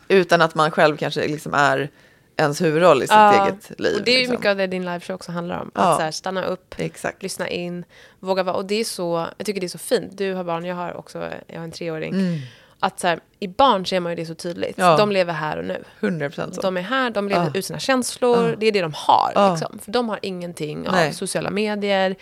Utan 0.08 0.41
att 0.41 0.56
man 0.56 0.71
själv 0.71 0.97
kanske 0.97 1.28
liksom 1.28 1.54
är 1.54 1.89
ens 2.38 2.62
huvudroll 2.62 2.97
i 2.97 3.08
sitt 3.08 3.12
Ja, 3.12 3.45
eget 3.47 3.80
liv. 3.80 3.95
Och 3.97 4.04
det 4.04 4.12
är 4.12 4.13
ju 4.13 4.19
liksom. 4.19 4.36
mycket 4.36 4.50
av 4.50 4.58
det 4.58 4.67
din 4.67 4.86
liveshow 4.86 5.15
också 5.15 5.32
handlar 5.32 5.62
om. 5.62 5.71
Ja. 5.76 5.82
Att 5.82 5.97
så 5.97 6.04
här, 6.04 6.12
stanna 6.12 6.43
upp, 6.45 6.76
Exakt. 6.78 7.24
lyssna 7.24 7.50
in, 7.50 7.86
våga 8.19 8.43
vara. 8.43 8.56
Och 8.56 8.65
det 8.65 8.76
är 8.76 8.84
så, 8.84 9.28
jag 9.38 9.45
tycker 9.45 9.62
det 9.62 9.67
är 9.67 9.69
så 9.69 9.78
fint. 9.78 10.17
Du 10.17 10.34
har 10.34 10.43
barn, 10.43 10.65
jag 10.65 10.76
har 10.76 10.97
också, 10.97 11.30
jag 11.47 11.58
har 11.58 11.63
en 11.63 11.71
treåring. 11.71 12.13
Mm. 12.13 12.39
Att 12.80 13.00
så 13.00 13.08
här, 13.08 13.19
i 13.39 13.47
barn 13.47 13.86
ser 13.86 14.00
man 14.00 14.12
ju 14.12 14.15
det 14.15 14.26
så 14.26 14.36
tydligt. 14.36 14.78
Ja. 14.78 14.97
De 14.97 15.12
lever 15.12 15.34
här 15.34 15.58
och 15.58 15.65
nu. 15.65 15.84
100 16.00 16.30
procent 16.30 16.56
så. 16.56 16.62
De 16.62 16.78
är 16.78 16.82
här, 16.82 17.10
de 17.10 17.30
lever 17.30 17.58
ut 17.58 17.65
sina 17.65 17.80
känslor. 17.80 18.56
Det 18.60 18.65
är 18.65 18.71
det 18.71 18.82
de 18.82 18.93
har. 18.95 19.52
Liksom. 19.52 19.80
För 19.80 19.91
de 19.91 20.10
har 20.10 20.19
ingenting 20.21 20.88
av 20.88 20.93
Nej. 20.93 21.13
sociala 21.13 21.50
medier 21.50 22.15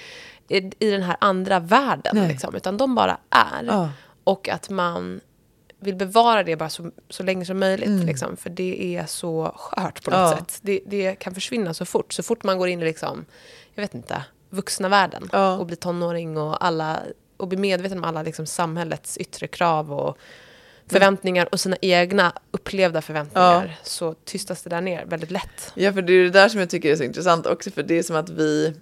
i, 0.50 0.90
den 0.92 1.04
här 1.04 1.18
andra 1.22 1.60
världen. 1.60 2.28
Liksom, 2.28 2.56
utan 2.56 2.78
de 2.78 2.96
bara 2.96 3.18
är. 3.30 3.64
Ja. 3.68 3.90
Och 4.24 4.50
att 4.50 4.70
man 4.70 5.22
vill 5.80 5.96
bevara 5.96 6.44
det 6.44 6.56
bara 6.56 6.70
så, 6.70 6.92
så 7.10 7.24
länge 7.24 7.46
som 7.46 7.60
möjligt. 7.60 7.88
Mm. 7.90 8.06
Liksom, 8.06 8.38
för 8.38 8.50
det 8.50 8.96
är 8.98 9.06
så 9.06 9.54
skört 9.56 10.04
på 10.04 10.12
något 10.12 10.20
Ja. 10.32 10.38
sätt. 10.38 10.60
Det, 10.62 10.80
det 10.86 11.16
kan 11.16 11.34
försvinna 11.34 11.74
så 11.74 11.86
fort. 11.86 12.14
Så 12.14 12.24
fort 12.24 12.44
man 12.44 12.58
går 12.58 12.68
in 12.68 12.82
i, 12.82 12.86
liksom, 12.86 13.26
jag 13.76 13.82
vet 13.84 13.94
inte, 13.96 14.24
vuxna 14.50 14.90
världen 14.90 15.30
Ja. 15.32 15.58
och 15.58 15.66
blir 15.66 15.78
tonåring 15.78 16.38
och, 16.38 16.66
alla, 16.66 17.00
och 17.38 17.48
blir 17.48 17.60
medveten 17.60 17.98
om 17.98 18.04
alla 18.04 18.24
liksom, 18.24 18.46
samhällets 18.46 19.18
yttre 19.18 19.48
krav 19.48 19.94
och 19.94 20.18
förväntningar 20.88 21.50
och 21.52 21.60
sina 21.60 21.76
egna 21.82 22.34
upplevda 22.52 23.02
förväntningar 23.02 23.78
så 23.84 24.14
tystas 24.14 24.64
det 24.64 24.70
där 24.70 24.82
ner 24.82 25.06
väldigt 25.06 25.32
lätt. 25.32 25.72
Ja, 25.76 25.94
för 25.94 26.02
det 26.02 26.14
är 26.14 26.24
det 26.24 26.30
där 26.30 26.50
som 26.50 26.60
jag 26.60 26.70
tycker 26.70 26.92
är 26.92 26.96
så 26.96 27.04
intressant 27.04 27.46
också, 27.46 27.72
för 27.72 27.84
det 27.84 27.94
är 28.00 28.04
som 28.04 28.16
att 28.16 28.30
vi... 28.30 28.74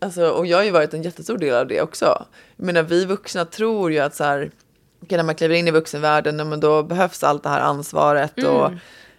Alltså, 0.00 0.28
och 0.28 0.46
jag 0.46 0.56
har 0.56 0.64
ju 0.64 0.70
varit 0.70 0.94
en 0.94 1.02
jättestor 1.02 1.38
del 1.38 1.54
av 1.54 1.66
det 1.66 1.82
också. 1.82 2.24
Jag 2.56 2.66
menar, 2.66 2.82
vi 2.82 3.04
vuxna 3.04 3.44
tror 3.44 3.92
ju 3.92 3.98
att 3.98 4.14
så 4.14 4.24
här, 4.24 4.50
när 5.08 5.22
man 5.22 5.34
kliver 5.34 5.54
in 5.54 5.68
i 5.68 5.70
vuxenvärlden, 5.70 6.48
men 6.48 6.60
då 6.60 6.82
behövs 6.82 7.24
allt 7.24 7.42
det 7.42 7.48
här 7.48 7.60
ansvaret 7.60 8.42
och 8.44 8.70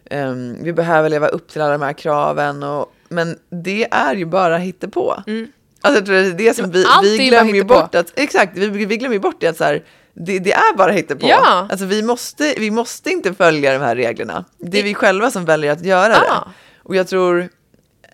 ehm, 0.09 0.63
vi 0.63 0.73
behöver 0.73 1.09
leva 1.09 1.27
upp 1.27 1.47
till 1.47 1.61
alla 1.61 1.71
de 1.71 1.81
här 1.81 1.93
kraven. 1.93 2.63
Och, 2.63 2.93
men 3.09 3.37
det 3.49 3.87
är 3.91 4.15
ju 4.15 4.25
bara 4.25 4.57
hittepå. 4.57 5.23
Mm. 5.27 5.47
Alltså 5.81 5.99
jag 5.99 6.05
tror 6.05 6.15
det 6.15 6.27
är 6.27 6.31
det 6.31 6.53
som 6.55 6.71
vi, 6.71 6.85
vi 7.03 7.27
glömmer 7.27 7.53
ju 7.53 7.63
bort 7.63 7.95
att, 7.95 8.13
exakt, 8.15 8.57
vi, 8.57 8.85
vi 8.85 8.97
glömmer 8.97 9.15
ju 9.15 9.19
bort 9.19 9.35
det 9.39 9.47
att 9.47 9.57
så 9.57 9.63
här, 9.63 9.83
det, 10.13 10.39
det 10.39 10.53
är 10.53 10.77
bara 10.77 10.91
hittepå. 10.91 11.27
Ja. 11.29 11.67
Alltså 11.69 11.85
vi 11.85 12.03
måste, 12.03 12.53
vi 12.57 12.71
måste 12.71 13.09
inte 13.09 13.33
följa 13.33 13.73
de 13.73 13.79
här 13.79 13.95
reglerna. 13.95 14.45
Det 14.57 14.79
är 14.79 14.83
vi 14.83 14.93
själva 14.93 15.31
som 15.31 15.45
väljer 15.45 15.71
att 15.71 15.85
göra 15.85 16.13
Ja. 16.13 16.19
det. 16.19 16.51
Och 16.83 16.95
jag 16.95 17.07
tror 17.07 17.49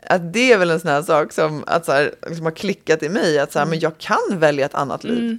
att 0.09 0.33
det 0.33 0.51
är 0.53 0.57
väl 0.57 0.69
en 0.71 0.79
sån 0.79 0.89
här 0.91 1.01
sak 1.01 1.31
som, 1.31 1.63
att 1.67 1.85
så 1.85 1.91
här, 1.91 2.13
liksom 2.27 2.45
har 2.45 2.51
klickat 2.51 3.03
i 3.03 3.09
mig, 3.09 3.39
att 3.39 3.51
så 3.51 3.59
här, 3.59 3.65
men 3.65 3.79
jag 3.79 3.97
kan 3.97 4.17
välja 4.29 4.65
ett 4.65 4.75
annat 4.75 5.03
liv. 5.03 5.37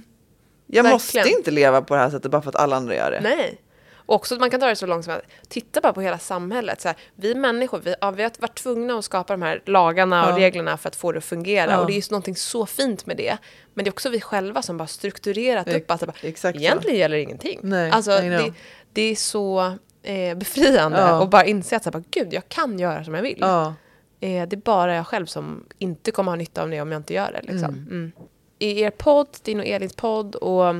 Jag 0.69 0.79
Mm. 0.85 0.91
Verkligen. 0.91 1.23
måste 1.25 1.37
inte 1.37 1.51
leva 1.51 1.81
på 1.81 1.95
det 1.95 1.99
här 2.01 2.09
sättet 2.09 2.31
bara 2.31 2.41
för 2.41 2.49
att 2.49 2.55
alla 2.55 2.75
andra 2.75 2.95
gör 2.95 3.11
det. 3.11 3.19
Nej. 3.21 3.61
Och 3.95 4.15
också 4.15 4.33
att 4.35 4.39
man 4.41 4.49
kan 4.49 4.59
ta 4.59 4.67
det 4.67 4.75
så 4.75 4.85
långt 4.85 5.05
som 5.05 5.13
att 5.13 5.21
titta 5.49 5.81
bara 5.81 5.93
på 5.93 6.01
hela 6.01 6.19
samhället. 6.19 6.81
Så 6.81 6.87
här, 6.87 6.97
vi 7.15 7.35
människor, 7.35 7.79
vi, 7.83 7.95
ja, 8.01 8.11
vi 8.11 8.23
har 8.23 8.31
varit 8.39 8.55
tvungna 8.57 8.93
att 8.97 9.05
skapa 9.05 9.33
de 9.33 9.41
här 9.41 9.61
lagarna 9.65 10.25
och 10.25 10.31
Ja. 10.31 10.37
reglerna 10.45 10.77
för 10.77 10.87
att 10.89 10.95
få 10.95 11.11
det 11.11 11.17
att 11.17 11.23
fungera. 11.25 11.71
Ja. 11.71 11.79
Och 11.79 11.87
det 11.87 11.93
är 11.93 11.95
ju 11.95 12.01
någonting 12.11 12.35
så 12.35 12.65
fint 12.65 13.05
med 13.05 13.17
det. 13.17 13.37
Men 13.73 13.85
det 13.85 13.89
är 13.89 13.91
också 13.91 14.09
vi 14.09 14.21
själva 14.21 14.61
som 14.61 14.77
bara 14.77 14.87
strukturerat 14.87 15.67
Ex- 15.67 15.77
upp 15.77 15.91
att 15.91 15.99
det 15.99 16.05
bara, 16.05 16.13
exakt 16.21 16.57
så. 16.57 16.61
egentligen 16.63 16.97
gäller 16.97 17.17
ingenting. 17.17 17.59
Nej, 17.63 17.91
alltså, 17.91 18.11
det, 18.11 18.53
det 18.93 19.01
är 19.01 19.15
så 19.15 19.73
eh, 20.03 20.37
befriande 20.37 20.97
Ja. 20.99 21.19
och 21.19 21.29
bara 21.29 21.45
inse 21.45 21.75
att 21.75 21.83
så 21.83 21.87
här, 21.89 21.99
bara, 21.99 22.03
gud, 22.11 22.33
jag 22.33 22.49
kan 22.49 22.79
göra 22.79 23.03
som 23.03 23.13
jag 23.15 23.21
vill. 23.21 23.37
Ja. 23.41 23.73
Eh, 24.19 24.47
det 24.47 24.55
är 24.55 24.61
bara 24.61 24.95
jag 24.95 25.07
själv 25.07 25.25
som 25.25 25.65
inte 25.77 26.11
kommer 26.11 26.31
ha 26.31 26.35
nytta 26.35 26.61
av 26.61 26.69
det 26.69 26.81
om 26.81 26.91
jag 26.91 26.99
inte 26.99 27.13
gör 27.13 27.31
det. 27.31 27.51
Liksom. 27.51 27.69
Mm. 27.73 28.11
I 28.59 28.81
er 28.81 28.89
podd, 28.89 29.27
din 29.43 29.59
och 29.59 29.65
Elins 29.65 29.95
podd 29.95 30.35
och, 30.35 30.75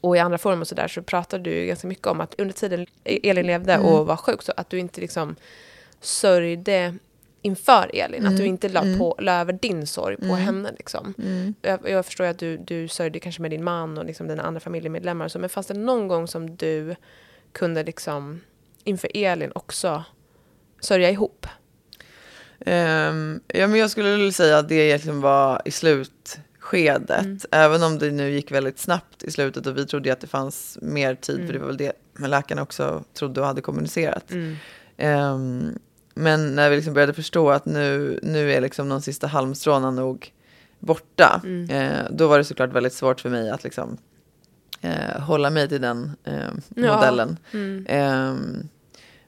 och 0.00 0.16
i 0.16 0.20
andra 0.20 0.38
forum 0.38 0.60
och 0.60 0.68
sådär 0.68 0.88
så 0.88 1.02
pratar 1.02 1.38
du 1.38 1.66
ganska 1.66 1.88
mycket 1.88 2.06
om 2.06 2.20
att 2.20 2.34
under 2.38 2.54
tiden 2.54 2.86
Elin 3.04 3.46
levde 3.46 3.72
Mm. 3.74 3.86
och 3.86 4.06
var 4.06 4.16
sjuk 4.16 4.42
så 4.42 4.52
att 4.56 4.70
du 4.70 4.78
inte 4.78 5.00
liksom 5.00 5.36
sörjde 6.00 6.94
inför 7.42 7.90
Elin. 7.94 8.26
Att 8.26 8.36
du 8.36 8.46
inte 8.46 8.68
la, 8.68 8.80
på, 8.98 9.16
la 9.18 9.40
över 9.40 9.52
din 9.52 9.86
sorg 9.86 10.16
på 10.16 10.34
henne. 10.34 10.72
Liksom. 10.78 11.14
Jag, 11.62 11.90
jag 11.90 12.06
förstår 12.06 12.24
att 12.24 12.38
du, 12.38 12.56
du 12.56 12.88
sörjde 12.88 13.20
kanske 13.20 13.42
med 13.42 13.50
din 13.50 13.64
man 13.64 13.98
och 13.98 14.04
liksom 14.04 14.28
dina 14.28 14.42
andra 14.42 14.60
familjemedlemmar. 14.60 15.28
Så, 15.28 15.38
men 15.38 15.50
fanns 15.50 15.66
det 15.66 15.74
någon 15.74 16.08
gång 16.08 16.28
som 16.28 16.56
du 16.56 16.94
kunde 17.52 17.82
liksom 17.84 18.40
inför 18.84 19.10
Elin 19.14 19.52
också 19.54 20.04
sörja 20.80 21.10
ihop? 21.10 21.46
Ehm, 22.66 23.40
ja, 23.48 23.66
men 23.66 23.80
jag 23.80 23.90
skulle 23.90 24.32
säga 24.32 24.58
att 24.58 24.68
det 24.68 24.74
egentligen 24.74 25.20
var 25.20 25.62
i 25.64 25.70
slutskedet. 25.70 27.10
Mm. 27.24 27.38
Även 27.50 27.82
om 27.82 27.98
det 27.98 28.10
nu 28.10 28.30
gick 28.30 28.50
väldigt 28.52 28.78
snabbt 28.78 29.22
i 29.22 29.30
slutet 29.30 29.66
och 29.66 29.76
vi 29.78 29.86
trodde 29.86 30.12
att 30.12 30.20
det 30.20 30.26
fanns 30.26 30.78
mer 30.82 31.14
tid, 31.14 31.34
Mm. 31.36 31.46
för 31.46 31.52
det 31.52 31.58
var 31.58 31.66
väl 31.66 31.76
det 31.76 31.92
men 32.12 32.30
läkarna 32.30 32.62
också 32.62 33.04
trodde 33.14 33.40
och 33.40 33.46
hade 33.46 33.60
kommunicerat. 33.60 34.24
Ehm, 34.96 35.78
men 36.14 36.54
när 36.54 36.70
vi 36.70 36.76
liksom 36.76 36.94
började 36.94 37.12
förstå 37.14 37.50
att 37.50 37.64
nu, 37.66 38.20
nu 38.22 38.52
är 38.52 38.60
liksom 38.60 38.88
de 38.88 39.02
sista 39.02 39.26
halmstråna 39.26 39.90
nog 39.90 40.32
borta, 40.78 41.40
Mm. 41.44 41.70
eh, 41.70 42.04
då 42.10 42.28
var 42.28 42.38
det 42.38 42.44
såklart 42.44 42.72
väldigt 42.72 42.92
svårt 42.92 43.20
för 43.20 43.28
mig 43.28 43.50
att 43.50 43.64
liksom 43.64 43.96
eh, 44.80 45.20
hålla 45.20 45.50
mig 45.50 45.68
till 45.68 45.80
den 45.80 46.12
eh, 46.24 46.34
Ja. 46.76 46.94
modellen. 46.96 47.36
Mm. 47.52 47.86
Ehm, 47.88 48.68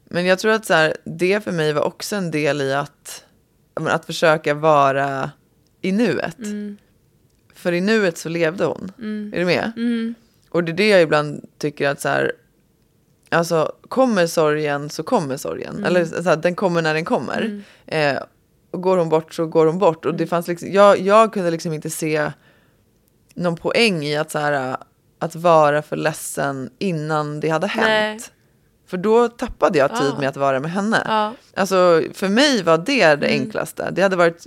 men 0.05 0.27
jag 0.27 0.39
tror 0.39 0.53
att 0.53 0.67
så 0.67 0.75
här, 0.75 0.97
det 1.05 1.45
för 1.45 1.53
mig 1.53 1.73
var 1.73 1.83
också 1.83 2.17
en 2.17 2.31
del 2.31 2.61
i 2.61 2.75
att, 2.75 3.24
att 3.75 4.05
försöka 4.05 4.55
vara 4.55 5.31
i 5.81 5.93
nuet. 5.93 6.39
Mm. 6.39 6.77
För 7.55 7.73
i 7.73 7.81
nuet 7.81 8.19
så 8.19 8.29
levde 8.29 8.65
hon. 8.65 8.93
Är 9.35 9.39
du 9.39 9.45
med? 9.45 9.73
Mm. 9.77 10.15
Och 10.51 10.65
det 10.65 10.73
är 10.73 10.77
det 10.77 10.89
jag 10.89 11.03
ibland 11.03 11.49
tycker 11.59 11.89
att 11.89 12.01
så 12.01 12.09
här, 12.09 12.33
alltså 13.29 13.73
kommer 13.89 14.27
sorgen 14.27 14.91
så 14.91 15.03
kommer 15.03 15.37
sorgen. 15.37 15.75
Mm. 15.75 15.85
Eller 15.85 16.05
så 16.05 16.23
här, 16.23 16.37
den 16.37 16.55
kommer 16.55 16.83
när 16.83 16.95
den 16.95 17.05
kommer. 17.05 17.63
Eh, 17.87 18.19
och 18.71 18.83
går 18.83 18.97
hon 18.97 19.09
bort 19.09 19.35
så 19.35 19.47
går 19.47 19.67
hon 19.67 19.79
bort. 19.79 20.05
Mm. 20.05 20.13
Och 20.13 20.19
det 20.19 20.27
fanns 20.27 20.49
liksom, 20.49 20.73
jag, 20.73 21.01
jag 21.01 21.33
kunde 21.33 21.51
liksom 21.51 21.73
inte 21.73 21.91
se 21.91 22.33
någon 23.35 23.57
poäng 23.57 24.05
i 24.05 24.17
att 24.17 24.31
så 24.31 24.39
här, 24.39 24.77
att 25.19 25.35
vara 25.35 25.83
för 25.83 25.97
ledsen 25.97 26.71
innan 26.79 27.41
det 27.41 27.49
hade 27.49 27.67
hänt. 27.67 28.33
För 28.87 28.97
då 28.97 29.29
tappade 29.29 29.79
jag 29.79 29.91
tid 29.97 30.13
Ah. 30.17 30.21
med 30.21 30.29
att 30.29 30.37
vara 30.37 30.61
med 30.61 30.71
henne. 30.71 31.03
Ja. 31.07 31.33
Alltså 31.57 32.03
för 32.15 32.29
mig 32.29 32.63
var 32.63 32.79
det 32.79 33.15
det 33.17 33.27
Mm. 33.27 33.41
enklaste. 33.43 33.91
Det 33.93 34.03
hade 34.03 34.17
varit 34.17 34.47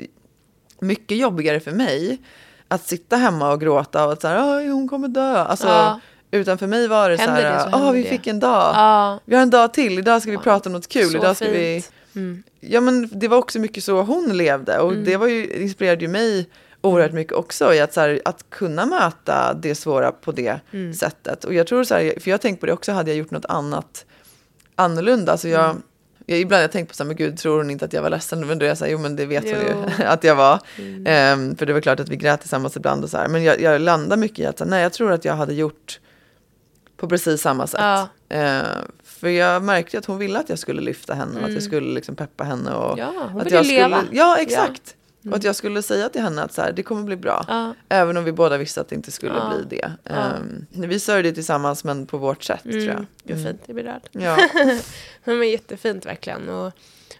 mycket 0.80 1.18
jobbigare 1.18 1.60
för 1.60 1.72
mig 1.72 2.18
att 2.68 2.88
sitta 2.88 3.16
hemma 3.16 3.52
och 3.52 3.62
gråta 3.62 4.06
och 4.06 4.12
att 4.14 4.22
så 4.22 4.28
här, 4.28 4.58
"Oj, 4.58 4.68
hon 4.68 4.88
kommer 4.88 5.08
dö. 5.08 5.38
Alltså, 5.38 5.68
Ja. 5.68 6.00
Utan 6.32 6.58
för 6.58 6.68
mig 6.68 6.88
var 6.88 7.10
det 7.10 7.18
Händer 7.18 7.36
så 7.38 7.42
det 7.42 7.50
här, 7.50 7.60
så 7.60 7.68
åh 7.68 7.76
händer 7.78 7.94
vi 7.94 8.04
det." 8.04 8.10
fick 8.10 8.28
en 8.28 8.40
dag. 8.40 8.72
Ja. 8.76 9.20
Vi 9.26 9.36
har 9.36 9.42
en 9.42 9.50
dag 9.50 9.74
till, 9.74 10.00
idag 10.00 10.22
ska 10.22 10.32
vi 10.32 10.38
prata 10.38 10.70
om 10.70 10.74
något 10.74 10.88
kul. 10.88 11.10
Så 11.10 11.18
idag 11.18 11.36
ska 11.36 11.46
vi... 11.50 11.82
fint. 11.82 11.92
Mm. 12.16 12.44
Ja 12.60 12.82
men 12.82 13.10
det 13.20 13.28
var 13.28 13.38
också 13.38 13.60
mycket 13.60 13.84
så 13.84 14.02
hon 14.02 14.38
levde 14.38 14.80
och 14.80 14.94
det 14.96 15.18
var 15.18 15.28
ju, 15.28 15.54
inspirerade 15.54 16.02
ju 16.02 16.08
mig 16.08 16.50
oerhört 16.82 17.12
mycket 17.14 17.34
också 17.34 17.74
i 17.74 17.80
att, 17.80 17.94
så 17.94 18.02
här, 18.02 18.22
att 18.26 18.46
kunna 18.50 18.86
möta 18.86 19.54
det 19.54 19.76
svåra 19.76 20.12
på 20.12 20.32
det 20.32 20.60
Mm. 20.74 20.94
sättet. 20.94 21.44
Och 21.44 21.54
jag 21.54 21.68
tror 21.68 21.84
så 21.84 21.96
här, 21.96 22.14
för 22.20 22.32
jag 22.32 22.42
tänkt 22.42 22.60
på 22.60 22.66
det 22.66 22.74
också, 22.74 22.92
hade 22.92 23.12
jag 23.12 23.18
gjort 23.18 23.32
något 23.32 23.46
annat 23.46 24.06
annorlunda. 24.78 25.32
Alltså 25.32 25.48
jag, 25.48 25.70
Mm. 25.70 25.82
jag, 26.26 26.40
ibland 26.40 26.58
har 26.58 26.62
jag 26.62 26.72
tänkt 26.72 26.88
på 26.90 26.96
så 26.96 27.04
här, 27.04 27.08
men 27.08 27.16
gud 27.18 27.38
tror 27.38 27.58
hon 27.58 27.70
inte 27.72 27.86
att 27.86 27.94
jag 27.94 28.02
var 28.02 28.10
ledsen? 28.10 28.48
Men 28.48 28.60
då 28.60 28.66
är 28.66 28.70
jag 28.70 28.78
så 28.78 28.86
här, 28.86 28.92
jo 28.92 28.98
men 29.00 29.16
det 29.16 29.26
vet 29.26 29.44
hon 29.44 29.54
Jo. 29.72 29.78
Mm. 29.78 29.90
ju 30.00 30.04
att 30.06 30.24
jag 30.24 30.36
var. 30.36 30.60
Ehm, 31.06 31.56
för 31.56 31.66
det 31.66 31.74
var 31.74 31.82
klart 31.82 32.00
att 32.00 32.10
vi 32.10 32.16
grät 32.16 32.40
tillsammans 32.42 32.76
ibland 32.78 33.04
och 33.04 33.10
så 33.10 33.18
här. 33.18 33.28
Men 33.28 33.44
jag, 33.44 33.62
jag 33.62 33.82
landar 33.82 34.18
mycket 34.18 34.40
i 34.40 34.46
att, 34.46 34.58
så 34.58 34.64
här, 34.64 34.72
nej 34.72 34.84
jag 34.84 34.94
tror 34.94 35.12
att 35.12 35.26
jag 35.26 35.34
hade 35.34 35.54
gjort 35.54 36.00
på 36.98 37.10
precis 37.10 37.42
samma 37.42 37.68
sätt. 37.68 37.80
Ja. 37.82 38.08
Ehm, 38.30 38.66
för 39.04 39.30
jag 39.30 39.64
märkte 39.64 39.98
att 39.98 40.06
hon 40.06 40.18
ville 40.18 40.40
att 40.40 40.50
jag 40.50 40.60
skulle 40.60 40.82
lyfta 40.82 41.14
henne 41.14 41.40
och 41.40 41.46
att 41.48 41.54
jag 41.54 41.64
skulle 41.64 41.94
liksom 41.94 42.16
peppa 42.16 42.44
henne. 42.44 42.72
Och 42.74 43.00
Mm. 43.00 43.14
Ja, 43.16 43.28
hon 43.32 43.42
att 43.42 43.48
vill 43.48 43.54
jag 43.54 43.66
ju 43.66 43.72
leva. 43.72 44.02
Skulle, 44.02 44.18
ja, 44.18 44.38
exakt. 44.40 44.96
Och 45.30 45.36
att 45.38 45.44
jag 45.44 45.56
skulle 45.56 45.82
säga 45.82 46.10
till 46.10 46.22
henne 46.22 46.44
att 46.44 46.54
så 46.54 46.62
här, 46.62 46.72
det 46.72 46.84
kommer 46.84 47.04
bli 47.04 47.16
bra. 47.16 47.46
Ja. 47.48 47.74
Även 47.90 48.18
om 48.18 48.24
vi 48.24 48.32
båda 48.32 48.58
visste 48.58 48.82
att 48.82 48.90
det 48.90 48.96
inte 48.96 49.12
skulle 49.12 49.34
Ja. 49.36 49.54
bli 49.56 49.78
det. 49.78 49.92
Ehm, 50.14 50.66
vi 50.72 51.00
sörjde 51.00 51.32
tillsammans 51.32 51.84
men 51.84 52.06
på 52.06 52.18
vårt 52.18 52.44
sätt 52.44 52.64
tror 52.64 52.76
jag. 52.76 52.90
Mm. 52.90 53.06
Gud 53.24 53.44
fint, 53.46 53.62
jag 53.66 53.76
blir 53.76 53.84
rörd. 53.86 54.02
Ja. 54.12 54.38
Men 55.24 55.50
jättefint 55.50 56.06
verkligen. 56.06 56.50
Och 56.50 56.72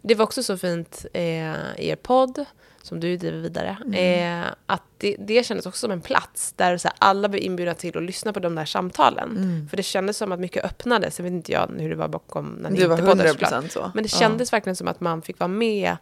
det 0.02 0.16
var 0.16 0.24
också 0.24 0.44
så 0.44 0.58
fint 0.58 1.06
eh, 1.14 1.22
i 1.24 1.90
er 1.90 1.96
podd, 1.96 2.46
som 2.82 3.00
du 3.00 3.18
driver 3.18 3.38
vidare, 3.38 3.78
Mm. 3.86 4.42
eh, 4.44 4.48
att 4.66 4.82
det, 4.98 5.16
det 5.20 5.46
kändes 5.46 5.66
också 5.66 5.80
som 5.80 5.92
en 5.92 6.02
plats 6.02 6.54
där 6.56 6.78
så 6.78 6.88
här, 6.88 6.98
alla 7.00 7.30
blev 7.30 7.44
inbjudna 7.44 7.74
till 7.74 7.98
att 7.98 8.04
lyssna 8.04 8.34
på 8.34 8.40
de 8.40 8.56
där 8.56 8.66
samtalen. 8.66 9.38
Mm. 9.38 9.70
För 9.70 9.78
det 9.78 9.84
kändes 9.84 10.18
som 10.18 10.32
att 10.32 10.40
mycket 10.40 10.66
öppnades. 10.66 11.20
Jag 11.20 11.24
vet 11.24 11.32
inte 11.34 11.52
jag 11.52 11.72
hur 11.80 11.90
det 11.90 11.96
var 11.96 12.08
bakom 12.08 12.46
när 12.50 12.70
ni 12.70 12.78
Det 12.80 12.84
inte 12.84 12.98
poddade 12.98 13.30
100 13.30 13.30
såklart. 13.30 13.72
så. 13.72 13.92
Men 13.94 14.04
det 14.04 14.14
Ja. 14.14 14.20
kändes 14.20 14.54
verkligen 14.54 14.76
som 14.76 14.88
att 14.88 15.00
man 15.00 15.22
fick 15.22 15.40
vara 15.40 15.48
med 15.48 15.98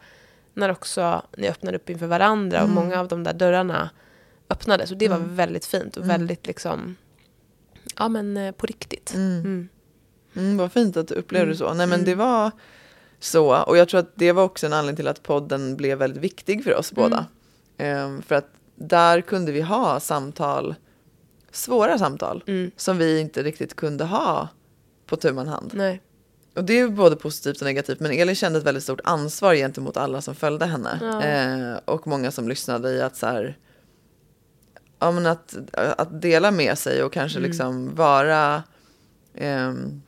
när 0.56 0.72
också 0.72 1.22
ni 1.38 1.50
öppnade 1.50 1.78
upp 1.78 1.89
inför 1.89 2.08
varandra 2.08 2.58
Mm. 2.60 2.70
och 2.78 2.84
många 2.84 3.00
av 3.00 3.08
de 3.08 3.24
där 3.24 3.34
dörrarna 3.34 3.89
öppnades. 4.50 4.91
Och 4.91 4.98
det 4.98 5.08
var 5.10 5.18
väldigt 5.18 5.65
fint 5.65 5.98
och 5.98 6.10
väldigt 6.10 6.48
liksom, 6.48 6.96
ja 7.98 8.10
men 8.10 8.38
eh, 8.38 8.52
på 8.52 8.65
riktigt. 8.65 9.13
Mm. 9.15 9.70
Mm, 10.36 10.58
vad 10.58 10.72
fint 10.72 10.98
att 10.98 11.08
du 11.08 11.13
upplevde 11.15 11.52
det 11.52 11.58
så. 11.58 11.74
Nej 11.74 11.88
men 11.88 12.04
det 12.06 12.15
var 12.15 12.52
så. 13.20 13.63
Och 13.63 13.78
jag 13.78 13.89
tror 13.89 14.00
att 14.00 14.12
det 14.15 14.32
var 14.32 14.44
också 14.44 14.65
en 14.65 14.74
anledning 14.74 14.96
till 14.96 15.08
att 15.08 15.24
podden 15.24 15.76
blev 15.76 15.98
väldigt 15.98 16.24
viktig 16.24 16.63
för 16.63 16.76
oss 16.76 16.91
båda. 16.91 17.26
Ehm, 17.78 18.22
för 18.22 18.36
att 18.36 18.50
där 18.76 19.22
kunde 19.22 19.52
vi 19.52 19.62
ha 19.62 20.00
samtal, 20.00 20.76
svåra 21.52 21.98
samtal, 21.98 22.44
Mm. 22.48 22.72
som 22.76 22.98
vi 22.98 23.20
inte 23.20 23.44
riktigt 23.44 23.76
kunde 23.76 24.04
ha 24.06 24.48
på 25.06 25.15
tu 25.15 25.34
hand. 25.34 25.72
Nej. 25.74 26.02
Och 26.56 26.63
det 26.63 26.80
är 26.80 26.88
både 26.88 27.15
positivt 27.15 27.62
och 27.62 27.65
negativt. 27.65 28.00
Men 28.00 28.12
Elin 28.12 28.36
kände 28.36 28.60
ett 28.60 28.65
väldigt 28.65 28.84
stort 28.84 29.02
ansvar 29.04 29.56
gentemot 29.56 29.98
alla 29.98 30.22
som 30.22 30.36
följde 30.36 30.65
henne. 30.65 31.00
Ja. 31.02 31.24
Eh, 31.24 31.80
och 31.86 32.08
många 32.08 32.32
som 32.32 32.50
lyssnade 32.50 32.91
i 32.91 33.02
att 33.02 33.15
så 33.15 33.26
här, 33.28 33.58
ja, 35.00 35.12
men 35.12 35.26
att, 35.26 35.56
att 35.74 36.22
dela 36.22 36.52
med 36.52 36.78
sig 36.78 37.04
och 37.04 37.13
kanske 37.13 37.38
Mm. 37.39 37.50
liksom 37.50 37.96
vara 37.96 38.63
ehm, 39.36 40.02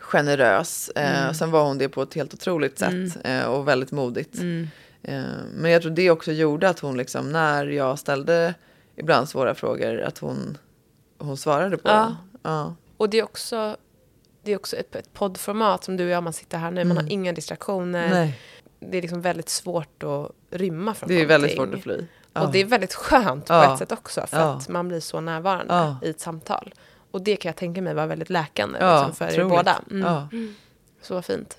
generös. 0.00 0.88
Eh, 0.94 1.20
Mm. 1.22 1.34
Sen 1.34 1.50
var 1.50 1.64
hon 1.64 1.78
det 1.78 1.88
på 1.88 2.02
ett 2.02 2.14
helt 2.14 2.34
otroligt 2.34 2.78
sätt 2.78 2.90
Mm. 2.90 3.40
eh, 3.40 3.44
och 3.44 3.68
väldigt 3.68 3.92
modigt. 3.92 4.38
Mm. 4.38 4.68
Eh, 5.02 5.22
men 5.54 5.70
jag 5.70 5.82
tror 5.82 5.92
det 5.92 6.10
också 6.10 6.32
gjorde 6.32 6.68
att 6.68 6.78
hon 6.78 6.96
liksom 6.96 7.32
när 7.32 7.66
jag 7.66 7.98
ställde 7.98 8.54
ibland 8.96 9.28
svåra 9.28 9.54
frågor 9.54 10.00
att 10.00 10.18
hon, 10.18 10.58
hon 11.18 11.36
svarade 11.36 11.76
på 11.76 11.88
Ja. 11.88 11.94
dem. 12.02 12.16
Ja. 12.42 12.74
Och 12.96 13.10
det 13.10 13.18
är 13.18 13.22
också, 13.24 13.76
det 14.42 14.52
är 14.52 14.56
också 14.56 14.76
ett, 14.76 14.94
ett 14.96 15.12
poddformat 15.12 15.84
som 15.84 15.96
du 15.96 16.04
och 16.04 16.10
jag, 16.10 16.22
man 16.22 16.32
sitter 16.32 16.58
här 16.58 16.70
nu, 16.70 16.84
man 16.84 16.96
har 16.96 17.12
inga 17.12 17.32
distraktioner. 17.32 18.06
Mm. 18.06 18.18
Nej, 18.18 18.38
Det 18.80 18.98
är 18.98 19.02
liksom 19.02 19.20
väldigt 19.20 19.48
svårt 19.48 20.02
att 20.02 20.30
rymma 20.50 20.94
från 20.94 21.08
det 21.08 21.20
är 21.20 21.26
väldigt 21.26 21.56
någonting. 21.56 21.82
svårt 21.82 21.92
att 21.92 21.98
fly. 21.98 22.06
Och 22.42 22.52
det 22.52 22.58
är 22.58 22.64
väldigt 22.64 22.94
skönt 22.94 23.46
på 23.46 23.52
Ja. 23.54 23.72
ett 23.72 23.78
sätt 23.78 23.92
också, 23.92 24.26
för 24.26 24.36
Ja. 24.38 24.44
att 24.44 24.68
man 24.68 24.88
blir 24.88 25.00
så 25.00 25.20
närvarande 25.20 25.74
Ja. 25.74 25.96
i 26.02 26.10
ett 26.10 26.20
samtal. 26.20 26.74
Och 27.10 27.22
det 27.22 27.36
kan 27.36 27.48
jag 27.48 27.56
tänka 27.56 27.82
mig 27.82 27.94
var 27.94 28.06
väldigt 28.06 28.30
läkande 28.30 28.78
Ja, 28.80 29.06
liksom, 29.06 29.14
för 29.28 29.40
er 29.40 29.44
båda. 29.44 29.76
Mm. 29.90 30.02
Ja. 30.06 30.28
Så 31.02 31.22
fint. 31.22 31.56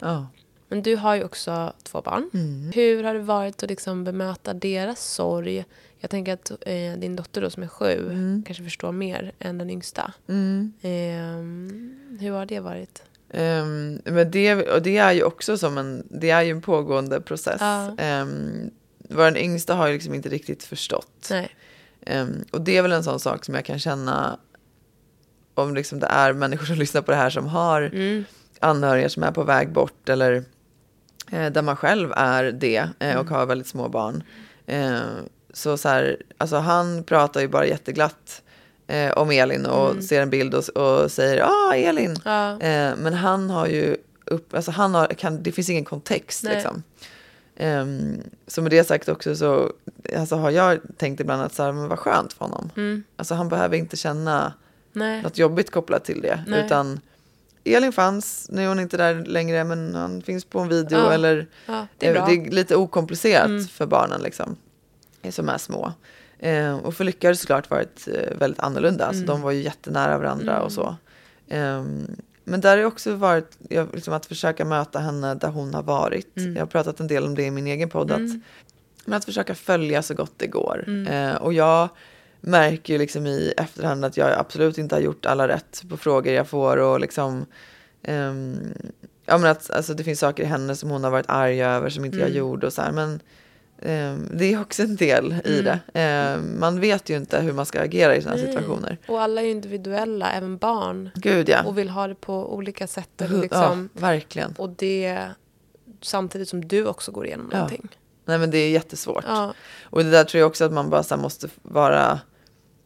Men 0.74 0.84
du 0.84 0.96
har 0.96 1.16
ju 1.16 1.24
också 1.24 1.74
två 1.84 2.02
barn. 2.02 2.30
Mm. 2.34 2.72
Hur 2.76 3.04
har 3.04 3.14
det 3.14 3.20
varit 3.20 3.64
att 3.64 3.70
liksom 3.70 4.04
bemöta 4.04 4.54
deras 4.54 5.04
sorg? 5.14 5.66
Jag 6.00 6.10
tänker 6.10 6.34
att 6.34 6.52
eh, 6.62 6.94
din 6.98 7.16
dotter 7.16 7.42
då 7.42 7.50
som 7.50 7.64
är 7.64 7.68
sju 7.68 8.08
Mm. 8.12 8.44
kanske 8.46 8.64
förstår 8.64 8.92
mer 8.92 9.32
än 9.40 9.58
den 9.58 9.70
yngsta. 9.70 10.14
Mm. 10.28 10.74
Ehm, 10.82 12.18
hur 12.20 12.32
har 12.32 12.46
det 12.46 12.60
varit? 12.60 13.04
Ehm, 13.30 14.02
men 14.06 14.32
det, 14.32 14.56
och 14.70 14.82
det 14.82 14.98
är 14.98 15.12
ju 15.12 15.24
också 15.24 15.58
som 15.58 15.78
en, 15.78 16.08
det 16.10 16.30
är 16.30 16.42
ju 16.42 16.52
en 16.52 16.62
pågående 16.62 17.22
process. 17.22 17.58
Ja. 17.60 17.96
Ehm, 17.98 18.72
vår 19.10 19.38
yngsta 19.38 19.76
har 19.76 19.88
ju 19.88 19.94
liksom 19.94 20.14
inte 20.14 20.30
riktigt 20.30 20.64
förstått. 20.64 21.32
Um, 22.08 22.46
och 22.52 22.62
det 22.62 22.78
är 22.78 22.82
väl 22.82 22.92
en 22.92 23.04
sån 23.04 23.20
sak 23.20 23.46
som 23.46 23.56
jag 23.56 23.66
kan 23.66 23.80
känna 23.80 24.40
om 25.54 25.76
liksom 25.76 26.00
det 26.00 26.08
är 26.08 26.34
människor 26.34 26.66
som 26.66 26.76
lyssnar 26.80 27.02
på 27.02 27.12
det 27.12 27.18
här 27.18 27.30
som 27.30 27.48
har 27.48 27.82
Mm. 27.82 28.26
anhöriga 28.60 29.10
som 29.10 29.24
är 29.24 29.32
på 29.32 29.44
väg 29.44 29.72
bort 29.72 30.10
eller 30.10 30.34
eh, 30.34 30.42
där 31.32 31.62
man 31.62 31.76
själv 31.76 32.12
är 32.16 32.44
det 32.44 32.78
eh, 33.00 33.16
och 33.16 33.22
Mm. 33.22 33.34
har 33.34 33.46
väldigt 33.46 33.68
små 33.68 33.90
barn. 33.90 34.24
Eh, 34.66 35.00
så 35.54 35.78
så 35.78 35.90
här, 35.90 36.18
alltså 36.38 36.56
han 36.58 37.04
pratar 37.04 37.42
ju 37.42 37.48
bara 37.48 37.66
jätteglatt 37.66 38.42
eh, 38.88 39.12
om 39.12 39.32
Elin 39.32 39.66
och 39.66 39.90
Mm. 39.92 40.02
ser 40.02 40.22
en 40.22 40.30
bild 40.30 40.54
och, 40.56 40.70
och 40.70 41.12
säger 41.12 41.44
ah 41.44 41.76
Elin. 41.76 42.16
Ja. 42.26 42.52
Eh, 42.60 42.96
men 42.98 43.14
han 43.14 43.50
har 43.50 43.68
ju 43.68 43.98
upp, 44.26 44.54
alltså 44.56 44.72
han 44.72 44.94
har, 44.96 45.08
kan, 45.08 45.44
det 45.44 45.52
finns 45.52 45.70
ingen 45.70 45.86
kontext 45.86 46.44
Nej. 46.44 46.54
liksom. 46.54 46.84
Ehm, 47.56 48.22
så 48.48 48.62
med 48.62 48.72
det 48.72 48.84
sagt 48.84 49.10
också 49.10 49.36
så 49.36 49.72
alltså 50.18 50.36
har 50.36 50.50
jag 50.52 50.80
tänkt 50.98 51.20
ibland 51.20 51.42
att 51.42 51.54
så 51.54 51.64
här, 51.64 51.72
men 51.72 51.88
vad 51.88 52.00
skönt 52.00 52.34
för 52.34 52.46
honom. 52.46 52.70
Mm. 52.76 53.04
Alltså 53.16 53.36
han 53.36 53.50
behöver 53.50 53.78
inte 53.78 53.98
känna 53.98 54.54
Nej. 54.94 55.22
något 55.22 55.38
jobbigt 55.38 55.72
kopplat 55.72 56.06
till 56.06 56.22
det. 56.22 56.44
Nej. 56.48 56.66
Utan 56.66 57.00
Elin 57.66 57.92
fanns, 57.92 58.48
nu 58.52 58.64
är 58.64 58.68
hon 58.68 58.80
inte 58.80 58.98
där 58.98 59.26
längre 59.26 59.64
men 59.64 59.96
han 59.96 60.22
finns 60.22 60.46
på 60.46 60.60
en 60.60 60.68
video 60.68 60.98
Ja, 61.00 61.14
eller 61.14 61.48
Ja, 61.66 61.88
det 61.98 62.08
är 62.08 62.10
eh, 62.10 62.14
bra. 62.14 62.26
det 62.26 62.34
är 62.48 62.52
lite 62.52 62.76
okomplicerat 62.76 63.46
Mm. 63.46 63.68
för 63.68 63.86
barnen 63.86 64.22
liksom. 64.22 64.56
eh, 65.22 65.32
Som 65.32 65.50
är 65.50 65.58
små. 65.58 65.94
Eh, 66.40 66.76
och 66.78 66.94
för 66.96 67.04
Lycka 67.04 67.28
har 67.28 67.34
det 67.34 67.38
såklart 67.38 67.70
varit 67.70 68.08
eh, 68.08 68.38
väldigt 68.38 68.60
annorlunda. 68.60 69.06
Alltså, 69.06 69.24
Mm. 69.24 69.28
de 69.36 69.42
var 69.42 69.52
ju 69.52 69.62
jättenära 69.62 70.18
varandra 70.18 70.52
Mm. 70.54 70.64
och 70.64 70.72
så. 70.72 70.96
Ehm, 71.50 72.08
men 72.44 72.62
där 72.62 72.70
har 72.70 72.78
det 72.78 72.86
också 72.86 73.16
varit 73.16 73.58
liksom, 73.94 74.14
att 74.14 74.26
försöka 74.26 74.66
möta 74.66 75.00
henne 75.00 75.36
där 75.36 75.48
hon 75.48 75.74
har 75.74 75.84
varit. 75.84 76.38
Mm. 76.38 76.54
Jag 76.56 76.62
har 76.62 76.68
pratat 76.68 77.00
en 77.00 77.08
del 77.08 77.24
om 77.26 77.36
det 77.36 77.44
i 77.44 77.52
min 77.52 77.68
egen 77.68 77.90
podd. 77.90 78.12
Att, 78.12 78.18
Mm. 78.18 78.42
men 79.06 79.18
att 79.18 79.26
försöka 79.26 79.56
följa 79.56 80.02
så 80.02 80.14
gott 80.14 80.34
det 80.38 80.48
går. 80.48 80.84
Mm. 80.88 81.08
Eh, 81.08 81.36
och 81.36 81.54
jag 81.54 81.90
märker 82.46 82.94
ju 82.94 83.00
liksom 83.00 83.26
i 83.28 83.54
efterhand 83.58 84.06
att 84.06 84.18
jag 84.18 84.32
absolut 84.40 84.78
inte 84.78 84.96
har 84.96 85.02
gjort 85.02 85.26
alla 85.26 85.48
rätt 85.48 85.84
på 85.90 85.98
frågor 85.98 86.34
jag 86.34 86.48
får. 86.48 86.78
Och 86.78 87.00
liksom, 87.00 87.46
ehm, 88.04 88.74
ja, 89.26 89.38
men 89.38 89.52
att, 89.52 89.72
alltså, 89.72 89.94
det 89.94 90.04
finns 90.04 90.20
saker 90.20 90.44
i 90.44 90.46
henne 90.46 90.76
som 90.76 90.90
hon 90.90 91.04
har 91.04 91.12
varit 91.12 91.30
arg 91.30 91.64
över 91.64 91.90
som 91.90 92.06
inte 92.06 92.18
jag 92.18 92.28
Mm. 92.28 92.38
gjorde. 92.40 92.68
Och 92.68 92.74
så 92.74 92.82
här, 92.82 92.92
men 92.92 93.20
ehm, 93.82 94.30
det 94.34 94.54
är 94.54 94.62
också 94.62 94.84
en 94.84 94.96
del 94.96 95.36
i 95.46 95.60
Mm. 95.60 95.66
det. 95.66 95.80
Ehm, 96.00 96.60
man 96.60 96.80
vet 96.80 97.10
ju 97.10 97.18
inte 97.18 97.42
hur 97.42 97.54
man 97.54 97.66
ska 97.66 97.82
agera 97.82 98.16
i 98.16 98.22
sådana 98.22 98.42
Nej. 98.42 98.46
situationer. 98.54 98.98
Och 99.08 99.22
alla 99.22 99.42
är 99.42 99.46
ju 99.46 99.52
individuella, 99.52 100.32
även 100.32 100.58
barn. 100.58 101.10
Gud 101.16 101.50
ja. 101.50 101.64
Och 101.64 101.78
vill 101.78 101.90
ha 101.90 102.08
det 102.08 102.16
på 102.16 102.54
olika 102.56 102.88
sätt. 102.88 103.10
Hu- 103.18 103.42
liksom. 103.42 103.90
ja 103.94 104.02
verkligen. 104.02 104.54
Och 104.58 104.70
det 104.70 105.20
samtidigt 106.02 106.50
som 106.50 106.68
du 106.68 106.86
också 106.86 107.12
går 107.12 107.26
igenom 107.26 107.50
Ja. 107.52 107.58
någonting. 107.58 107.88
Nej 108.26 108.38
men 108.38 108.52
det 108.52 108.58
är 108.58 108.70
jättesvårt. 108.70 109.24
Ja. 109.28 109.54
Och 109.84 110.04
det 110.04 110.10
där 110.12 110.24
tror 110.24 110.40
jag 110.40 110.48
också 110.48 110.66
att 110.66 110.74
man 110.74 110.90
bara 110.90 111.18
måste 111.18 111.48
vara, 111.62 112.20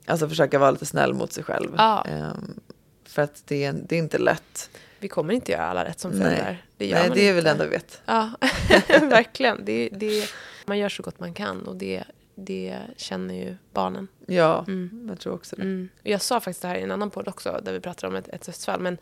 alltså 0.08 0.30
försöka 0.30 0.60
vara 0.60 0.72
lite 0.72 0.86
snäll 0.86 1.14
mot 1.14 1.32
sig 1.34 1.44
själv. 1.44 1.74
Ja. 1.78 2.06
Ehm, 2.06 2.60
för 3.06 3.22
att 3.22 3.44
det 3.48 3.64
är, 3.64 3.74
det 3.74 3.96
är 3.96 4.00
inte 4.00 4.18
lätt. 4.18 4.70
Vi 5.00 5.08
kommer 5.08 5.34
inte 5.34 5.52
göra 5.52 5.66
alla 5.66 5.86
rätt 5.86 6.00
som 6.00 6.12
föräldrar. 6.12 6.64
Det 6.78 6.92
Nej, 6.94 7.10
det 7.14 7.22
är 7.22 7.30
inte. 7.30 7.34
väl 7.34 7.44
det 7.44 7.50
enda 7.52 7.64
vi 7.64 7.70
vet. 7.70 8.02
Ja, 8.06 8.32
verkligen. 9.02 9.66
Det, 9.66 9.90
det, 9.94 10.30
man 10.66 10.78
gör 10.78 10.90
så 10.90 11.04
gott 11.04 11.20
man 11.20 11.34
kan 11.34 11.68
och 11.68 11.76
det, 11.76 12.04
det 12.36 12.78
känner 12.98 13.34
ju 13.34 13.56
barnen. 13.74 14.08
Ja, 14.26 14.64
Mm. 14.68 15.06
jag 15.10 15.20
tror 15.20 15.34
också 15.34 15.56
det. 15.56 15.62
Mm. 15.62 15.90
Jag 16.04 16.22
sa 16.22 16.40
faktiskt 16.40 16.62
det 16.62 16.68
här 16.68 16.76
i 16.76 16.82
en 16.82 16.92
annan 16.92 17.10
podd 17.10 17.28
också 17.28 17.62
där 17.64 17.74
vi 17.74 17.80
pratade 17.80 18.08
om 18.08 18.16
ett, 18.16 18.28
ett 18.28 18.46
dödsfall. 18.46 18.80
Men 18.80 18.98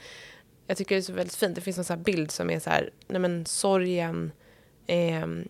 jag 0.68 0.78
tycker 0.78 0.96
det 0.96 1.00
är 1.00 1.04
så 1.04 1.14
väldigt 1.14 1.36
fint. 1.36 1.56
Det 1.56 1.62
finns 1.62 1.78
en 1.78 1.84
sån 1.84 2.04
bild 2.04 2.32
som 2.32 2.50
är 2.50 2.60
så 2.60 2.70
här, 2.70 2.90
nej 3.08 3.20
men 3.22 3.46
sorgen, 3.46 4.32
ehm, 4.88 5.48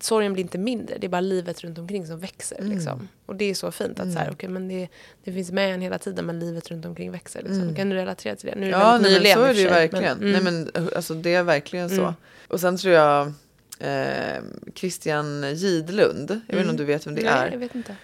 sorgen 0.00 0.32
blir 0.32 0.44
inte 0.44 0.58
mindre. 0.58 0.98
Det 0.98 1.06
är 1.06 1.08
bara 1.08 1.20
livet 1.20 1.64
runt 1.64 1.78
omkring 1.78 2.06
som 2.06 2.18
växer. 2.18 2.58
Mm. 2.58 2.72
Liksom. 2.72 3.08
Och 3.26 3.36
det 3.36 3.44
är 3.44 3.54
så 3.54 3.70
fint 3.70 4.00
att 4.00 4.12
så 4.12 4.18
här, 4.18 4.30
okay, 4.30 4.48
men 4.48 4.68
det, 4.68 4.88
det 5.24 5.32
finns 5.32 5.52
med 5.52 5.74
en 5.74 5.80
hela 5.80 5.98
tiden 5.98 6.26
men 6.26 6.38
livet 6.40 6.70
runt 6.70 6.84
omkring 6.86 7.10
växer. 7.12 7.42
Liksom. 7.42 7.62
Mm. 7.62 7.74
Kan 7.74 7.88
du 7.88 7.96
relatera 7.96 8.36
till 8.36 8.46
det? 8.48 8.54
Nu 8.54 8.66
är 8.66 8.70
det 8.70 8.78
Ja, 8.78 8.90
nej, 8.92 9.00
men 9.02 9.12
nyligen 9.12 9.36
så 9.38 9.42
är 9.44 9.54
det 9.54 9.60
ju 9.60 9.68
verkligen. 9.68 10.18
Men, 10.18 10.34
mm. 10.34 10.44
Nej, 10.44 10.70
men, 10.74 10.88
alltså, 10.96 11.14
det 11.14 11.34
är 11.34 11.42
verkligen 11.42 11.88
så. 11.88 12.02
Mm. 12.02 12.14
Och 12.48 12.60
sen 12.60 12.76
tror 12.76 12.94
jag 12.94 13.32
eh, 13.78 14.42
Christian 14.74 15.54
Gidlund, 15.54 16.40
jag 16.46 16.56
vet 16.56 16.60
inte 16.60 16.60
om 16.60 16.64
Mm. 16.64 16.76
du 16.76 16.84
vet 16.84 17.06
vem 17.06 17.14
det 17.14 17.22
Nej, 17.22 17.32
är. 17.32 17.50
jag 17.52 17.58
vet 17.58 17.74
inte. 17.74 17.96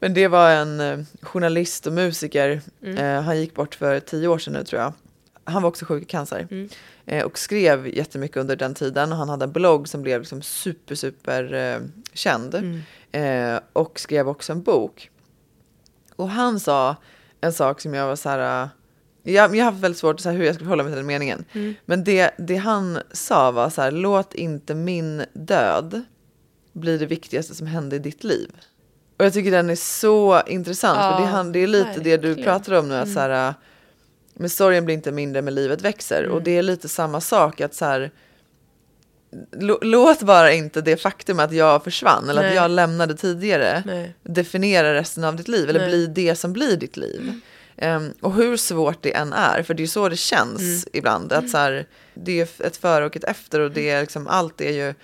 Men 0.00 0.14
det 0.14 0.28
var 0.28 0.50
en 0.50 0.80
eh, 0.80 0.98
journalist 1.22 1.86
och 1.86 1.92
musiker. 1.92 2.60
Mm. 2.82 2.98
Eh, 2.98 3.22
han 3.22 3.40
gick 3.40 3.54
bort 3.54 3.74
för 3.74 4.00
tio 4.00 4.28
år 4.28 4.38
sedan 4.38 4.52
nu 4.52 4.64
tror 4.64 4.82
jag. 4.82 4.92
Han 5.44 5.62
var 5.62 5.68
också 5.68 5.84
sjuk 5.84 6.02
i 6.02 6.06
cancer. 6.06 6.46
Mm. 6.50 6.68
Eh, 7.06 7.24
och 7.24 7.38
skrev 7.38 7.86
jättemycket 7.88 8.36
under 8.36 8.56
den 8.56 8.74
tiden. 8.74 9.12
Och 9.12 9.18
han 9.18 9.28
hade 9.28 9.44
en 9.44 9.52
blogg 9.52 9.88
som 9.88 10.02
blev 10.02 10.20
liksom 10.20 10.42
super, 10.42 10.94
super 10.94 11.54
eh, 11.54 11.80
känd. 12.12 12.54
Mm. 12.54 12.80
Eh, 13.54 13.60
och 13.72 14.00
skrev 14.00 14.28
också 14.28 14.52
en 14.52 14.62
bok. 14.62 15.10
Och 16.16 16.28
han 16.30 16.60
sa 16.60 16.96
en 17.40 17.52
sak 17.52 17.80
som 17.80 17.94
jag 17.94 18.06
var 18.06 18.16
så 18.16 18.28
här... 18.28 18.62
eh, 18.62 18.68
Jag, 19.34 19.56
jag 19.56 19.64
har 19.64 19.72
haft 19.72 19.82
väldigt 19.84 19.98
svårt 19.98 20.20
så 20.20 20.28
här, 20.30 20.36
hur 20.36 20.44
jag 20.44 20.54
skulle 20.54 20.70
hålla 20.70 20.82
mig 20.82 20.92
till 20.92 20.96
den 20.96 21.06
meningen. 21.06 21.44
Mm. 21.52 21.74
Men 21.84 22.04
det, 22.04 22.30
det 22.38 22.56
han 22.56 22.98
sa 23.12 23.50
var 23.50 23.70
så 23.70 23.82
här, 23.82 23.90
låt 23.90 24.34
inte 24.34 24.74
min 24.74 25.24
död 25.32 26.02
bli 26.72 26.98
det 26.98 27.06
viktigaste 27.06 27.54
som 27.54 27.66
hände 27.66 27.96
i 27.96 27.98
ditt 27.98 28.24
liv. 28.24 28.50
Och 29.18 29.24
jag 29.24 29.32
tycker 29.32 29.50
den 29.50 29.70
är 29.70 29.74
så 29.76 30.42
intressant, 30.46 30.98
för 30.98 31.20
det, 31.22 31.26
Ja, 31.30 31.36
han, 31.36 31.52
det 31.52 31.58
är 31.58 31.66
lite 31.66 32.00
det 32.00 32.16
du 32.16 32.28
verkligen. 32.28 32.44
pratar 32.44 32.72
om 32.78 32.88
nu, 32.88 32.94
att 32.94 33.02
Mm. 33.04 33.14
så 33.14 33.20
här, 33.20 33.48
äh, 33.48 33.54
men 34.34 34.50
sorgen 34.50 34.84
blir 34.84 34.94
inte 34.94 35.12
mindre 35.12 35.42
men 35.42 35.54
livet 35.54 35.82
växer. 35.82 36.24
Och 36.24 36.32
Mm. 36.32 36.44
det 36.44 36.58
är 36.58 36.62
lite 36.62 36.88
samma 36.88 37.20
sak, 37.20 37.60
att 37.60 37.74
så 37.74 37.84
här, 37.84 38.10
lå- 39.52 39.78
låt 39.82 40.22
bara 40.22 40.52
inte 40.52 40.80
det 40.80 40.96
faktum 40.96 41.40
att 41.40 41.52
jag 41.52 41.84
försvann, 41.84 42.28
eller 42.28 42.40
Nej. 42.42 42.48
att 42.50 42.54
jag 42.56 42.70
lämnade 42.70 43.14
tidigare, 43.16 43.82
Nej. 43.86 44.14
definiera 44.22 44.94
resten 44.94 45.24
av 45.24 45.36
ditt 45.36 45.48
liv, 45.48 45.68
eller 45.70 45.80
Nej. 45.80 45.88
bli 45.88 46.06
det 46.06 46.34
som 46.36 46.52
blir 46.52 46.76
ditt 46.76 46.96
liv. 46.96 47.40
Ehm, 47.76 48.12
och 48.20 48.34
hur 48.34 48.56
svårt 48.56 49.02
det 49.02 49.14
än 49.14 49.32
är, 49.32 49.62
för 49.62 49.74
det 49.74 49.82
är 49.82 49.86
så 49.86 50.08
det 50.08 50.16
känns 50.16 50.60
Mm. 50.60 50.80
ibland. 50.92 51.32
Att 51.32 51.50
så 51.50 51.58
här, 51.58 51.86
det 52.14 52.40
är 52.40 52.48
ett 52.66 52.76
före 52.76 53.04
och 53.06 53.16
ett 53.16 53.24
efter 53.24 53.60
och 53.60 53.70
det 53.70 53.90
är 53.90 54.00
liksom, 54.00 54.26
allt 54.28 54.60
är 54.60 54.72
ju 54.72 54.94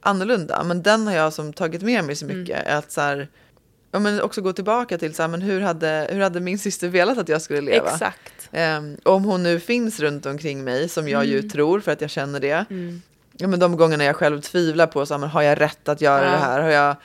annorlunda. 0.00 0.64
Men 0.64 0.82
den 0.82 1.06
har 1.06 1.14
jag 1.14 1.32
som 1.32 1.52
tagit 1.52 1.82
med 1.82 2.04
mig 2.04 2.16
så 2.16 2.24
Mm. 2.24 2.40
mycket. 2.40 2.66
Att 2.66 2.92
så 2.92 3.00
här, 3.00 3.28
ja, 3.96 4.00
men 4.00 4.20
också 4.22 4.40
gå 4.40 4.52
tillbaka 4.52 4.98
till 4.98 5.14
så 5.14 5.22
här, 5.22 5.28
men 5.28 5.42
hur, 5.42 5.60
hade, 5.60 6.08
hur 6.10 6.20
hade 6.20 6.40
min 6.40 6.58
syster 6.58 6.88
velat 6.88 7.18
att 7.18 7.28
jag 7.28 7.42
skulle 7.42 7.60
leva? 7.60 7.90
Exakt. 7.90 8.48
Ehm, 8.52 8.96
om 9.02 9.24
hon 9.24 9.42
nu 9.42 9.60
finns 9.60 10.00
runt 10.00 10.26
omkring 10.26 10.64
mig, 10.64 10.88
som 10.88 11.08
jag 11.08 11.24
ju 11.26 11.38
Mm. 11.38 11.50
tror 11.50 11.80
för 11.80 11.92
att 11.92 12.00
jag 12.00 12.10
känner 12.10 12.40
det. 12.40 12.64
Mm. 12.70 13.02
Ja, 13.38 13.46
men 13.48 13.60
de 13.60 13.76
gångerna 13.76 14.04
jag 14.04 14.16
själv 14.16 14.40
tvivlar 14.40 14.86
på, 14.86 15.06
så 15.06 15.14
här, 15.14 15.18
men 15.18 15.28
har 15.30 15.42
jag 15.42 15.60
rätt 15.60 15.88
att 15.88 16.00
göra 16.00 16.24
Ja. 16.24 16.30
det 16.30 16.36
här? 16.36 16.60
Har 16.62 16.68
jag, 16.70 16.96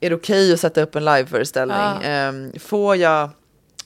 är 0.00 0.10
det 0.10 0.16
okej 0.16 0.52
att 0.52 0.60
sätta 0.60 0.82
upp 0.82 0.96
en 0.96 1.04
liveföreställning? 1.04 1.76
Ja. 1.76 2.00
Ehm, 2.02 2.52
får 2.60 2.96
jag 2.96 3.30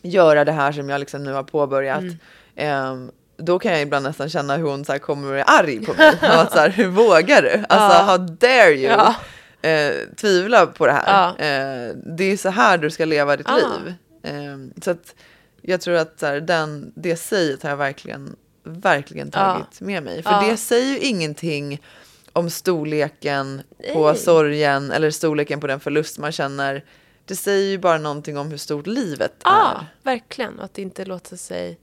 göra 0.03 0.45
det 0.45 0.53
här 0.53 0.73
som 0.73 0.89
jag 0.89 0.99
liksom 1.01 1.25
nu 1.25 1.33
har 1.33 1.43
påbörjat? 1.43 2.01
Mm. 2.01 2.17
Ehm, 2.57 3.11
då 3.37 3.59
kan 3.59 3.73
jag 3.73 3.83
ibland 3.83 4.05
nästan 4.07 4.31
känna 4.31 4.57
hur 4.57 4.65
hon 4.65 4.85
så 4.85 4.93
här 4.93 4.99
kommer 4.99 5.33
och 5.33 5.39
är 5.39 5.45
arg 5.47 5.87
på 5.87 5.95
mig. 5.95 6.13
Att 6.23 6.53
så 6.53 6.59
här, 6.59 6.71
hur 6.71 6.87
vågar 6.89 7.43
du? 7.43 7.51
Alltså, 7.69 7.97
Ja. 7.99 8.03
how 8.03 8.19
dare 8.19 8.71
you? 8.75 8.91
Ja. 8.93 9.15
Eh, 9.69 9.95
tvivla 10.17 10.67
på 10.67 10.87
det 10.87 10.93
här. 10.93 11.05
Ja. 11.39 11.45
Eh, 11.45 11.97
det 12.17 12.25
är 12.25 12.37
så 12.37 12.49
här 12.49 12.79
du 12.79 12.91
ska 12.91 13.05
leva 13.05 13.37
ditt 13.37 13.47
Ja. 13.49 13.57
liv. 13.57 13.95
Ehm, 14.23 14.73
så 14.83 14.91
att 14.91 15.15
jag 15.63 15.81
tror 15.81 15.95
att 15.97 16.21
så 16.21 16.27
här, 16.27 16.41
den, 16.41 16.93
det 16.97 17.17
säget 17.17 17.63
har 17.63 17.71
jag 17.71 17.77
verkligen, 17.77 18.37
verkligen 18.65 19.31
tagit 19.31 19.81
med 19.81 20.03
mig. 20.03 20.23
För 20.23 20.31
Ja. 20.31 20.45
det 20.51 20.57
säger 20.57 20.93
ju 20.93 20.99
ingenting 20.99 21.83
om 22.33 22.51
storleken 22.51 23.63
på 23.93 24.07
Nej. 24.11 24.17
sorgen 24.19 24.91
eller 24.91 25.11
storleken 25.11 25.61
på 25.61 25.67
den 25.67 25.81
förlust 25.81 26.19
man 26.19 26.33
känner. 26.33 26.85
Det 27.25 27.37
säger 27.37 27.71
ju 27.71 27.79
bara 27.79 27.99
någonting 27.99 28.39
om 28.39 28.51
hur 28.51 28.57
stort 28.59 28.87
livet 28.87 29.33
Ja, 29.45 29.81
är. 29.81 29.87
verkligen. 30.11 30.61
Att 30.61 30.75
det 30.75 30.83
inte 30.83 31.05
låter 31.05 31.37
sig 31.37 31.79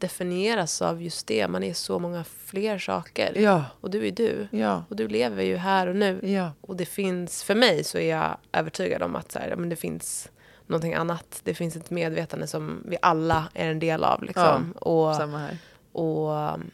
definieras 0.00 0.82
av 0.82 1.02
just 1.02 1.26
det. 1.26 1.48
Man 1.48 1.62
är 1.62 1.74
så 1.74 1.98
många 1.98 2.24
fler 2.24 2.78
saker. 2.78 3.32
Ja, 3.38 3.64
Och 3.80 3.90
du 3.90 4.06
är 4.06 4.10
du. 4.10 4.48
ja, 4.50 4.84
Och 4.88 4.96
du 4.96 5.08
lever 5.08 5.42
ju 5.42 5.56
här 5.56 5.86
och 5.86 5.96
nu. 5.96 6.20
ja. 6.22 6.52
Och 6.60 6.76
det 6.76 6.86
finns, 6.86 7.42
för 7.44 7.54
mig 7.54 7.84
så 7.84 7.98
är 7.98 8.10
jag 8.10 8.36
övertygad 8.52 9.02
om 9.02 9.16
att 9.16 9.32
så 9.32 9.38
här, 9.38 9.56
men 9.56 9.68
det 9.68 9.76
finns 9.76 10.28
någonting 10.66 10.94
annat. 10.94 11.40
Det 11.44 11.54
finns 11.54 11.76
ett 11.76 11.90
medvetande 11.90 12.46
som 12.46 12.82
vi 12.86 12.96
alla 13.02 13.48
är 13.54 13.70
en 13.70 13.78
del 13.78 14.04
av. 14.04 14.22
Liksom. 14.22 14.72
och, 14.72 15.16
Samma 15.16 15.38
här. 15.38 15.58
och 15.92 16.28
um, 16.54 16.70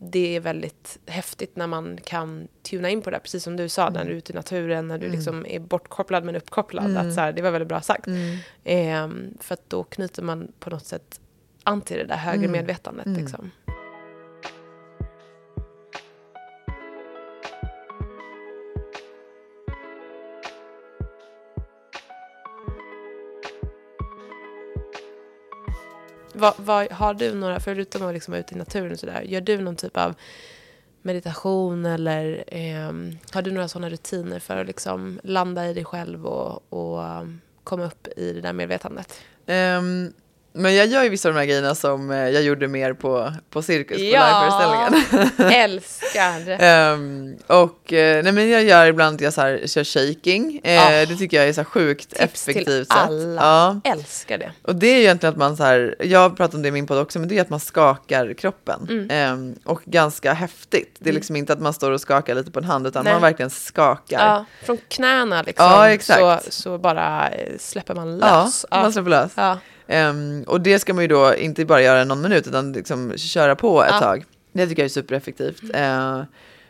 det 0.00 0.36
är 0.36 0.40
väldigt 0.40 0.98
häftigt 1.06 1.56
när 1.56 1.66
man 1.66 1.98
kan 2.04 2.48
tuna 2.62 2.90
in 2.90 3.02
på 3.02 3.10
det. 3.10 3.18
Precis 3.18 3.42
som 3.42 3.56
du 3.56 3.68
sa, 3.68 3.90
när 3.90 4.04
du 4.04 4.10
är 4.12 4.16
ute 4.16 4.32
i 4.32 4.34
naturen, 4.34 4.88
när 4.88 4.98
du 4.98 5.06
Mm. 5.06 5.16
liksom 5.16 5.46
är 5.46 5.58
bortkopplad 5.60 6.24
men 6.24 6.36
uppkopplad. 6.36 6.84
Mm. 6.84 7.08
Att 7.08 7.14
så 7.14 7.20
här, 7.20 7.32
det 7.32 7.42
var 7.42 7.50
väldigt 7.50 7.68
bra 7.68 7.80
sagt. 7.80 8.06
Mm. 8.06 8.36
Ehm, 8.64 9.34
för 9.40 9.54
att 9.54 9.70
då 9.70 9.84
knyter 9.84 10.22
man 10.22 10.52
på 10.60 10.70
något 10.70 10.86
sätt 10.86 11.20
an 11.66 11.80
till 11.80 11.96
det 11.98 12.04
där 12.04 12.16
högre 12.16 12.38
Mm. 12.44 12.52
medvetandet. 12.52 13.06
Mm. 13.06 13.20
Liksom. 13.20 13.50
Vad, 26.34 26.54
vad, 26.56 26.92
har 26.92 27.14
du 27.14 27.34
några, 27.34 27.60
förutom 27.60 28.06
att 28.06 28.14
liksom 28.14 28.32
vara 28.32 28.40
ute 28.40 28.54
i 28.54 28.58
naturen 28.58 28.92
och 28.92 28.98
sådär, 28.98 29.22
gör 29.22 29.40
du 29.40 29.58
någon 29.60 29.76
typ 29.76 29.96
av 29.96 30.14
meditation 31.02 31.84
eller 31.86 32.44
ehm, 32.46 33.18
har 33.32 33.42
du 33.42 33.52
några 33.52 33.68
sådana 33.68 33.88
rutiner 33.90 34.38
för 34.38 34.56
att 34.56 34.66
liksom 34.66 35.20
landa 35.22 35.68
i 35.70 35.74
dig 35.74 35.84
själv 35.84 36.26
och, 36.26 36.72
och 36.72 37.20
um, 37.20 37.40
komma 37.64 37.84
upp 37.84 38.08
i 38.16 38.32
det 38.32 38.40
där 38.40 38.52
medvetandet? 38.52 39.20
Ehm, 39.46 40.12
men 40.56 40.74
jag 40.74 40.86
gör 40.86 41.02
ju 41.02 41.08
vissa 41.08 41.28
av 41.28 41.34
de 41.34 41.38
här 41.40 41.46
grejerna 41.46 41.74
som 41.74 42.10
eh, 42.10 42.16
jag 42.18 42.42
gjorde 42.42 42.68
mer 42.68 42.92
på, 42.92 43.32
på 43.50 43.62
cirkus, 43.62 43.96
på 43.98 44.02
Ja. 44.04 44.42
liveföreställningen. 44.44 45.52
Älskar! 45.62 46.56
Ehm, 46.60 47.36
och 47.46 47.92
eh, 47.92 48.22
nej, 48.22 48.32
men 48.32 48.50
jag 48.50 48.64
gör 48.64 48.86
ibland, 48.86 49.22
jag 49.22 49.32
så 49.32 49.40
här, 49.40 49.62
kör 49.66 49.84
shaking. 49.84 50.60
Eh, 50.64 50.82
Ah. 50.86 51.06
Det 51.06 51.16
tycker 51.16 51.36
jag 51.36 51.48
är 51.48 51.52
så 51.52 51.60
här 51.60 51.64
sjukt 51.64 52.16
Tips 52.16 52.44
till 52.44 52.50
effektivt 52.56 52.86
alla. 52.90 53.42
Ja. 53.84 53.90
Älskar 53.92 54.38
det. 54.38 54.52
Och 54.62 54.74
det 54.76 54.86
är 54.86 54.94
ju 54.96 55.00
egentligen 55.02 55.32
att 55.32 55.38
man 55.38 55.56
så 55.56 55.62
här, 55.64 55.94
jag 56.00 56.18
har 56.20 56.30
pratat 56.30 56.54
om 56.54 56.62
det 56.62 56.68
i 56.68 56.72
min 56.72 56.86
podd 56.86 56.98
också, 56.98 57.18
men 57.18 57.28
det 57.28 57.38
är 57.38 57.42
att 57.42 57.50
man 57.50 57.60
skakar 57.60 58.34
kroppen. 58.34 58.86
Mm. 58.90 59.10
Ehm, 59.10 59.54
och 59.64 59.80
ganska 59.84 60.32
häftigt. 60.32 60.96
Det 60.98 61.08
är 61.10 61.14
liksom 61.14 61.36
inte 61.36 61.52
att 61.52 61.60
man 61.60 61.72
står 61.74 61.90
och 61.90 62.00
skakar 62.00 62.34
lite 62.34 62.50
på 62.50 62.58
en 62.58 62.64
hand, 62.64 62.86
utan 62.86 63.04
Nej. 63.04 63.12
man 63.12 63.22
verkligen 63.22 63.50
skakar. 63.50 64.26
Ja, 64.26 64.44
från 64.64 64.78
knäna 64.88 65.42
liksom, 65.42 65.66
Ja. 66.20 66.40
Så, 66.44 66.50
så 66.50 66.78
bara 66.78 67.28
släpper 67.58 67.94
man 67.94 68.18
Ja, 68.22 68.42
lös. 68.44 68.66
man 68.70 68.92
släpper 68.92 69.10
lös. 69.10 69.32
Ehm, 69.88 70.44
och 70.46 70.60
det 70.60 70.78
ska 70.78 70.94
man 70.94 71.04
ju 71.04 71.08
då 71.08 71.34
inte 71.34 71.64
bara 71.64 71.82
göra 71.82 72.04
någon 72.04 72.22
minut, 72.22 72.46
utan 72.46 72.72
liksom 72.72 73.12
köra 73.16 73.54
på 73.56 73.82
ett 73.84 73.90
Ja. 73.92 74.00
tag. 74.00 74.24
Det 74.52 74.66
tycker 74.66 74.82
jag 74.82 74.84
är 74.84 74.88
supereffektivt. 74.88 75.62
Eh, 75.74 76.22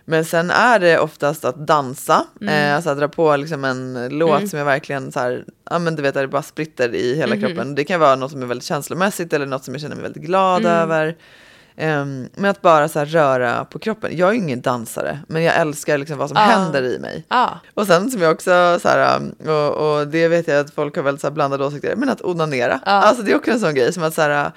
men 0.04 0.24
sen 0.24 0.50
är 0.50 0.78
det 0.78 0.98
oftast 0.98 1.44
att 1.44 1.66
dansa, 1.66 2.26
Mm. 2.40 2.54
eh, 2.54 2.74
alltså 2.74 2.90
att 2.90 2.98
dra 2.98 3.08
på 3.08 3.36
liksom 3.36 3.64
en 3.64 4.08
låt 4.10 4.48
som 4.48 4.58
jag 4.58 4.66
verkligen 4.66 5.12
så 5.12 5.20
här, 5.20 5.44
ja 5.70 5.78
men 5.78 5.96
du 5.96 6.02
vet, 6.02 6.14
det 6.14 6.28
bara 6.28 6.42
spritter 6.42 6.94
i 6.94 7.14
hela 7.16 7.34
Mhm. 7.34 7.44
kroppen. 7.46 7.74
Det 7.74 7.84
kan 7.84 8.00
vara 8.00 8.16
något 8.16 8.30
som 8.30 8.42
är 8.42 8.46
väldigt 8.46 8.64
känslomässigt 8.64 9.32
eller 9.32 9.46
något 9.46 9.64
som 9.64 9.74
jag 9.74 9.80
känner 9.80 9.96
mig 9.96 10.02
väldigt 10.02 10.22
glad 10.22 10.60
Mm. 10.60 10.72
över. 10.72 11.16
Ehm, 11.76 12.28
men 12.34 12.50
att 12.50 12.62
bara 12.62 12.88
så 12.88 13.04
röra 13.04 13.64
på 13.64 13.78
kroppen. 13.78 14.16
Jag 14.16 14.28
är 14.28 14.32
ju 14.32 14.38
ingen 14.38 14.60
dansare, 14.60 15.18
men 15.28 15.42
jag 15.42 15.56
älskar 15.56 15.98
liksom 15.98 16.18
vad 16.18 16.28
som 16.28 16.36
Ja. 16.36 16.42
händer 16.42 16.82
i 16.82 16.98
mig. 16.98 17.24
Ja. 17.28 17.60
Och 17.74 17.86
sen 17.86 18.10
som 18.10 18.22
jag 18.22 18.32
också 18.32 18.78
så 18.82 18.88
här, 18.88 19.16
um, 19.16 19.48
och, 19.48 19.98
och 19.98 20.08
det 20.08 20.28
vet 20.28 20.48
jag 20.48 20.58
att 20.60 20.74
folk 20.74 20.96
har 20.96 21.02
väldigt 21.02 21.20
så 21.20 21.26
här 21.26 21.32
blandade 21.34 21.64
åsikter, 21.64 21.96
men 21.96 22.08
att 22.08 22.22
onanera. 22.24 22.80
Ja. 22.84 22.92
Alltså 22.92 23.22
det 23.22 23.32
är 23.32 23.36
också 23.36 23.50
en 23.50 23.60
sån 23.60 23.74
grej 23.74 23.92
som 23.92 24.02
att 24.02 24.14
så 24.14 24.22
här, 24.22 24.50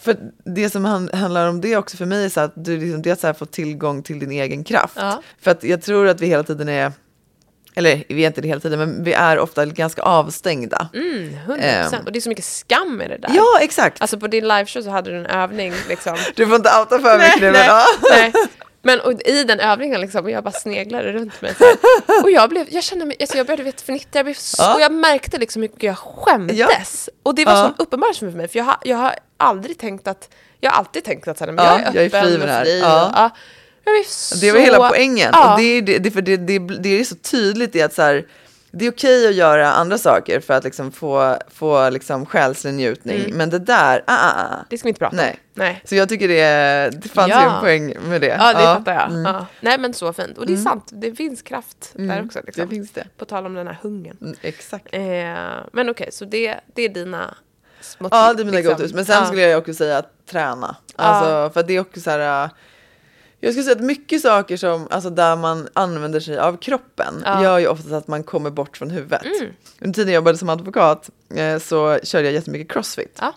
för 0.00 0.16
det 0.44 0.70
som 0.70 0.84
han, 0.84 1.10
handlar 1.12 1.48
om 1.48 1.60
det 1.60 1.76
också 1.76 1.96
för 1.96 2.06
mig 2.06 2.24
är 2.24 2.28
så 2.28 2.40
att 2.40 2.52
du 2.54 2.76
liksom, 2.78 3.02
det 3.02 3.10
är 3.10 3.12
att 3.12 3.20
så 3.20 3.26
här, 3.26 3.34
få 3.34 3.46
tillgång 3.46 4.02
till 4.02 4.18
din 4.18 4.30
egen 4.32 4.64
kraft. 4.64 4.98
För 5.40 5.50
att 5.50 5.64
jag 5.64 5.82
tror 5.82 6.08
att 6.08 6.20
vi 6.20 6.26
hela 6.26 6.42
tiden 6.42 6.68
är, 6.68 6.92
eller 7.78 8.04
vi 8.08 8.22
är 8.22 8.26
inte 8.26 8.40
det 8.40 8.48
hela 8.48 8.60
tiden, 8.60 8.78
men 8.78 9.04
vi 9.04 9.12
är 9.12 9.38
ofta 9.38 9.66
ganska 9.66 10.02
avstängda. 10.02 10.88
Mm, 10.94 11.36
100%. 11.46 11.58
Ehm. 11.60 12.04
Och 12.06 12.12
det 12.12 12.18
är 12.18 12.20
så 12.20 12.28
mycket 12.28 12.44
skam 12.44 13.02
i 13.02 13.08
det 13.08 13.18
där. 13.18 13.30
Ja, 13.34 13.58
exakt. 13.60 14.00
Alltså 14.00 14.18
på 14.18 14.26
din 14.26 14.48
liveshow 14.48 14.82
så 14.82 14.90
hade 14.90 15.10
du 15.10 15.16
en 15.16 15.26
övning 15.26 15.72
liksom. 15.88 16.16
du 16.36 16.46
får 16.46 16.56
inte 16.56 16.70
outa 16.78 16.98
för 16.98 17.18
mycket 17.18 17.40
nu, 17.40 17.52
men 17.52 17.52
nej, 18.10 18.32
ja. 18.34 18.46
Men 18.82 19.00
och 19.00 19.12
i 19.22 19.44
den 19.44 19.60
övningen 19.60 20.00
liksom, 20.00 20.24
och 20.24 20.30
jag 20.30 20.44
bara 20.44 20.50
sneglade 20.52 21.12
runt 21.12 21.42
mig. 21.42 21.54
Och 22.22 22.30
jag 22.30 22.48
blev, 22.48 22.66
jag 22.70 22.84
kände 22.84 23.04
mig, 23.04 23.16
alltså 23.20 23.36
jag 23.36 23.46
började 23.46 23.72
fnittra, 23.72 24.08
jag 24.18 24.24
blev 24.26 24.34
så, 24.34 24.62
Ja. 24.62 24.74
och 24.74 24.80
jag 24.80 24.92
märkte 24.92 25.38
liksom 25.38 25.62
hur 25.62 25.68
mycket 25.68 25.82
jag 25.82 25.98
skämdes. 25.98 27.08
Och 27.22 27.34
det 27.34 27.44
var 27.44 27.52
Ja. 27.52 27.74
så 27.76 27.82
uppenbart 27.82 28.16
för 28.16 28.26
mig, 28.26 28.48
för 28.48 28.58
jag 28.58 28.64
har, 28.64 28.76
jag 28.82 28.96
har 28.96 29.14
aldrig 29.36 29.78
tänkt 29.78 30.08
att, 30.08 30.28
jag 30.60 30.70
har 30.70 30.78
alltid 30.78 31.04
tänkt 31.04 31.28
att 31.28 31.38
så 31.38 31.44
här, 31.44 31.52
men 31.52 31.64
Ja, 31.64 31.80
jag 31.80 31.80
är 31.80 31.94
jag 31.94 32.04
är 32.04 32.06
öppen 32.06 32.22
fri 32.24 32.38
med 32.38 32.60
och 32.60 32.66
fri. 32.66 32.80
Ja. 32.80 33.06
Och, 33.06 33.12
ja. 33.16 33.30
Så... 34.06 34.34
Det 34.36 34.52
var 34.52 34.60
hela 34.60 34.88
poängen. 34.88 35.30
Ja. 35.32 35.52
Och 35.52 35.60
det, 35.60 35.64
är, 35.64 35.82
det, 35.82 35.98
det, 35.98 36.10
för 36.10 36.22
det, 36.22 36.36
det, 36.36 36.58
det 36.58 37.00
är 37.00 37.04
så 37.04 37.14
tydligt 37.14 37.76
i 37.76 37.82
att 37.82 37.94
så 37.94 38.02
här, 38.02 38.26
det 38.70 38.86
är 38.86 38.90
okej 38.90 39.28
att 39.28 39.34
göra 39.34 39.72
andra 39.72 39.98
saker 39.98 40.40
för 40.40 40.54
att 40.54 40.64
liksom 40.64 40.92
få, 40.92 41.36
få 41.54 41.90
liksom 41.90 42.26
själslig 42.26 42.74
njutning. 42.74 43.18
Mm. 43.24 43.36
Men 43.36 43.50
det 43.50 43.58
där, 43.58 44.04
ah, 44.06 44.14
ah, 44.14 44.42
ah. 44.42 44.64
Det 44.70 44.78
ska 44.78 44.86
vi 44.86 44.88
inte 44.88 44.98
prata 44.98 45.16
Nej. 45.16 45.30
om. 45.30 45.38
Nej. 45.54 45.82
Så 45.84 45.94
jag 45.94 46.08
tycker 46.08 46.28
det, 46.28 46.90
det 47.02 47.08
fanns 47.08 47.28
ju 47.28 47.32
Ja. 47.32 47.54
en 47.54 47.60
poäng 47.60 47.94
med 48.08 48.20
det. 48.20 48.36
Ja, 48.40 48.52
det 48.52 48.58
fattar 48.62 48.94
jag. 48.94 49.10
mm. 49.10 49.24
Ja. 49.24 49.46
Nej, 49.60 49.78
men 49.78 49.94
så 49.94 50.12
fint. 50.12 50.38
Och 50.38 50.46
det 50.46 50.52
är 50.52 50.56
sant, 50.56 50.88
det 50.92 51.12
finns 51.14 51.42
kraft 51.42 51.90
där 51.94 52.24
också. 52.24 52.40
Liksom. 52.46 52.68
Det 52.68 52.74
finns 52.74 52.90
det. 52.92 53.06
På 53.16 53.24
tal 53.24 53.46
om 53.46 53.54
den 53.54 53.66
här 53.66 53.78
hungern. 53.82 54.16
Mm, 54.20 54.34
exakt. 54.42 54.86
Eh, 54.92 55.00
men 55.72 55.88
okej, 55.90 56.08
så 56.12 56.24
det, 56.24 56.54
det 56.74 56.82
är 56.82 56.88
dina 56.88 57.34
små 57.80 58.08
Ja, 58.10 58.34
det 58.34 58.42
är 58.42 58.44
mina 58.44 58.56
liksom. 58.58 58.74
go-tos. 58.74 58.94
Men 58.94 59.04
sen 59.06 59.16
Ja. 59.20 59.26
skulle 59.26 59.42
jag 59.42 59.58
också 59.58 59.74
säga 59.74 59.98
att 59.98 60.26
träna. 60.30 60.76
Alltså, 60.96 61.50
För 61.54 61.62
det 61.62 61.76
är 61.76 61.80
också 61.80 62.00
så 62.00 62.10
här... 62.10 62.50
Jag 63.40 63.52
skulle 63.52 63.64
säga 63.64 63.76
att 63.76 63.82
mycket 63.82 64.22
saker 64.22 64.56
som, 64.56 64.86
alltså 64.90 65.10
där 65.10 65.36
man 65.36 65.68
använder 65.72 66.20
sig 66.20 66.38
av 66.38 66.56
kroppen 66.56 67.22
Ja. 67.24 67.42
gör 67.42 67.58
ju 67.58 67.66
oftast 67.66 67.92
att 67.92 68.08
man 68.08 68.22
kommer 68.22 68.50
bort 68.50 68.76
från 68.76 68.90
huvudet. 68.90 69.22
Mm. 69.24 69.52
Under 69.80 69.94
tiden 69.94 70.08
jag 70.12 70.14
jobbade 70.20 70.38
som 70.38 70.48
advokat 70.48 71.10
eh, 71.34 71.58
så 71.58 71.98
körde 72.02 72.24
jag 72.24 72.34
jättemycket 72.34 72.72
crossfit. 72.72 73.18
Ja. 73.20 73.34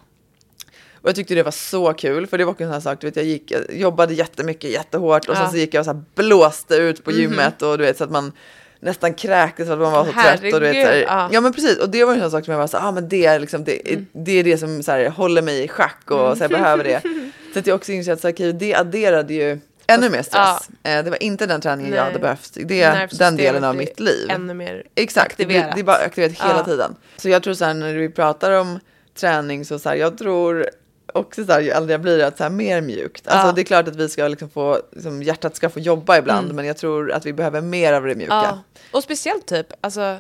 Och 0.94 1.10
jag 1.10 1.16
tyckte 1.16 1.36
det 1.36 1.44
var 1.44 1.52
så 1.52 1.94
kul, 1.94 2.28
för 2.28 2.38
det 2.38 2.46
var 2.46 2.52
också 2.52 2.64
en 2.64 2.68
sån 2.70 2.74
här 2.74 2.80
sak, 2.82 3.02
du 3.02 3.08
vet, 3.08 3.16
jag 3.16 3.26
gick, 3.26 3.52
jag 3.52 3.76
jobbade 3.78 4.14
jättemycket, 4.14 4.72
jättehårt 4.72 5.30
och 5.30 5.36
Ja. 5.36 5.40
sen 5.40 5.52
så 5.52 5.58
gick 5.58 5.74
jag 5.74 5.82
och 5.82 5.86
så 5.86 5.92
här 5.94 6.04
blåste 6.16 6.76
ut 6.76 7.04
på 7.04 7.10
Mhm. 7.12 7.20
gymmet 7.20 7.62
och 7.62 7.78
du 7.78 7.84
vet 7.84 7.98
så 7.98 8.04
att 8.04 8.12
man 8.12 8.32
nästan 8.80 9.14
kräktes 9.14 9.68
för 9.68 9.74
att 9.74 9.80
man 9.80 9.92
var 9.92 10.06
så 10.06 10.12
trött. 10.12 10.54
Och 10.54 10.60
du 10.60 10.66
vet, 10.66 10.74
så 10.74 10.78
här, 10.78 10.86
Herregud, 10.86 11.06
ja. 11.08 11.30
ja 11.32 11.42
men 11.42 11.54
precis, 11.54 11.78
och 11.78 11.90
det 11.90 12.06
var 12.06 12.14
en 12.14 12.20
sån 12.22 12.32
sak 12.32 12.46
som 12.46 12.52
jag 12.52 12.60
var 12.60 12.68
så 12.68 12.78
här, 12.78 12.88
ah, 12.88 12.92
men 12.92 13.10
det 13.10 13.26
är 13.26 13.40
liksom, 13.40 13.64
det, 13.64 13.92
Mm. 13.94 14.06
det 14.14 14.32
är 14.32 14.44
det 14.44 14.58
som 14.58 14.84
så 14.84 14.92
här, 14.92 15.10
håller 15.10 15.42
mig 15.42 15.64
i 15.64 15.68
schack 15.68 16.12
och 16.12 16.38
så 16.38 16.44
jag 16.44 16.52
behöver 16.52 16.84
det. 16.84 17.02
Så 17.54 17.60
att 17.60 17.68
jag 17.68 17.76
också 17.76 17.92
insåg 17.92 18.14
att 18.14 18.22
så 18.22 18.28
här, 18.28 18.54
det 18.54 18.76
adderade 18.76 19.34
ju 19.34 19.60
ännu 19.94 20.10
mer 20.10 20.22
stress. 20.22 20.70
Eh, 20.84 21.04
det 21.04 21.10
var 21.10 21.24
inte 21.24 21.46
den 21.46 21.62
träningen 21.62 21.92
jag 21.94 21.98
Nej. 22.04 22.12
hade 22.12 22.20
behövt, 22.20 22.58
det 22.66 22.82
är 22.82 23.10
den 23.20 23.38
delen 23.38 23.64
av 23.64 23.76
mitt 23.76 24.00
liv. 24.00 24.30
Ännu 24.30 24.54
mer 24.54 24.84
Exakt, 24.96 25.38
det, 25.38 25.44
aktiverat. 25.44 25.76
det 25.76 25.82
är 25.82 25.84
bara 25.84 25.98
aktiverat 25.98 26.32
hela 26.42 26.58
Ja. 26.58 26.64
tiden. 26.66 26.96
Så 27.18 27.30
jag 27.30 27.44
tror 27.44 27.54
så 27.54 27.66
här 27.66 27.74
när 27.74 27.94
vi 27.94 28.10
pratar 28.10 28.52
om 28.52 28.80
träning 29.20 29.66
så, 29.66 29.80
så 29.80 29.90
här, 29.90 29.96
jag 29.96 30.18
tror 30.18 30.70
också 31.14 31.46
så 31.46 31.52
här, 31.52 31.62
ju 31.62 31.70
äldre 31.70 31.92
jag 31.94 32.02
blir 32.02 32.24
att 32.24 32.38
så 32.38 32.44
här, 32.44 32.50
mer 32.50 32.82
mjukt. 32.82 33.28
Alltså 33.28 33.48
Ja. 33.48 33.54
det 33.54 33.62
är 33.62 33.64
klart 33.64 33.88
att 33.88 33.96
vi 33.96 34.10
ska 34.10 34.28
liksom 34.28 34.50
få, 34.50 34.80
liksom, 34.92 35.24
hjärtat 35.24 35.56
ska 35.56 35.70
få 35.70 35.80
jobba 35.80 36.18
ibland 36.18 36.46
Mm. 36.46 36.56
men 36.56 36.66
jag 36.66 36.78
tror 36.78 37.12
att 37.12 37.26
vi 37.26 37.34
behöver 37.34 37.62
mer 37.62 37.94
av 37.94 38.04
det 38.04 38.16
mjuka. 38.16 38.34
Ja. 38.34 38.60
Och 38.92 39.04
speciellt 39.04 39.46
typ, 39.48 39.68
alltså 39.82 40.18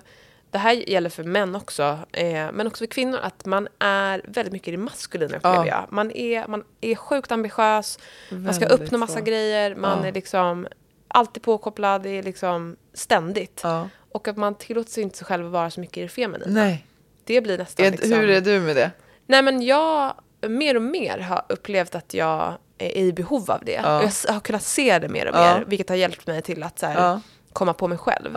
det 0.51 0.57
här 0.57 0.73
gäller 0.89 1.09
för 1.09 1.23
män 1.23 1.55
också, 1.55 1.99
eh, 2.11 2.51
men 2.53 2.67
också 2.67 2.81
för 2.81 2.85
kvinnor, 2.91 3.19
att 3.23 3.45
man 3.45 3.67
är 3.79 4.21
väldigt 4.27 4.51
mycket 4.53 4.67
i 4.67 4.71
det 4.71 4.77
maskulina 4.77 5.37
upplever 5.37 5.55
Ja. 5.57 5.67
jag. 5.67 5.85
Man 5.89 6.11
är, 6.11 6.47
man 6.47 6.63
är 6.81 6.95
sjukt 6.95 7.31
ambitiös, 7.31 7.99
man 8.29 8.53
ska 8.53 8.65
Väldigt 8.67 8.81
uppnå 8.87 8.97
massa 8.97 9.17
så. 9.19 9.23
grejer, 9.25 9.75
man 9.75 9.99
Ja. 10.01 10.07
är 10.07 10.11
liksom 10.11 10.67
alltid 11.07 11.43
påkopplad, 11.43 12.03
det 12.03 12.09
är 12.09 12.23
liksom 12.23 12.75
ständigt. 12.93 13.59
Ja. 13.63 13.89
Och 14.11 14.27
att 14.27 14.37
man 14.37 14.55
tillåter 14.55 14.91
sig 14.91 15.03
inte 15.03 15.17
sig 15.17 15.25
själv 15.27 15.45
att 15.45 15.51
vara 15.51 15.69
så 15.69 15.79
mycket 15.79 15.97
i 15.97 16.01
det 16.01 16.07
feminina. 16.07 16.45
Nej, 16.51 16.85
Det 17.23 17.41
blir 17.41 17.57
nästan 17.57 17.85
är, 17.85 17.91
liksom... 17.91 18.11
hur 18.11 18.29
är 18.29 18.41
du 18.41 18.59
med 18.59 18.75
det? 18.75 18.91
Nej 19.27 19.41
men 19.41 19.61
jag 19.61 20.13
mer 20.47 20.75
och 20.75 20.81
mer 20.81 21.17
har 21.17 21.41
upplevt 21.49 21.95
att 21.95 22.13
jag 22.13 22.53
är 22.77 22.97
i 22.97 23.13
behov 23.13 23.51
av 23.51 23.65
det. 23.65 23.71
Ja. 23.83 24.03
Jag 24.27 24.33
har 24.33 24.39
kunnat 24.39 24.63
se 24.63 24.99
det 24.99 25.09
mer 25.09 25.27
och 25.29 25.35
mer, 25.35 25.63
vilket 25.67 25.89
har 25.89 25.95
hjälpt 25.95 26.27
mig 26.27 26.41
till 26.41 26.63
att 26.63 26.79
så 26.79 26.85
här, 26.85 27.19
komma 27.53 27.73
på 27.73 27.87
mig 27.87 27.97
själv. 27.97 28.35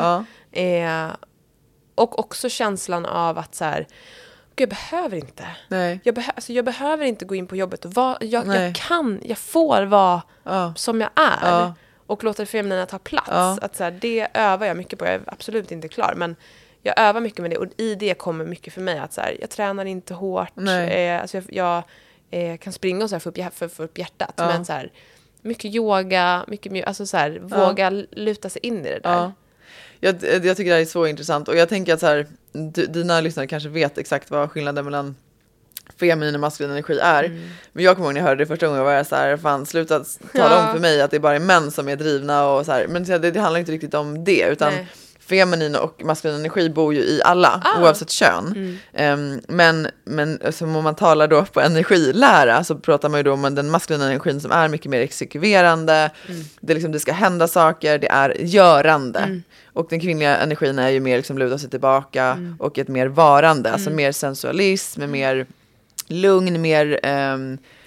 Eh, 0.53 1.09
och 1.95 2.19
också 2.19 2.49
känslan 2.49 3.07
av 3.07 3.39
att 3.39 3.55
så 3.55 3.65
här, 3.65 3.87
Gud, 4.57 4.63
jag 4.63 4.69
behöver 4.69 5.17
inte. 5.17 5.47
Nej. 5.69 6.01
Jag, 6.05 6.15
behö- 6.15 6.33
alltså, 6.35 6.53
jag 6.53 6.65
behöver 6.65 7.05
inte 7.05 7.25
gå 7.25 7.35
in 7.35 7.47
på 7.47 7.57
jobbet 7.57 7.85
och 7.85 7.95
vara, 7.95 8.17
jag, 8.21 8.47
jag 8.47 8.75
kan, 8.75 9.21
jag 9.25 9.39
får 9.39 9.83
vara 9.83 10.23
Ja. 10.43 10.73
som 10.77 11.01
jag 11.01 11.11
är. 11.17 11.51
Ja. 11.51 11.75
Och 12.07 12.25
låta 12.25 12.43
det 12.43 12.47
feminina 12.47 12.87
ta 12.87 12.99
plats. 12.99 13.29
Ja. 13.31 13.59
Att, 13.63 13.77
så 13.77 13.85
här, 13.85 13.91
det 13.91 14.29
övar 14.35 14.67
jag 14.67 14.77
mycket 14.77 14.99
på. 14.99 15.05
Jag 15.05 15.15
är 15.15 15.23
absolut 15.27 15.73
inte 15.73 15.89
klar. 15.89 16.15
Men 16.17 16.37
jag 16.83 17.01
övar 17.01 17.21
mycket 17.21 17.39
med 17.43 17.51
det. 17.51 17.57
Och 17.57 17.67
i 17.77 17.95
det 17.95 18.15
kommer 18.15 18.45
mycket 18.45 18.73
för 18.75 18.81
mig. 18.81 18.99
Att 18.99 19.13
så 19.13 19.21
här, 19.21 19.37
jag 19.41 19.51
tränar 19.51 19.85
inte 19.85 20.15
hårt. 20.15 20.53
Eh, 20.89 21.21
alltså 21.21 21.37
jag 21.37 21.45
jag 21.49 21.83
eh, 22.31 22.57
kan 22.57 22.73
springa 22.73 23.05
och 23.05 23.11
så 23.11 23.15
här, 23.15 23.21
få, 23.21 23.29
upp, 23.29 23.55
för, 23.55 23.69
få 23.69 23.83
upp 23.83 23.99
hjärtat. 23.99 24.33
Men 24.37 24.65
så 24.65 24.73
här, 24.73 24.93
mycket 25.43 25.75
yoga, 25.75 26.45
mycket 26.49 26.73
mjuk, 26.73 26.87
alltså 26.87 27.07
så 27.07 27.17
här, 27.17 27.39
våga 27.43 27.91
luta 28.11 28.49
sig 28.49 28.67
in 28.67 28.87
i 28.87 28.91
det 28.91 28.99
där. 28.99 29.33
Ja. 30.05 30.13
Jag, 30.33 30.45
jag 30.47 30.57
tycker 30.57 30.71
det 30.71 30.77
här 30.77 30.83
är 30.83 30.87
så 30.87 31.07
intressant 31.07 31.49
och 31.49 31.57
jag 31.57 31.69
tänker 31.69 31.95
att 31.95 32.01
så 32.01 32.07
här, 32.07 32.27
dina 32.89 33.21
lyssnare 33.21 33.47
kanske 33.47 33.69
vet 33.69 33.99
exakt 33.99 34.31
vad 34.31 34.51
skillnaden 34.51 34.85
mellan 34.85 35.15
feminin 36.01 36.35
och 36.35 36.41
maskulin 36.41 36.71
energi 36.71 36.99
är. 36.99 37.25
Mm. 37.25 37.49
Men 37.73 37.85
jag 37.85 37.97
kommer 37.97 38.07
ihåg 38.09 38.15
när 38.15 38.21
jag 38.21 38.29
hörde 38.29 38.43
det 38.45 38.49
första 38.49 38.67
gången 38.67 38.85
var 38.85 38.93
jag 38.93 39.07
så 39.07 39.17
här, 39.17 39.37
fan 39.37 39.67
sluta 39.67 39.99
tala 40.33 40.55
Ja. 40.55 40.67
om 40.67 40.73
för 40.73 40.81
mig 40.81 41.01
att 41.03 41.11
det 41.11 41.17
är 41.17 41.21
bara 41.21 41.35
är 41.37 41.41
män 41.41 41.71
som 41.71 41.89
är 41.89 41.97
drivna 41.97 42.47
och 42.49 42.67
så 42.67 42.73
här. 42.73 42.87
Men 42.87 43.05
det, 43.05 43.19
det 43.19 43.41
handlar 43.41 43.61
inte 43.61 43.73
riktigt 43.73 43.95
om 43.95 44.25
det 44.25 44.43
utan 44.53 44.73
Nej. 44.73 44.87
feminin 45.21 45.77
och 45.77 46.05
maskulin 46.05 46.37
energi 46.37 46.71
bor 46.71 46.95
ju 46.95 47.01
i 47.01 47.21
alla 47.25 47.63
Ah. 47.65 47.81
oavsett 47.83 48.11
kön. 48.11 48.47
Mm. 48.47 48.79
Ehm, 48.93 49.41
men, 49.49 49.89
men 50.05 50.53
som 50.53 50.77
om 50.77 50.85
man 50.85 50.95
talar 50.95 51.29
då 51.29 51.45
på 51.45 51.61
energilära 51.61 52.65
så 52.65 52.75
pratar 52.75 53.09
man 53.09 53.19
ju 53.19 53.23
då 53.25 53.33
om 53.33 53.55
den 53.55 53.71
maskulina 53.71 54.07
energin 54.07 54.41
som 54.41 54.53
är 54.53 54.69
mycket 54.69 54.91
mer 54.91 55.01
exekverande. 55.01 56.11
Mm. 56.29 56.45
Det, 56.61 56.75
liksom, 56.75 56.93
det 56.93 57.01
ska 57.01 57.13
hända 57.13 57.49
saker, 57.49 57.99
det 57.99 58.09
är 58.09 58.37
görande. 58.41 59.41
Och 59.75 59.87
den 59.91 60.01
kvinnliga 60.01 60.37
energin 60.37 60.79
är 60.79 60.89
ju 60.89 61.01
mer 61.01 61.17
liksom 61.17 61.39
luta 61.39 61.59
sig 61.59 61.71
tillbaka 61.71 62.25
Mm. 62.25 62.57
och 62.59 62.79
ett 62.79 62.89
mer 62.89 63.07
varande, 63.07 63.73
alltså 63.73 63.91
mer 63.91 64.13
sensualism, 64.13 65.11
mer 65.11 65.47
lugn, 66.09 66.61
mer 66.63 67.01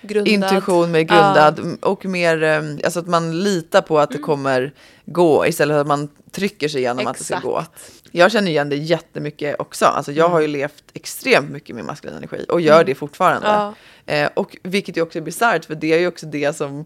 Grundad. 0.02 0.28
intuition, 0.28 0.92
mer 0.92 1.02
grundad 1.02 1.78
och 1.82 2.06
mer, 2.06 2.44
ehm, 2.44 2.80
alltså 2.84 3.00
att 3.00 3.08
man 3.08 3.40
litar 3.44 3.82
på 3.82 3.94
Mm. 3.94 4.04
att 4.04 4.12
det 4.12 4.18
kommer 4.18 4.74
gå 5.06 5.48
istället 5.48 5.76
för 5.76 5.82
att 5.82 5.88
man 5.88 6.10
trycker 6.32 6.68
sig 6.68 6.82
igenom 6.82 7.08
att 7.08 7.18
det 7.18 7.24
ska 7.24 7.34
Exakt. 7.34 7.46
gå. 7.46 7.66
Jag 8.12 8.32
känner 8.32 8.52
igen 8.52 8.70
det 8.70 8.76
jättemycket 8.76 9.56
också. 9.60 9.86
Alltså 9.86 10.12
jag 10.12 10.30
har 10.30 10.40
ju 10.42 10.48
levt 10.48 10.84
extremt 10.94 11.50
mycket 11.50 11.76
med 11.76 11.86
maskulin 11.86 12.18
energi 12.18 12.46
och 12.50 12.62
gör 12.62 12.84
det 12.84 12.96
fortfarande. 12.96 13.48
Mm. 13.48 13.60
Ja. 14.06 14.14
Eh, 14.14 14.30
och 14.34 14.58
vilket 14.64 14.98
ju 14.98 15.02
också 15.02 15.20
är 15.20 15.24
bisarrt 15.24 15.66
för 15.66 15.76
det 15.76 15.94
är 15.94 16.00
ju 16.00 16.08
också 16.08 16.26
det 16.26 16.56
som 16.56 16.86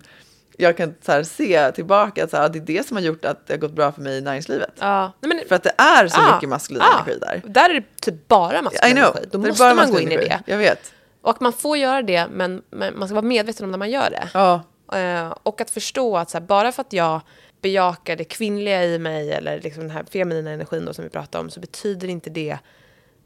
jag 0.58 0.78
kan 0.78 0.96
så 1.02 1.12
här, 1.12 1.24
se 1.24 1.72
tillbaka 1.72 2.24
att 2.24 2.30
så 2.30 2.38
här, 2.38 2.50
det 2.50 2.60
är 2.60 2.64
det 2.64 2.88
som 2.88 2.98
har 2.98 3.04
gjort 3.04 3.26
att 3.26 3.48
det 3.48 3.54
har 3.54 3.58
gått 3.58 3.72
bra 3.74 3.92
för 3.92 4.02
mig 4.02 4.18
i 4.18 4.22
näringslivet. 4.22 4.72
Ja. 4.80 5.12
Nej, 5.20 5.36
men, 5.36 5.48
För 5.48 5.56
att 5.56 5.64
det 5.64 5.74
är 5.78 6.08
så 6.08 6.22
Ja, 6.22 6.36
mycket 6.36 6.50
maskulin 6.50 6.84
ja. 6.86 6.94
energi 7.00 7.20
där. 7.20 7.42
Där 7.46 7.70
är 7.70 7.74
det 7.74 8.02
typ 8.02 8.28
bara 8.28 8.62
maskulin 8.62 8.96
know. 8.96 9.06
energi. 9.06 9.30
Då 9.32 9.40
måste 9.40 9.74
man 9.74 9.92
gå 9.92 10.00
in 10.00 10.12
i 10.12 10.18
det. 10.18 10.40
Jag 10.46 10.58
vet. 10.58 10.94
Och 11.22 11.42
man 11.42 11.54
får 11.54 11.78
göra 11.78 12.02
det, 12.02 12.28
men, 12.32 12.62
men 12.70 13.00
man 13.00 13.08
ska 13.08 13.16
vara 13.16 13.26
medveten 13.26 13.64
om 13.66 13.72
när 13.72 13.78
man 13.78 13.90
gör 13.90 14.10
det. 14.10 14.30
Ja, 14.34 14.64
Eh, 14.94 15.34
och 15.44 15.62
att 15.62 15.70
förstå 15.70 16.18
att 16.18 16.30
så 16.30 16.38
här, 16.38 16.46
bara 16.46 16.72
för 16.72 16.82
att 16.82 16.94
jag 16.94 17.22
bejakar 17.62 18.16
det 18.16 18.24
kvinnliga 18.24 18.86
i 18.86 19.00
mig 19.00 19.32
eller 19.32 19.62
liksom 19.62 19.84
den 19.84 19.92
här 19.92 20.04
feminina 20.12 20.52
energin 20.52 20.86
då 20.86 20.94
som 20.94 21.04
vi 21.04 21.10
pratade 21.10 21.42
om 21.44 21.50
så 21.50 21.60
betyder 21.60 22.08
inte 22.08 22.30
det 22.30 22.58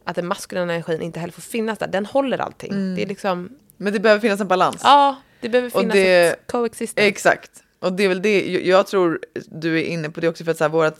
att 0.04 0.16
den 0.16 0.28
maskulina 0.28 0.74
energin 0.74 1.02
inte 1.02 1.20
heller 1.20 1.34
får 1.34 1.42
finnas 1.42 1.80
där. 1.80 1.88
Den 1.88 2.06
håller 2.06 2.38
allting. 2.38 2.72
Mm. 2.72 2.96
Det 2.96 3.02
är 3.02 3.08
liksom, 3.08 3.50
men 3.78 3.94
det 3.94 4.00
behöver 4.00 4.22
finnas 4.22 4.42
en 4.42 4.48
balans. 4.48 4.82
ja, 4.84 5.16
det 5.42 5.50
behöver 5.50 5.76
Och 5.76 5.82
finnas 5.82 5.94
det- 5.94 6.28
ett 6.28 6.52
coexistence. 6.52 7.08
Exakt. 7.08 7.52
Och 7.80 7.94
det 7.94 8.04
är 8.04 8.08
väl 8.10 8.22
det, 8.22 8.48
jag- 8.66 8.88
tror 8.88 9.20
du 9.52 9.80
är 9.80 9.84
inne 9.84 10.10
på 10.10 10.20
det 10.20 10.28
också 10.30 10.44
för 10.44 10.52
att 10.52 10.58
så 10.58 10.64
här, 10.64 10.70
vårt 10.72 11.00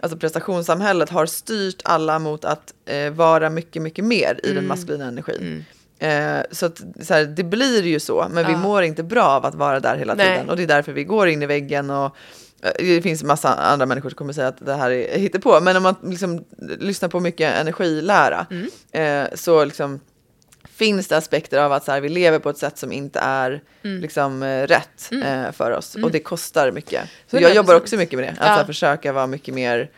alltså 0.00 0.18
prestationssamhället 0.18 1.10
har 1.10 1.26
styrt 1.26 1.82
alla 1.84 2.18
mot 2.18 2.44
att 2.44 2.74
eh, 2.86 3.10
vara 3.12 3.50
mycket, 3.50 3.82
mycket 3.82 4.04
mer 4.04 4.40
i 4.42 4.52
den 4.52 4.66
maskulina 4.66 5.04
energin. 5.08 5.64
Eh, 5.98 6.40
så 6.50 6.66
att 6.66 6.78
så 7.02 7.14
här, 7.14 7.24
det 7.24 7.44
blir 7.44 7.82
ju 7.82 8.00
så, 8.00 8.26
men 8.30 8.46
vi 8.46 8.52
Ja. 8.52 8.58
mår 8.58 8.82
inte 8.82 9.02
bra 9.02 9.24
av 9.24 9.46
att 9.46 9.54
vara 9.54 9.80
där 9.80 9.96
hela 9.96 10.14
Nej. 10.14 10.26
tiden. 10.36 10.50
Och 10.50 10.56
det 10.56 10.62
är 10.62 10.66
därför 10.66 10.92
vi 10.92 11.04
går 11.04 11.28
in 11.28 11.42
i 11.42 11.46
väggen 11.46 11.90
och 11.90 12.16
eh, 12.62 12.72
det 12.78 13.02
finns 13.02 13.22
massa 13.22 13.54
andra 13.54 13.86
människor 13.86 14.08
som 14.10 14.16
kommer 14.16 14.32
säga 14.32 14.48
att 14.48 14.66
det 14.66 14.74
här 14.74 14.90
är 14.90 15.18
hittepå. 15.18 15.60
Men 15.60 15.76
om 15.76 15.82
man 15.82 15.94
liksom 16.04 16.44
lyssnar 16.78 17.08
på 17.08 17.20
mycket 17.20 17.54
energilära 17.54 18.46
eh, 18.92 19.24
så 19.34 19.64
liksom 19.64 20.00
finns 20.84 21.08
det 21.08 21.16
aspekter 21.16 21.58
av 21.58 21.72
att 21.72 21.84
så 21.84 21.92
här, 21.92 22.00
vi 22.00 22.08
lever 22.08 22.38
på 22.38 22.50
ett 22.50 22.58
sätt 22.58 22.78
som 22.78 22.92
inte 22.92 23.18
är 23.20 23.62
liksom, 23.82 24.42
eh, 24.42 24.66
rätt 24.66 25.10
eh, 25.24 25.52
för 25.52 25.70
oss. 25.70 25.94
Och 25.94 26.10
det 26.10 26.20
kostar 26.20 26.70
mycket. 26.72 27.08
Så 27.26 27.36
jag 27.36 27.42
100%. 27.50 27.54
jobbar 27.56 27.74
också 27.74 27.96
mycket 27.96 28.18
med 28.18 28.28
det. 28.28 28.30
Att 28.30 28.36
så 28.36 28.42
Ja. 28.44 28.48
här, 28.48 28.64
försöka 28.64 29.12
vara 29.12 29.26
mycket 29.26 29.54
mer 29.54 29.90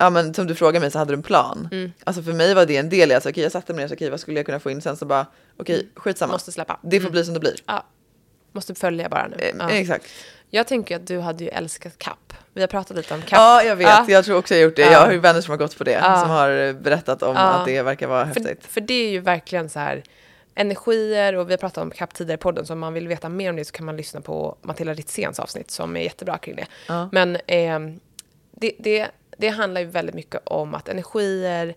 Ja 0.00 0.10
men 0.10 0.34
som 0.34 0.46
du 0.46 0.54
frågade 0.54 0.80
mig 0.80 0.90
så 0.90 0.98
hade 0.98 1.12
du 1.12 1.16
en 1.16 1.22
plan. 1.22 1.68
Alltså 2.04 2.22
för 2.22 2.32
mig 2.32 2.54
var 2.54 2.66
det 2.66 2.76
en 2.76 2.88
del 2.88 3.10
i 3.10 3.12
att 3.12 3.16
alltså, 3.16 3.30
okej, 3.30 3.42
jag 3.42 3.52
satte 3.52 3.72
mig 3.72 3.78
ner 3.78 3.84
och 3.84 3.88
så 3.90 3.94
okej 3.94 4.10
vad 4.10 4.20
skulle 4.20 4.38
jag 4.38 4.46
kunna 4.46 4.60
få 4.60 4.70
in 4.70 4.80
sen 4.80 4.96
så 4.96 5.06
bara 5.06 5.26
okej 5.60 5.88
skitsamma. 5.94 6.32
Måste 6.32 6.52
släppa. 6.52 6.78
Det 6.82 7.00
får 7.00 7.10
bli 7.10 7.24
som 7.24 7.34
det 7.34 7.40
blir. 7.40 7.54
Ja. 7.66 7.84
Måste 8.52 8.74
följa 8.74 9.08
bara 9.08 9.26
nu. 9.28 9.36
Eh, 9.38 9.54
Ja. 9.58 9.70
Exakt. 9.70 10.04
Jag 10.50 10.66
tänker 10.66 10.96
att 10.96 11.06
du 11.06 11.18
hade 11.18 11.44
ju 11.44 11.50
älskat 11.50 11.98
kapp. 11.98 12.32
Vi 12.54 12.60
har 12.60 12.68
pratat 12.68 12.96
lite 12.96 13.14
om 13.14 13.20
kapp. 13.22 13.30
Ja 13.38 13.62
jag 13.62 13.76
vet, 13.76 13.86
Ja. 13.88 14.04
jag 14.08 14.24
tror 14.24 14.36
också 14.36 14.54
jag 14.54 14.58
har 14.60 14.64
gjort 14.64 14.76
det. 14.76 14.82
Ja. 14.82 14.92
Jag 14.92 15.00
har 15.00 15.12
ju 15.12 15.18
vänner 15.18 15.40
som 15.40 15.50
har 15.50 15.58
gått 15.58 15.78
på 15.78 15.84
det. 15.84 16.00
Som 16.00 16.30
har 16.30 16.50
eh, 16.50 16.72
berättat 16.72 17.22
om 17.22 17.36
att 17.36 17.66
det 17.66 17.82
verkar 17.82 18.06
vara 18.06 18.26
För, 18.32 18.40
häftigt. 18.40 18.66
för 18.66 18.80
det 18.80 18.94
är 18.94 19.10
ju 19.10 19.20
verkligen 19.20 19.68
så 19.70 19.78
här 19.78 20.02
energier 20.58 21.36
och 21.36 21.48
vi 21.48 21.52
har 21.52 21.58
pratat 21.58 21.82
om 21.82 21.90
kapp 21.90 22.14
tidigare 22.14 22.34
i 22.34 22.42
podden 22.42 22.66
så 22.66 22.72
om 22.72 22.78
man 22.78 22.92
vill 22.92 23.08
veta 23.08 23.28
mer 23.28 23.50
om 23.50 23.56
det 23.56 23.64
så 23.64 23.72
kan 23.72 23.86
man 23.86 23.96
lyssna 23.96 24.20
på 24.20 24.56
Matilda 24.62 24.94
Ritzéns 24.94 25.40
avsnitt 25.40 25.70
som 25.70 25.96
är 25.96 26.00
jättebra 26.00 26.38
kring 26.38 26.56
det. 26.56 26.66
Ja. 26.88 27.08
Men 27.12 27.38
ehm, 27.46 28.00
det, 28.50 28.72
det, 28.78 29.10
det 29.36 29.48
handlar 29.48 29.80
ju 29.80 29.86
väldigt 29.86 30.14
mycket 30.14 30.40
om 30.44 30.74
att 30.74 30.88
energier 30.88 31.74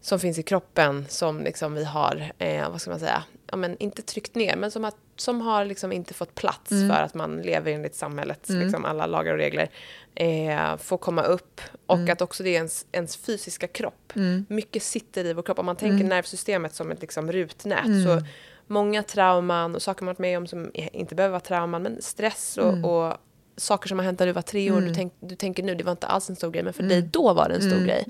som 0.00 0.20
finns 0.20 0.38
i 0.38 0.42
kroppen 0.42 1.06
som 1.08 1.40
liksom 1.40 1.74
vi 1.74 1.84
har, 1.84 2.32
eh, 2.38 2.70
vad 2.70 2.80
ska 2.80 2.90
man 2.90 3.00
säga, 3.00 3.24
ja, 3.46 3.56
men 3.56 3.76
inte 3.78 4.02
tryckt 4.02 4.34
ner, 4.34 4.56
men 4.56 4.70
som, 4.70 4.84
att, 4.84 4.96
som 5.16 5.40
har 5.40 5.64
liksom 5.64 5.92
inte 5.92 6.14
fått 6.14 6.34
plats 6.34 6.68
för 6.88 7.02
att 7.02 7.14
man 7.14 7.42
lever 7.42 7.72
enligt 7.72 7.94
samhällets 7.94 8.48
liksom, 8.62 8.84
alla 8.84 9.06
lagar 9.06 9.32
och 9.32 9.38
regler, 9.38 9.70
eh, 10.14 10.76
får 10.76 10.98
komma 10.98 11.22
upp. 11.22 11.60
Och 11.86 11.98
att 12.08 12.20
också 12.20 12.42
det 12.42 12.50
är 12.50 12.54
ens, 12.54 12.86
ens 12.92 13.16
fysiska 13.16 13.66
kropp. 13.66 14.12
Mycket 14.48 14.82
sitter 14.82 15.24
i 15.24 15.32
vår 15.32 15.42
kropp. 15.42 15.58
Om 15.58 15.66
man 15.66 15.76
tänker 15.76 16.04
nervsystemet 16.08 16.74
som 16.74 16.90
ett 16.90 17.00
liksom, 17.00 17.32
rutnät 17.32 17.86
så 18.04 18.26
många 18.66 19.02
trauman 19.02 19.74
och 19.74 19.82
saker 19.82 20.04
man 20.04 20.06
varit 20.12 20.18
med 20.18 20.38
om 20.38 20.46
som 20.46 20.70
inte 20.74 21.14
behöver 21.14 21.32
vara 21.32 21.40
trauman, 21.40 21.82
men 21.82 22.02
stress 22.02 22.58
och, 22.58 22.74
och 22.84 23.14
saker 23.56 23.88
som 23.88 23.98
har 23.98 24.04
hänt 24.04 24.18
när 24.18 24.26
du 24.26 24.32
var 24.32 24.42
tre 24.42 24.70
år, 24.70 24.80
du, 24.80 24.94
tänk, 24.94 25.12
du 25.20 25.34
tänker 25.36 25.62
nu, 25.62 25.74
det 25.74 25.84
var 25.84 25.92
inte 25.92 26.06
alls 26.06 26.30
en 26.30 26.36
stor 26.36 26.50
grej, 26.50 26.62
men 26.62 26.72
för 26.72 26.82
dig 26.82 27.02
då 27.02 27.32
var 27.32 27.48
det 27.48 27.54
en 27.54 27.60
stor 27.70 27.80
grej. 27.86 28.04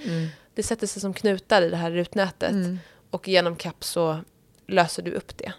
Det 0.54 0.62
sätter 0.62 0.86
sig 0.86 1.00
som 1.02 1.14
knutar 1.14 1.62
i 1.62 1.70
det 1.70 1.76
här 1.76 1.90
rutnätet 1.90 2.54
och 3.10 3.28
genom 3.28 3.56
CAP 3.56 3.84
så 3.84 4.18
löser 4.66 5.02
du 5.02 5.10
upp 5.12 5.32
det. 5.36 5.52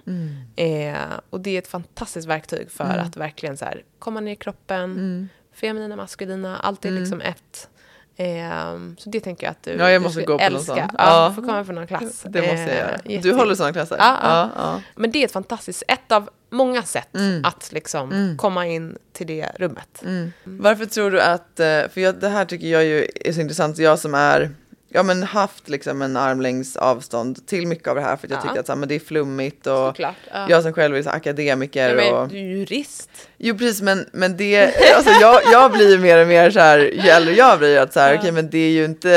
Eh, 0.64 1.20
och 1.30 1.42
det 1.42 1.50
är 1.50 1.60
ett 1.60 1.68
fantastiskt 1.68 2.28
verktyg 2.28 2.72
för 2.72 2.84
att 2.84 3.18
verkligen 3.18 3.58
så 3.58 3.66
här, 3.66 3.84
komma 4.00 4.20
ner 4.20 4.32
i 4.32 4.36
kroppen, 4.36 5.30
feminina, 5.56 5.96
maskulina, 5.96 6.58
allt 6.58 6.86
är 6.86 6.92
liksom 6.92 7.22
ett. 7.22 7.70
Eh, 8.16 8.78
så 8.98 9.10
det 9.10 9.20
tänker 9.20 9.46
jag 9.48 9.52
att 9.52 9.64
du, 9.64 9.72
Ja, 9.72 9.90
jag 9.92 10.02
du 10.02 10.04
måste 10.04 10.14
skulle 10.22 10.26
gå 10.26 10.38
på 10.38 10.44
någon 10.44 10.54
älska. 10.56 10.76
sån. 10.76 10.96
Ja. 10.98 11.30
Du 11.30 11.36
får 11.36 11.42
komma 11.42 11.64
på 11.64 11.72
någon 11.72 11.88
klass. 11.88 12.26
Det 12.30 12.42
måste 12.42 12.56
jag 12.56 12.70
Eh, 12.70 12.78
göra. 12.78 12.98
Du 13.06 13.12
jätte- 13.14 13.32
håller 13.32 13.56
sådana 13.56 13.74
klasser? 13.74 13.96
Ja, 14.00 14.20
ja. 14.24 14.50
ja. 14.56 14.82
Men 14.96 15.12
det 15.12 15.20
är 15.20 15.26
ett 15.26 15.32
fantastiskt, 15.32 15.84
ett 15.88 16.12
av 16.12 16.30
många 16.50 16.84
sätt 16.84 17.16
Mm. 17.16 17.46
att 17.46 17.72
liksom 17.72 18.36
komma 18.38 18.68
in 18.68 18.98
till 19.14 19.28
det 19.28 19.52
rummet. 19.56 20.04
Varför 20.44 20.86
tror 20.86 21.12
du 21.12 21.22
att, 21.22 21.60
eh, 21.60 21.66
för 21.66 21.98
jag, 22.02 22.16
det 22.16 22.30
här 22.30 22.46
tycker 22.46 22.68
jag 22.68 22.86
ju 22.86 23.08
är 23.16 23.34
så 23.34 23.42
intressant, 23.42 23.78
jag 23.78 24.00
som 24.00 24.14
är, 24.16 24.52
ja 24.94 25.04
men 25.04 25.24
haft 25.24 25.70
liksom 25.70 26.02
en 26.02 26.18
armlängds 26.18 26.76
avstånd 26.78 27.48
till 27.48 27.68
mycket 27.68 27.88
av 27.88 27.96
det 27.96 28.02
här 28.02 28.16
för 28.16 28.28
att 28.28 28.32
jag 28.32 28.38
Ja. 28.38 28.42
tycker 28.42 28.60
att 28.60 28.66
så 28.66 28.72
här, 28.72 28.80
men 28.80 28.90
det 28.90 28.96
är 28.96 29.00
flummigt 29.00 29.68
och 29.68 29.88
Såklart. 29.88 30.16
Ja. 30.34 30.46
jag 30.50 30.64
som 30.64 30.74
själv 30.74 30.96
är 30.96 31.04
så 31.04 31.10
akademiker 31.10 31.90
Ja, 31.90 31.96
men, 31.96 32.14
och 32.14 32.28
du 32.28 32.38
är 32.38 32.42
jurist. 32.42 33.10
Jo 33.38 33.58
precis 33.58 33.82
men, 33.82 34.06
men 34.14 34.38
det, 34.38 34.64
alltså 34.96 35.12
jag, 35.22 35.42
jag 35.52 35.72
blir 35.72 35.98
mer 35.98 36.22
och 36.22 36.28
mer 36.28 36.52
så 36.52 36.60
här, 36.60 36.80
ju 36.80 37.10
äldre 37.10 37.34
jag 37.34 37.60
blir 37.60 37.78
att 37.80 37.94
så 37.94 38.00
här, 38.00 38.14
Ja. 38.14 38.20
okej 38.20 38.32
men 38.32 38.50
det 38.50 38.58
är 38.58 38.72
ju 38.72 38.86
inte, 38.86 39.10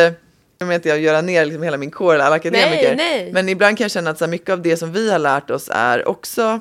jag 0.58 0.66
menar 0.66 0.74
inte 0.74 0.88
jag 0.88 0.98
göra 1.00 1.20
ner 1.20 1.44
liksom 1.44 1.62
hela 1.62 1.76
min 1.76 1.90
kår 1.90 2.14
eller 2.14 2.24
alla 2.24 2.36
akademiker. 2.36 2.96
nej. 2.96 3.30
Men 3.32 3.48
ibland 3.48 3.78
kan 3.78 3.84
jag 3.84 3.90
känna 3.90 4.10
att 4.10 4.18
så 4.18 4.24
här, 4.24 4.30
mycket 4.30 4.50
av 4.50 4.62
det 4.62 4.76
som 4.76 4.92
vi 4.92 5.10
har 5.10 5.18
lärt 5.18 5.50
oss 5.50 5.68
är 5.72 6.08
också 6.08 6.60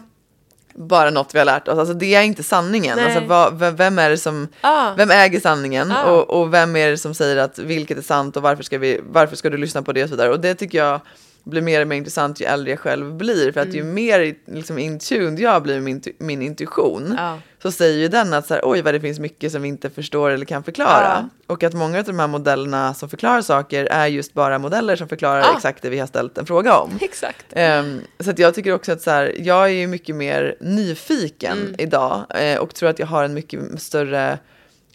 bara 0.76 1.10
något 1.10 1.36
vi 1.36 1.40
har 1.40 1.46
lärt 1.46 1.68
oss. 1.68 1.80
Alltså 1.80 1.94
det 1.94 2.16
är 2.16 2.22
inte 2.24 2.44
sanningen. 2.44 2.96
Nej. 2.96 3.06
Alltså, 3.06 3.22
vad, 3.28 3.76
vem, 3.78 4.00
är 4.00 4.10
det 4.10 4.18
som, 4.18 4.48
Ja. 4.62 4.94
vem 4.98 5.12
äger 5.12 5.40
sanningen 5.40 5.90
Ja. 5.90 6.12
och, 6.12 6.42
och 6.42 6.54
vem 6.54 6.76
är 6.76 6.90
det 6.90 6.98
som 6.98 7.14
säger 7.14 7.38
att 7.38 7.60
vilket 7.60 7.98
är 7.98 8.02
sant 8.02 8.38
och 8.38 8.44
varför 8.44 8.64
ska, 8.64 8.78
vi, 8.78 9.00
varför 9.10 9.36
ska 9.36 9.50
du 9.50 9.58
lyssna 9.58 9.82
på 9.82 9.92
det 9.94 10.04
och 10.04 10.10
så 10.10 10.16
vidare. 10.16 10.30
Och 10.32 10.40
det 10.40 10.56
tycker 10.56 10.78
jag 10.78 11.00
blir 11.44 11.62
mer 11.62 11.82
och 11.82 11.88
mer 11.88 11.98
intressant 11.98 12.42
ju 12.42 12.46
äldre 12.46 12.72
jag 12.72 12.80
själv 12.80 13.14
blir. 13.14 13.52
För 13.52 13.60
att 13.62 13.68
Mm. 13.68 13.78
ju 13.78 13.84
mer 13.84 14.36
liksom, 14.54 14.80
in 14.80 15.00
jag 15.40 15.64
blir 15.64 15.74
med 15.74 15.84
min, 15.84 16.02
min 16.18 16.42
intuition 16.42 17.16
Ja. 17.18 17.40
Så 17.64 17.72
säger 17.72 18.00
ju 18.00 18.08
den 18.08 18.34
att 18.34 18.48
så 18.48 18.54
här, 18.54 18.62
oj 18.66 18.82
vad 18.82 18.94
det 18.94 19.00
finns 19.00 19.20
mycket 19.20 19.52
som 19.52 19.62
vi 19.62 19.68
inte 19.68 19.90
förstår 19.90 20.30
eller 20.30 20.46
kan 20.46 20.64
förklara. 20.64 21.30
Och 21.48 21.64
att 21.64 21.74
många 21.74 22.00
av 22.00 22.04
de 22.06 22.20
här 22.20 22.28
modellerna 22.28 22.94
som 22.94 23.10
förklarar 23.10 23.42
saker 23.42 23.86
är 23.86 24.08
just 24.08 24.34
bara 24.34 24.60
modeller 24.60 24.96
som 24.96 25.10
förklarar 25.10 25.40
Ja. 25.40 25.54
exakt 25.56 25.82
det 25.84 25.90
vi 25.90 26.00
har 26.00 26.08
ställt 26.08 26.38
en 26.38 26.46
fråga 26.46 26.78
om. 26.78 26.98
Exakt. 27.02 27.46
Ehm, 27.52 28.02
så 28.20 28.30
att 28.30 28.40
jag 28.40 28.56
tycker 28.56 28.74
också 28.74 28.92
att 28.92 29.02
så 29.02 29.12
här, 29.12 29.34
jag 29.40 29.64
är 29.64 29.68
ju 29.74 29.88
mycket 29.88 30.16
mer 30.16 30.56
nyfiken 30.60 31.58
Mm. 31.58 31.76
idag 31.78 32.26
eh, 32.36 32.58
och 32.60 32.76
tror 32.76 32.90
att 32.90 33.00
jag 33.00 33.08
har 33.08 33.24
en 33.24 33.34
mycket 33.34 33.82
större 33.82 34.40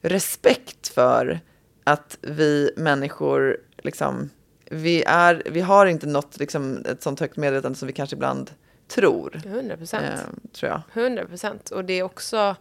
respekt 0.03 0.89
för 0.89 1.41
att 1.85 2.19
vi 2.23 2.71
människor 2.77 3.57
liksom, 3.83 4.31
vi, 4.71 5.03
är, 5.07 5.43
vi 5.51 5.61
har 5.61 5.87
inte 5.87 6.07
nått 6.07 6.37
liksom, 6.39 6.85
ett 6.89 7.03
sånt 7.03 7.21
högt 7.21 7.37
medvetande 7.37 7.79
som 7.79 7.87
vi 7.87 7.93
kanske 7.93 8.17
ibland 8.17 8.51
tror. 8.89 9.41
100 9.47 9.77
procent. 9.77 10.05
ehm, 10.05 10.41
tror 10.53 10.73
jag. 10.73 11.03
100 11.03 11.25
procent. 11.27 11.71
Och 11.71 11.85
det 11.85 11.93
är 11.93 12.03
också, 12.03 12.57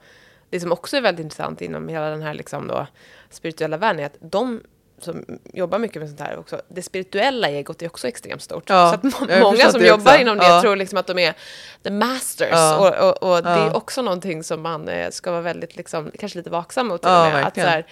det 0.49 0.59
som 0.59 0.71
också 0.71 0.97
är 0.97 1.01
väldigt 1.01 1.23
intressant 1.23 1.61
inom 1.61 1.87
hela 1.87 2.09
den 2.09 2.21
här 2.21 2.33
liksom 2.33 2.67
då, 2.67 2.87
spirituella 3.29 3.77
världen 3.77 3.99
är 4.01 4.05
att 4.05 4.17
de 4.19 4.61
som 4.99 5.25
jobbar 5.53 5.79
mycket 5.79 6.01
med 6.01 6.09
sånt 6.09 6.19
här 6.21 6.37
också, 6.39 6.61
det 6.67 6.81
spirituella 6.81 7.49
egot 7.49 7.81
är 7.81 7.87
också 7.87 8.07
extremt 8.07 8.41
stort. 8.41 8.69
Ja, 8.69 8.89
så 8.89 9.07
att 9.07 9.19
många 9.41 9.71
som 9.71 9.81
jobbar 9.81 10.11
också. 10.11 10.21
inom 10.21 10.37
det 10.37 10.45
Ja. 10.47 10.61
tror 10.61 10.75
liksom 10.75 10.97
att 10.97 11.07
de 11.07 11.19
är 11.19 11.33
the 11.83 11.91
masters. 11.91 12.49
Ja. 12.51 12.77
Och, 12.77 13.09
och, 13.23 13.31
och 13.35 13.43
det 13.43 13.49
är 13.49 13.75
också 13.75 14.01
någonting 14.01 14.43
som 14.43 14.61
man 14.61 14.87
eh, 14.89 15.09
ska 15.09 15.31
vara 15.31 15.41
väldigt, 15.41 15.75
liksom, 15.75 16.11
kanske 16.19 16.37
lite 16.37 16.49
vaksam 16.49 16.87
mot. 16.87 17.05
Att, 17.05 17.55
så 17.55 17.61
här, 17.61 17.85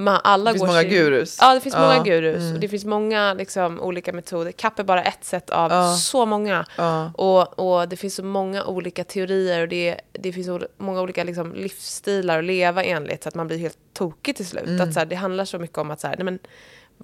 man, 0.00 0.20
alla 0.24 0.52
Det 0.52 0.58
finns 0.58 0.66
många 0.68 0.80
sin- 0.80 0.90
gurus. 0.90 1.38
Ja, 1.40 1.54
det 1.54 1.60
finns 1.60 1.74
Ja, 1.74 1.80
många 1.80 2.02
gurus. 2.04 2.36
mm. 2.42 2.54
Och 2.54 2.60
det 2.60 2.68
finns 2.68 2.84
många 2.84 3.34
liksom, 3.34 3.80
olika 3.80 4.12
metoder. 4.12 4.52
CAP 4.52 4.78
är 4.78 4.84
bara 4.84 5.02
ett 5.02 5.24
sätt 5.24 5.50
av 5.50 5.70
Ja. 5.72 5.94
så 5.96 6.26
många. 6.26 6.66
Ja. 6.76 7.12
Och, 7.16 7.58
och 7.80 7.88
det 7.88 7.96
finns 7.96 8.14
så 8.14 8.24
många 8.24 8.64
olika 8.64 9.04
teorier 9.04 9.62
och 9.62 9.68
det, 9.68 10.00
det 10.12 10.32
finns 10.32 10.46
så 10.46 10.60
många 10.78 11.00
olika 11.00 11.24
liksom, 11.24 11.54
livsstilar 11.54 12.38
att 12.38 12.44
leva 12.44 12.84
enligt 12.84 13.22
så 13.22 13.28
att 13.28 13.34
man 13.34 13.46
blir 13.46 13.58
helt 13.58 13.78
tokig 13.94 14.36
till 14.36 14.46
slut. 14.46 14.66
Mm. 14.66 14.80
Att, 14.88 14.94
så 14.94 14.98
här, 14.98 15.06
det 15.06 15.16
handlar 15.16 15.44
så 15.44 15.58
mycket 15.58 15.78
om 15.78 15.90
att 15.90 16.00
så 16.00 16.06
här, 16.06 16.16
nej 16.18 16.24
men, 16.24 16.38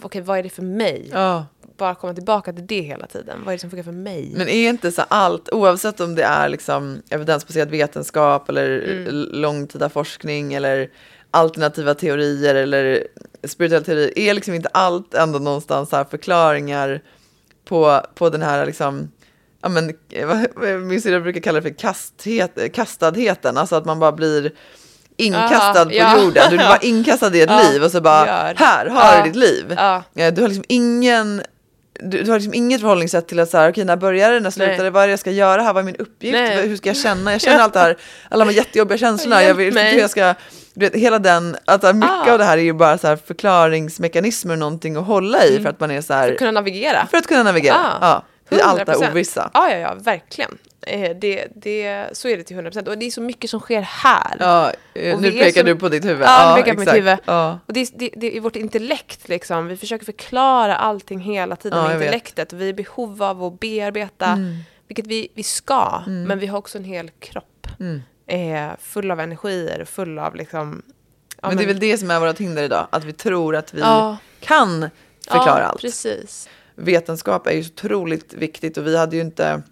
okej, 0.02 0.20
vad 0.20 0.38
är 0.38 0.42
det 0.42 0.48
för 0.50 0.62
mig? 0.62 1.10
Ja. 1.12 1.46
Bara 1.76 1.94
komma 1.94 2.14
tillbaka 2.14 2.52
till 2.52 2.66
det 2.66 2.80
hela 2.80 3.06
tiden. 3.06 3.38
Vad 3.44 3.48
är 3.52 3.56
det 3.56 3.60
som 3.60 3.70
funkar 3.70 3.84
för 3.84 3.92
mig? 3.92 4.32
Men 4.36 4.48
är 4.48 4.68
inte 4.68 4.92
så 4.92 5.02
allt, 5.08 5.48
oavsett 5.52 6.00
om 6.00 6.14
det 6.14 6.22
är 6.22 6.48
liksom 6.48 7.02
evidensbaserad 7.10 7.70
vetenskap 7.70 8.48
eller 8.48 8.78
Mm. 8.90 9.28
långtida 9.32 9.88
forskning 9.88 10.54
eller 10.54 10.90
alternativa 11.36 11.94
teorier 11.94 12.54
eller 12.54 13.06
spirituella 13.44 13.84
teorier, 13.84 14.18
är 14.18 14.34
liksom 14.34 14.54
inte 14.54 14.68
allt 14.72 15.14
ändå 15.14 15.38
någonstans 15.38 15.92
här 15.92 16.04
förklaringar 16.04 17.00
på, 17.68 18.00
på 18.14 18.30
den 18.30 18.42
här 18.42 18.66
liksom, 18.66 19.10
ja 19.62 19.68
men, 19.68 19.94
eh, 20.12 20.26
vad- 20.26 20.80
min 20.82 21.02
syrra 21.02 21.20
brukar 21.20 21.40
kalla 21.40 21.60
det 21.60 21.70
för 21.70 21.78
kasthet, 21.78 22.72
kastadheten, 22.74 23.56
alltså 23.56 23.76
att 23.76 23.84
man 23.84 23.98
bara 23.98 24.12
blir 24.12 24.52
inkastad 25.16 25.80
Aha, 25.80 25.84
på 25.84 25.94
ja. 25.94 26.22
jorden. 26.22 26.42
Du 26.50 26.56
blir 26.56 26.66
bara 26.68 26.78
inkastad 26.82 27.36
i 27.36 27.40
ett 27.40 27.50
Ja, 27.50 27.62
liv 27.70 27.82
och 27.84 27.90
så 27.90 28.00
bara, 28.00 28.26
gör. 28.26 28.54
här 28.56 28.86
har 28.86 29.16
du 29.22 29.28
ditt 29.30 29.36
liv. 29.36 29.74
Ja. 29.76 30.02
Eh, 30.14 30.34
Du 30.34 30.40
har 30.42 30.48
liksom 30.48 30.64
ingen 30.68 31.42
du, 32.00 32.22
du 32.22 32.30
har 32.30 32.38
liksom 32.38 32.54
inget 32.54 32.80
förhållningssätt 32.80 33.28
till 33.28 33.40
att 33.40 33.50
så 33.50 33.58
här, 33.58 33.70
okej 33.70 33.84
när 33.84 33.96
börjar 33.96 34.32
det, 34.32 34.40
när 34.40 34.50
slutar 34.50 34.84
det, 34.84 34.90
vad 34.90 35.02
är 35.02 35.06
det 35.06 35.10
jag 35.12 35.20
ska 35.20 35.30
göra? 35.30 35.62
Här, 35.62 35.72
vad 35.72 35.80
är 35.82 35.86
min 35.86 35.96
uppgift, 35.96 36.32
Nej. 36.32 36.68
hur 36.68 36.76
ska 36.76 36.88
jag 36.88 36.96
känna, 36.96 37.32
jag 37.32 37.40
känner 37.40 37.58
allt 37.58 37.72
det 37.72 37.78
här, 37.80 37.96
alla 38.30 38.44
de 38.44 38.50
här 38.50 38.56
jättejobbiga 38.56 38.98
känslorna, 38.98 39.42
jag 39.42 39.54
vet 39.54 39.76
hur 39.76 39.98
jag 39.98 40.10
ska, 40.10 40.34
du 40.74 40.80
vet 40.86 40.94
hela 40.94 41.18
den, 41.18 41.56
att 41.64 41.80
så 41.80 41.86
här, 41.86 41.94
mycket 41.94 42.10
Ah. 42.28 42.32
av 42.32 42.38
det 42.38 42.44
här 42.44 42.58
är 42.58 42.62
ju 42.62 42.72
bara 42.72 42.98
så 42.98 43.06
här 43.06 43.16
förklaringsmekanismer 43.26 44.52
och 44.54 44.58
någonting 44.58 44.96
att 44.96 45.06
hålla 45.06 45.44
i 45.44 45.62
för 45.62 45.68
att 45.70 45.80
man 45.80 45.90
är 45.90 46.00
så 46.00 46.14
här, 46.14 46.26
För 46.26 46.32
att 46.32 46.38
kunna 46.38 46.50
navigera. 46.50 47.06
för 47.10 47.18
att 47.18 47.26
kunna 47.26 47.42
navigera, 47.42 47.74
Ah. 47.74 47.98
ja, 48.00 48.22
i 48.50 48.60
allt 48.60 48.86
det 48.86 48.92
100%. 48.92 49.02
här 49.04 49.10
ovissa. 49.12 49.50
Ja, 49.54 49.70
ja, 49.70 49.76
ja, 49.78 49.94
verkligen. 49.94 50.58
Eh, 50.80 51.16
det, 51.16 51.46
det, 51.54 52.06
så 52.12 52.28
är 52.28 52.36
det 52.36 52.42
till 52.42 52.56
100%. 52.56 52.88
Och 52.88 52.98
det 52.98 53.06
är 53.06 53.10
så 53.10 53.20
mycket 53.20 53.50
som 53.50 53.60
sker 53.60 53.82
här. 53.82 54.36
Ja, 54.40 54.72
eh, 54.94 55.20
nu 55.20 55.30
pekar 55.32 55.60
så- 55.60 55.66
du 55.66 55.76
på 55.76 55.88
ditt 55.88 56.04
huvud. 56.04 56.22
Ja, 56.26 56.54
nu 56.56 56.62
pekar 56.62 56.68
jag 56.68 56.76
på 56.76 56.80
mitt 56.80 56.94
huvud. 56.94 57.18
Ja. 57.24 57.58
Och 57.66 57.72
det, 57.72 57.90
det, 57.94 58.10
det 58.16 58.36
är 58.36 58.40
vårt 58.40 58.56
intellekt 58.56 59.28
liksom. 59.28 59.66
Vi 59.68 59.76
försöker 59.76 60.04
förklara 60.04 60.76
allting 60.76 61.20
hela 61.20 61.56
tiden 61.56 61.78
Ja, 61.78 61.84
med 61.88 61.94
intellektet. 61.96 62.52
Och 62.52 62.60
vi 62.60 62.64
är 62.64 62.68
i 62.68 62.74
behov 62.74 63.22
av 63.22 63.44
att 63.44 63.60
bearbeta, 63.60 64.26
Mm. 64.26 64.56
vilket 64.88 65.06
vi, 65.06 65.28
vi 65.34 65.42
ska. 65.42 66.02
Men 66.06 66.38
vi 66.38 66.46
har 66.46 66.58
också 66.58 66.78
en 66.78 66.84
hel 66.84 67.10
kropp. 67.10 67.66
Mm. 67.80 68.02
Eh, 68.26 68.72
full 68.80 69.10
av 69.10 69.20
energier, 69.20 69.84
full 69.84 70.18
av 70.18 70.34
liksom... 70.36 70.82
ja, 71.42 71.48
men 71.48 71.56
det 71.56 71.62
är 71.62 71.66
väl 71.66 71.78
det 71.80 71.98
som 71.98 72.10
är 72.10 72.20
vårt 72.20 72.38
hinder 72.38 72.62
idag, 72.62 72.86
att 72.90 73.04
vi 73.04 73.12
tror 73.12 73.56
att 73.56 73.74
vi 73.74 73.82
kan 74.40 74.90
förklara 75.28 75.66
allt. 75.66 75.80
precis. 75.80 76.48
Vetenskap 76.76 77.46
är 77.46 77.52
ju 77.52 77.64
så 77.64 77.72
otroligt 77.72 78.34
viktigt 78.34 78.76
och 78.76 78.86
vi 78.86 78.96
hade 78.96 79.16
ju 79.16 79.22
inte 79.22 79.62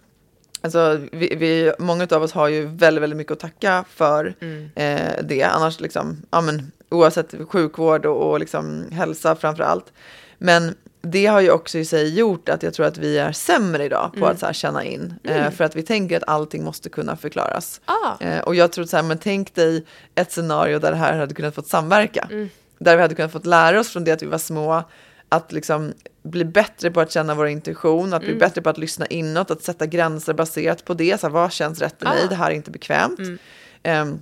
Alltså, 0.61 0.99
vi, 1.11 1.35
vi, 1.35 1.73
många 1.79 2.07
av 2.11 2.23
oss 2.23 2.31
har 2.31 2.47
ju 2.47 2.65
väldigt, 2.65 3.01
väldigt 3.03 3.17
mycket 3.17 3.31
att 3.33 3.39
tacka 3.39 3.85
för 3.89 4.35
Mm. 4.41 4.69
eh, 4.75 5.23
det. 5.23 5.43
Annars, 5.43 5.79
liksom, 5.79 6.21
ja, 6.31 6.41
men, 6.41 6.71
oavsett 6.89 7.35
sjukvård 7.49 8.05
och, 8.05 8.31
och 8.31 8.39
liksom, 8.39 8.85
hälsa 8.91 9.35
framför 9.35 9.63
allt. 9.63 9.93
Men 10.37 10.75
det 11.01 11.25
har 11.25 11.39
ju 11.41 11.51
också 11.51 11.77
i 11.77 11.85
sig 11.85 12.19
gjort 12.19 12.49
att 12.49 12.63
jag 12.63 12.73
tror 12.73 12.85
att 12.85 12.97
vi 12.97 13.17
är 13.17 13.31
sämre 13.31 13.83
idag 13.85 14.09
på 14.11 14.17
Mm. 14.17 14.29
att 14.29 14.39
så 14.39 14.45
här, 14.45 14.53
känna 14.53 14.83
in. 14.83 15.13
Eh, 15.23 15.51
för 15.51 15.63
att 15.63 15.75
vi 15.75 15.83
tänker 15.83 16.17
att 16.17 16.23
allting 16.27 16.63
måste 16.63 16.89
kunna 16.89 17.15
förklaras. 17.15 17.81
Ah, 17.85 18.11
Eh, 18.19 18.39
och 18.39 18.55
jag 18.55 18.71
tror 18.71 18.85
så 18.85 18.95
här, 18.97 19.03
men 19.03 19.17
tänk 19.17 19.55
dig 19.55 19.85
ett 20.15 20.31
scenario 20.31 20.79
där 20.79 20.91
det 20.91 20.97
här 20.97 21.17
hade 21.17 21.33
kunnat 21.33 21.55
fått 21.55 21.67
samverka. 21.67 22.27
Mm. 22.31 22.49
Där 22.79 22.95
vi 22.95 23.01
hade 23.01 23.15
kunnat 23.15 23.31
fått 23.31 23.45
lära 23.45 23.79
oss 23.79 23.89
från 23.89 24.03
det 24.03 24.11
att 24.11 24.21
vi 24.23 24.27
var 24.27 24.37
små, 24.37 24.83
att 25.29 25.51
liksom 25.51 25.93
bli 26.25 26.45
bättre 26.45 26.91
på 26.91 27.01
att 27.01 27.11
känna 27.11 27.35
vår 27.35 27.47
intuition, 27.47 28.13
att 28.13 28.21
bli 28.21 28.29
Mm. 28.29 28.39
bättre 28.39 28.61
på 28.61 28.69
att 28.69 28.77
lyssna 28.77 29.05
inåt, 29.05 29.51
att 29.51 29.63
sätta 29.63 29.85
gränser 29.85 30.33
baserat 30.33 30.85
på 30.85 30.93
det. 30.93 31.19
Så 31.19 31.27
här, 31.27 31.33
vad 31.33 31.51
känns 31.51 31.79
rätt 31.79 32.01
mig? 32.01 32.21
Ah. 32.23 32.27
Det 32.27 32.35
här 32.35 32.51
är 32.51 32.55
inte 32.55 32.71
bekvämt. 32.71 33.19
Mm. 33.19 33.37
Ehm, 33.83 34.19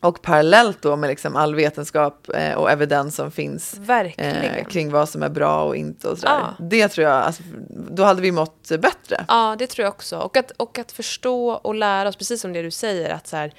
och 0.00 0.22
parallellt 0.22 0.82
då 0.82 0.96
med 0.96 1.08
liksom 1.08 1.36
all 1.36 1.54
vetenskap 1.54 2.28
eh, 2.34 2.54
och 2.54 2.70
evidens 2.70 3.16
som 3.16 3.30
finns 3.30 3.80
eh, 4.16 4.64
kring 4.64 4.90
vad 4.90 5.08
som 5.08 5.22
är 5.22 5.28
bra 5.28 5.64
och 5.64 5.76
inte 5.76 6.08
och 6.08 6.18
sådär. 6.18 6.32
Ah. 6.34 6.62
Det 6.62 6.88
tror 6.88 7.06
jag, 7.06 7.16
alltså, 7.16 7.42
då 7.90 8.02
hade 8.02 8.22
vi 8.22 8.32
mått 8.32 8.68
bättre. 8.68 9.24
Ja, 9.28 9.56
det 9.58 9.66
tror 9.66 9.84
jag 9.84 9.92
också. 9.92 10.18
Och 10.18 10.36
att, 10.36 10.50
och 10.50 10.78
att 10.78 10.92
förstå 10.92 11.50
och 11.50 11.74
lära 11.74 12.08
oss, 12.08 12.16
precis 12.16 12.40
som 12.40 12.52
det 12.52 12.62
du 12.62 12.70
säger, 12.70 13.10
att, 13.10 13.26
så 13.26 13.36
här, 13.36 13.54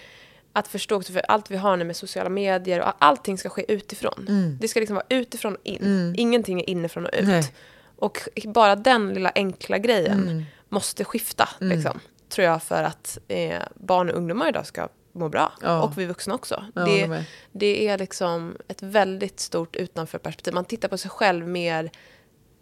att 0.53 0.67
förstå 0.67 0.95
också, 0.95 1.13
för 1.13 1.21
allt 1.27 1.51
vi 1.51 1.57
har 1.57 1.77
nu 1.77 1.83
med 1.83 1.95
sociala 1.95 2.29
medier 2.29 2.81
och 2.81 2.93
allting 2.99 3.37
ska 3.37 3.49
ske 3.49 3.73
utifrån. 3.73 4.25
Mm. 4.27 4.57
Det 4.61 4.67
ska 4.67 4.79
liksom 4.79 4.95
vara 4.95 5.05
utifrån 5.09 5.55
och 5.55 5.61
in. 5.63 6.15
Ingenting 6.17 6.59
är 6.59 6.69
inifrån 6.69 7.05
och 7.05 7.13
ut. 7.13 7.27
Nej. 7.27 7.53
Och 7.95 8.19
bara 8.45 8.75
den 8.75 9.13
lilla 9.13 9.31
enkla 9.35 9.77
grejen 9.77 10.23
Mm. 10.27 10.43
måste 10.69 11.03
skifta, 11.03 11.49
liksom, 11.59 11.99
tror 12.29 12.45
jag, 12.47 12.63
för 12.63 12.83
att 12.83 13.17
eh, 13.27 13.61
barn 13.75 14.09
och 14.09 14.17
ungdomar 14.17 14.49
idag 14.49 14.65
ska 14.65 14.87
må 15.11 15.29
bra. 15.29 15.53
Ja. 15.61 15.81
Och 15.83 15.97
vi 15.97 16.05
vuxna 16.05 16.35
också. 16.35 16.65
Ja, 16.75 16.81
det, 16.85 17.23
det 17.51 17.87
är 17.87 17.97
liksom 17.97 18.57
ett 18.67 18.81
väldigt 18.83 19.39
stort 19.39 19.75
utanförperspektiv. 19.75 20.53
Man 20.53 20.65
tittar 20.65 20.87
på 20.89 20.97
sig 20.97 21.11
själv 21.11 21.47
mer 21.47 21.91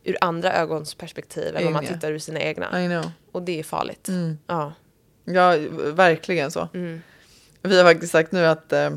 ur 0.03 0.17
andra 0.21 0.53
ögons 0.53 0.95
perspektiv 0.95 1.55
än 1.55 1.63
vad 1.63 1.73
man 1.73 1.85
tittar 1.85 2.11
ur 2.11 2.19
sina 2.19 2.39
egna. 2.39 2.67
Och 3.31 3.41
det 3.41 3.59
är 3.59 3.63
farligt. 3.63 4.07
Mm. 4.07 4.37
Ja. 4.47 4.73
Ja, 5.25 5.55
verkligen 5.93 6.51
så. 6.51 6.69
Mm. 6.73 7.01
Vi 7.61 7.77
har 7.77 7.93
faktiskt 7.93 8.11
sagt 8.11 8.31
nu 8.31 8.45
att 8.45 8.73
eh, 8.73 8.89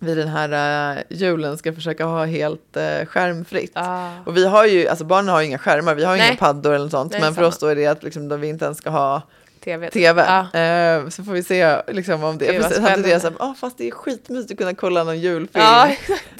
vi 0.00 0.14
den 0.14 0.28
här 0.28 0.96
eh, 0.96 1.02
julen 1.10 1.58
ska 1.58 1.72
försöka 1.72 2.04
ha 2.04 2.24
helt 2.24 2.76
eh, 2.76 3.06
skärmfritt. 3.06 3.72
Ah. 3.74 4.08
Och 4.26 4.36
vi 4.36 4.46
har 4.46 4.66
ju, 4.66 4.88
alltså 4.88 5.04
barnen 5.04 5.28
har 5.28 5.40
ju 5.40 5.46
inga 5.46 5.58
skärmar, 5.58 5.94
vi 5.94 6.04
har 6.04 6.16
ju 6.16 6.22
inga 6.26 6.36
paddor 6.36 6.72
eller 6.74 6.84
något 6.84 6.90
sånt. 6.92 7.12
Men 7.20 7.34
för 7.34 7.42
oss 7.42 7.58
då 7.58 7.66
är 7.66 7.76
det 7.76 7.86
att 7.86 8.02
liksom, 8.02 8.28
då 8.28 8.36
vi 8.36 8.48
inte 8.48 8.64
ens 8.64 8.78
ska 8.78 8.90
ha 8.90 9.22
TV. 9.64 9.90
tv. 9.90 10.24
Ja. 10.52 10.60
Eh, 10.60 11.08
så 11.08 11.24
får 11.24 11.32
vi 11.32 11.42
se 11.42 11.76
liksom, 11.88 12.24
om 12.24 12.38
det. 12.38 12.46
Precis, 12.46 12.78
hade 12.78 13.02
det 13.02 13.20
så 13.20 13.26
här, 13.28 13.36
"Ah, 13.40 13.54
fast 13.54 13.78
det 13.78 13.86
är 13.86 13.90
skitmysigt 13.90 14.52
att 14.52 14.58
kunna 14.58 14.74
kolla 14.74 15.04
någon 15.04 15.18
julfilm. 15.20 15.64
Ja, 15.64 15.86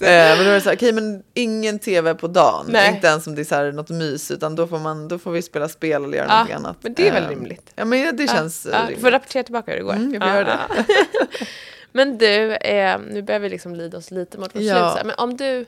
Eh, 0.01 0.37
men 0.37 0.39
då 0.39 0.45
är 0.51 0.55
det 0.55 0.61
så 0.61 0.69
här, 0.69 0.77
okej 0.77 0.93
men 0.93 1.23
ingen 1.35 1.79
tv 1.79 2.15
på 2.15 2.27
dagen. 2.29 2.67
Nej. 2.69 2.95
Inte 2.95 3.07
ens 3.07 3.27
om 3.27 3.35
det 3.35 3.43
är 3.43 3.45
så 3.45 3.55
här 3.55 3.73
något 3.73 3.91
mys, 3.91 4.31
utan 4.31 4.57
då 4.57 4.67
får, 4.67 4.79
man, 4.79 5.09
då 5.09 5.19
får 5.19 5.31
vi 5.31 5.43
spela 5.43 5.69
spel 5.69 6.05
eller 6.05 6.17
göra 6.19 6.27
Ja, 6.29 6.33
någonting 6.35 6.55
annat. 6.57 6.77
men 6.81 6.95
det 6.95 7.09
är 7.09 7.13
väl 7.13 7.23
Eh, 7.25 7.29
rimligt? 7.29 7.73
Ja 7.75 7.85
men 7.85 8.17
det 8.17 8.29
känns 8.31 8.67
ja, 8.67 8.71
eh, 8.71 8.77
ja, 8.77 8.81
Du 8.81 8.87
rimligt. 8.87 9.03
får 9.05 9.11
rapportera 9.11 9.43
tillbaka 9.43 9.71
hur 9.71 9.79
det 9.79 9.85
går. 9.85 9.93
Mm, 9.93 10.15
jag 10.15 10.23
får 10.23 10.31
göra 10.31 10.45
det. 10.45 10.85
Men 11.93 12.19
du, 12.19 12.53
eh, 12.55 12.99
nu 13.11 13.23
börjar 13.23 13.41
vi 13.41 13.49
liksom 13.49 13.75
lida 13.75 13.99
oss 13.99 14.11
lite 14.11 14.39
mot 14.39 14.55
vårt 14.57 14.63
Ja. 14.63 14.75
slut. 14.75 14.99
här. 14.99 15.05
Men 15.05 15.15
om 15.19 15.37
du, 15.37 15.67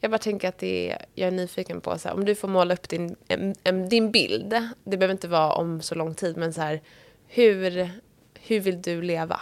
jag 0.00 0.10
bara 0.10 0.18
tänker 0.18 0.48
att 0.48 0.58
det 0.58 0.90
är, 0.90 1.04
jag 1.14 1.26
är 1.26 1.30
nyfiken 1.30 1.80
på, 1.80 1.98
så 1.98 2.08
här, 2.08 2.14
om 2.16 2.24
du 2.24 2.34
får 2.34 2.48
måla 2.48 2.74
upp 2.74 2.88
din, 2.88 3.16
en, 3.28 3.54
en, 3.64 3.88
din 3.88 4.10
bild. 4.10 4.54
Det 4.84 4.96
behöver 4.96 5.12
inte 5.12 5.28
vara 5.28 5.52
om 5.52 5.82
så 5.82 5.94
lång 5.94 6.14
tid, 6.14 6.36
men 6.36 6.52
så 6.52 6.60
här, 6.60 6.82
hur, 7.26 7.90
hur 8.40 8.60
vill 8.60 8.82
du 8.82 9.02
leva? 9.02 9.40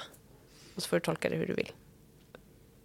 Och 0.74 0.82
så 0.82 0.88
får 0.88 0.96
du 0.96 1.00
tolka 1.00 1.28
det 1.28 1.36
hur 1.36 1.46
du 1.46 1.54
vill. 1.54 1.72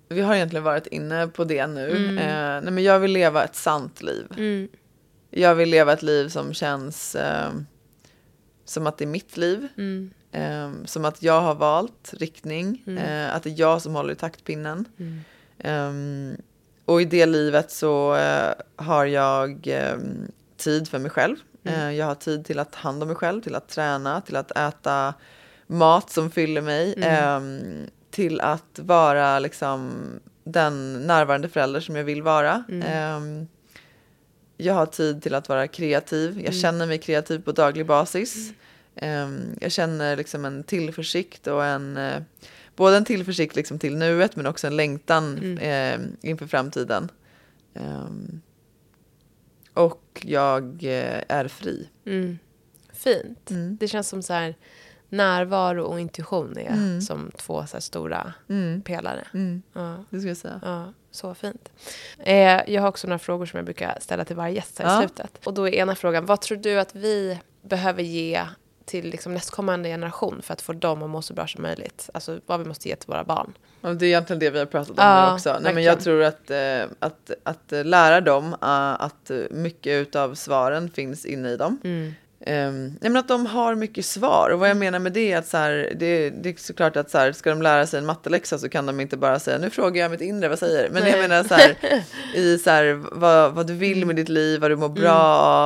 Vi 0.10 0.22
har 0.22 0.36
egentligen 0.36 0.64
varit 0.64 0.88
inne 0.88 1.28
på 1.28 1.44
det 1.44 1.68
nu. 1.68 1.90
Mm. 1.92 2.18
Eh, 2.18 2.62
nej 2.64 2.72
men 2.74 2.84
jag 2.84 3.00
vill 3.00 3.12
leva 3.12 3.44
ett 3.44 3.56
sant 3.56 4.02
liv. 4.02 4.26
Mm. 4.38 4.68
Jag 5.32 5.56
vill 5.56 5.70
leva 5.70 5.94
ett 5.94 6.04
liv 6.04 6.28
som 6.30 6.54
känns 6.54 7.16
eh, 7.16 7.50
som 8.66 8.88
att 8.88 8.98
det 8.98 9.04
är 9.04 9.08
mitt 9.08 9.38
liv. 9.38 9.68
Mm. 9.78 10.12
Eh, 10.38 10.72
som 10.86 11.06
att 11.06 11.24
jag 11.24 11.42
har 11.42 11.56
valt 11.56 12.14
riktning. 12.14 12.84
Mm. 12.88 12.98
Eh, 13.04 13.36
att 13.36 13.44
det 13.44 13.50
är 13.50 13.60
jag 13.60 13.82
som 13.82 13.96
håller 13.96 14.14
i 14.14 14.16
taktpinnen. 14.16 14.86
Mm. 15.00 15.24
Eh, 15.60 16.40
och 16.86 17.02
i 17.02 17.06
det 17.06 17.26
livet 17.26 17.72
så 17.72 18.16
eh, 18.16 18.54
har 18.76 19.06
jag 19.06 19.68
eh, 19.68 19.98
tid 20.58 20.88
för 20.88 21.00
mig 21.00 21.12
själv. 21.12 21.36
Mm. 21.64 21.80
Eh, 21.80 21.92
jag 21.92 22.06
har 22.06 22.16
tid 22.16 22.46
till 22.46 22.60
att 22.60 22.72
ta 22.72 22.80
hand 22.80 23.02
om 23.02 23.08
mig 23.08 23.18
själv, 23.18 23.42
till 23.42 23.56
att 23.56 23.70
träna, 23.70 24.22
till 24.22 24.36
att 24.36 24.52
äta 24.58 25.14
mat 25.68 26.10
som 26.10 26.32
fyller 26.32 26.62
mig. 26.62 26.94
Mm. 26.98 27.62
Till 28.12 28.42
att 28.42 28.80
vara 28.80 29.40
liksom 29.40 29.92
den 30.44 30.94
närvarande 31.08 31.50
förälder 31.50 31.80
som 31.80 31.96
jag 31.96 32.04
vill 32.04 32.22
vara. 32.22 32.64
Mm. 32.70 33.48
Jag 34.58 34.74
har 34.74 34.86
tid 34.86 35.24
till 35.24 35.36
att 35.36 35.50
vara 35.50 35.68
kreativ. 35.68 36.34
Jag 36.36 36.40
Mm. 36.40 36.62
känner 36.62 36.86
mig 36.86 36.98
kreativ 36.98 37.40
på 37.44 37.52
daglig 37.52 37.86
basis. 37.86 38.52
Ehm, 39.02 39.56
jag 39.62 39.72
känner 39.72 40.16
liksom 40.18 40.46
en 40.46 40.64
tillförsikt 40.64 41.48
och 41.48 41.66
en 41.66 41.98
eh, 41.98 42.22
både 42.76 42.98
en 42.98 43.06
tillförsikt 43.06 43.56
liksom 43.56 43.80
till 43.80 43.98
nuet 43.98 44.36
men 44.36 44.46
också 44.46 44.68
en 44.68 44.76
längtan 44.76 45.38
Mm. 45.38 45.58
eh, 45.58 46.30
inför 46.30 46.48
framtiden. 46.48 47.12
Ehm, 47.74 48.42
och 49.74 50.22
jag 50.26 50.64
eh, 50.84 51.22
är 51.28 51.48
fri. 51.48 51.90
Mm. 52.06 52.38
Fint. 52.94 53.52
Mm. 53.52 53.78
Det 53.80 53.88
känns 53.88 54.08
som 54.10 54.22
så 54.24 54.34
här, 54.34 54.56
närvaro 55.10 55.84
och 55.84 56.00
intuition 56.00 56.58
är 56.58 56.68
Mm. 56.74 57.02
som 57.02 57.32
två 57.38 57.66
så 57.68 57.74
här 57.76 57.82
stora 57.82 58.34
Mm. 58.50 58.82
pelare. 58.82 59.28
Mm. 59.34 59.62
Ja. 59.74 60.04
Det 60.10 60.20
ska 60.20 60.28
jag 60.28 60.38
säga. 60.38 60.60
Ja, 60.64 60.94
så 61.12 61.34
fint. 61.36 61.70
Eh, 62.20 62.62
jag 62.74 62.82
har 62.82 62.90
också 62.90 63.08
några 63.08 63.20
frågor 63.20 63.46
som 63.46 63.58
jag 63.58 63.66
brukar 63.66 63.98
ställa 64.02 64.26
till 64.26 64.36
varje 64.36 64.56
gäst 64.56 64.80
här 64.80 64.86
i 64.86 64.90
Ja. 64.90 65.00
slutet. 65.08 65.48
Och 65.48 65.54
då 65.54 65.68
är 65.68 65.72
ena 65.74 65.96
frågan, 65.96 66.26
vad 66.26 66.42
tror 66.42 66.58
du 66.58 66.80
att 66.80 66.96
vi 66.96 67.40
behöver 67.62 68.04
ge 68.04 68.42
till 68.88 69.10
liksom 69.10 69.34
nästkommande 69.34 69.90
generation 69.90 70.42
för 70.42 70.54
att 70.54 70.62
få 70.62 70.74
dem 70.74 71.04
att 71.04 71.10
må 71.10 71.22
så 71.22 71.34
bra 71.34 71.48
som 71.48 71.62
möjligt? 71.62 72.10
Alltså 72.14 72.40
vad 72.46 72.60
vi 72.60 72.66
måste 72.66 72.90
ge 72.90 72.96
till 72.96 73.08
våra 73.08 73.24
barn. 73.24 73.54
Det 73.82 73.88
är 73.88 74.04
egentligen 74.04 74.40
det 74.40 74.50
vi 74.50 74.60
har 74.60 74.66
pratat 74.66 74.90
om 74.90 74.96
Ja, 74.98 75.34
också. 75.34 75.58
Nej, 75.62 75.74
men 75.74 75.84
jag 75.84 76.00
tror 76.00 76.24
att, 76.24 76.52
eh, 76.52 76.82
att, 77.00 77.32
att 77.44 77.74
eh, 77.74 77.86
lära 77.86 78.22
dem 78.22 78.54
eh, 78.54 79.02
att 79.02 79.32
mycket 79.52 80.16
av 80.16 80.36
svaren 80.36 80.90
finns 80.90 81.26
inne 81.26 81.50
i 81.50 81.58
dem. 81.58 81.80
Mm. 81.84 82.14
Um, 82.40 82.86
nej, 82.86 82.98
men 83.02 83.18
att 83.18 83.28
de 83.28 83.46
har 83.46 83.76
mycket 83.76 84.06
svar. 84.06 84.50
Och 84.50 84.60
vad 84.60 84.70
jag 84.70 84.78
menar 84.78 85.00
med 85.00 85.14
det 85.14 85.32
är 85.32 85.38
att 85.38 85.48
så 85.48 85.58
här, 85.58 85.94
det, 86.00 86.30
det 86.30 86.50
är 86.50 86.56
såklart 86.58 86.96
att 86.96 87.10
så 87.10 87.18
här, 87.18 87.32
ska 87.32 87.50
de 87.50 87.62
lära 87.62 87.88
sig 87.88 88.00
en 88.00 88.06
matteläxa 88.06 88.58
så 88.58 88.70
kan 88.70 88.86
de 88.86 89.00
inte 89.00 89.18
bara 89.18 89.40
säga 89.40 89.58
nu 89.58 89.70
frågar 89.70 90.02
jag 90.02 90.12
mitt 90.12 90.22
inre, 90.22 90.50
vad 90.50 90.60
säger? 90.60 90.90
Men 90.90 91.04
jag 91.04 91.12
Nej. 91.12 91.22
menar 91.28 91.44
så 91.44 91.54
här, 91.54 91.78
i 92.36 92.58
så 92.58 92.70
här, 92.70 93.04
vad, 93.12 93.54
vad 93.54 93.68
du 93.68 93.74
vill 93.74 94.06
med 94.06 94.16
ditt 94.16 94.30
liv, 94.30 94.62
vad 94.62 94.72
du 94.72 94.76
mår 94.76 94.90
bra 94.90 95.20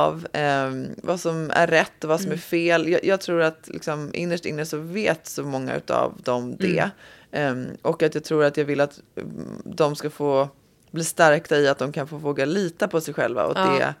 av, 0.06 0.26
ehm, 0.32 0.88
vad 1.02 1.20
som 1.20 1.50
är 1.54 1.66
rätt 1.66 2.04
och 2.04 2.08
vad 2.08 2.20
som 2.20 2.32
är 2.32 2.36
fel. 2.36 2.88
Jag, 2.88 3.04
jag 3.04 3.20
tror 3.20 3.42
att 3.42 3.68
liksom, 3.68 4.10
innerst 4.14 4.46
inne 4.46 4.66
så 4.66 4.76
vet 4.78 5.26
så 5.26 5.42
många 5.42 5.80
av 5.88 6.20
dem 6.24 6.56
det. 6.58 6.90
Ehm, 7.32 7.66
och 7.82 8.02
att 8.02 8.14
jag 8.14 8.24
tror 8.24 8.44
att 8.44 8.56
jag 8.56 8.64
vill 8.64 8.80
att 8.80 9.00
mm, 9.16 9.62
de 9.64 9.96
ska 9.96 10.10
få 10.10 10.48
bli 10.90 11.04
stärkta 11.04 11.58
i 11.58 11.68
att 11.68 11.78
de 11.78 11.92
kan 11.92 12.08
få 12.08 12.16
våga 12.16 12.44
lita 12.44 12.88
på 12.88 13.00
sig 13.00 13.14
själva 13.14 13.44
och 13.44 13.58
Ja. 13.58 13.64
det, 13.78 13.94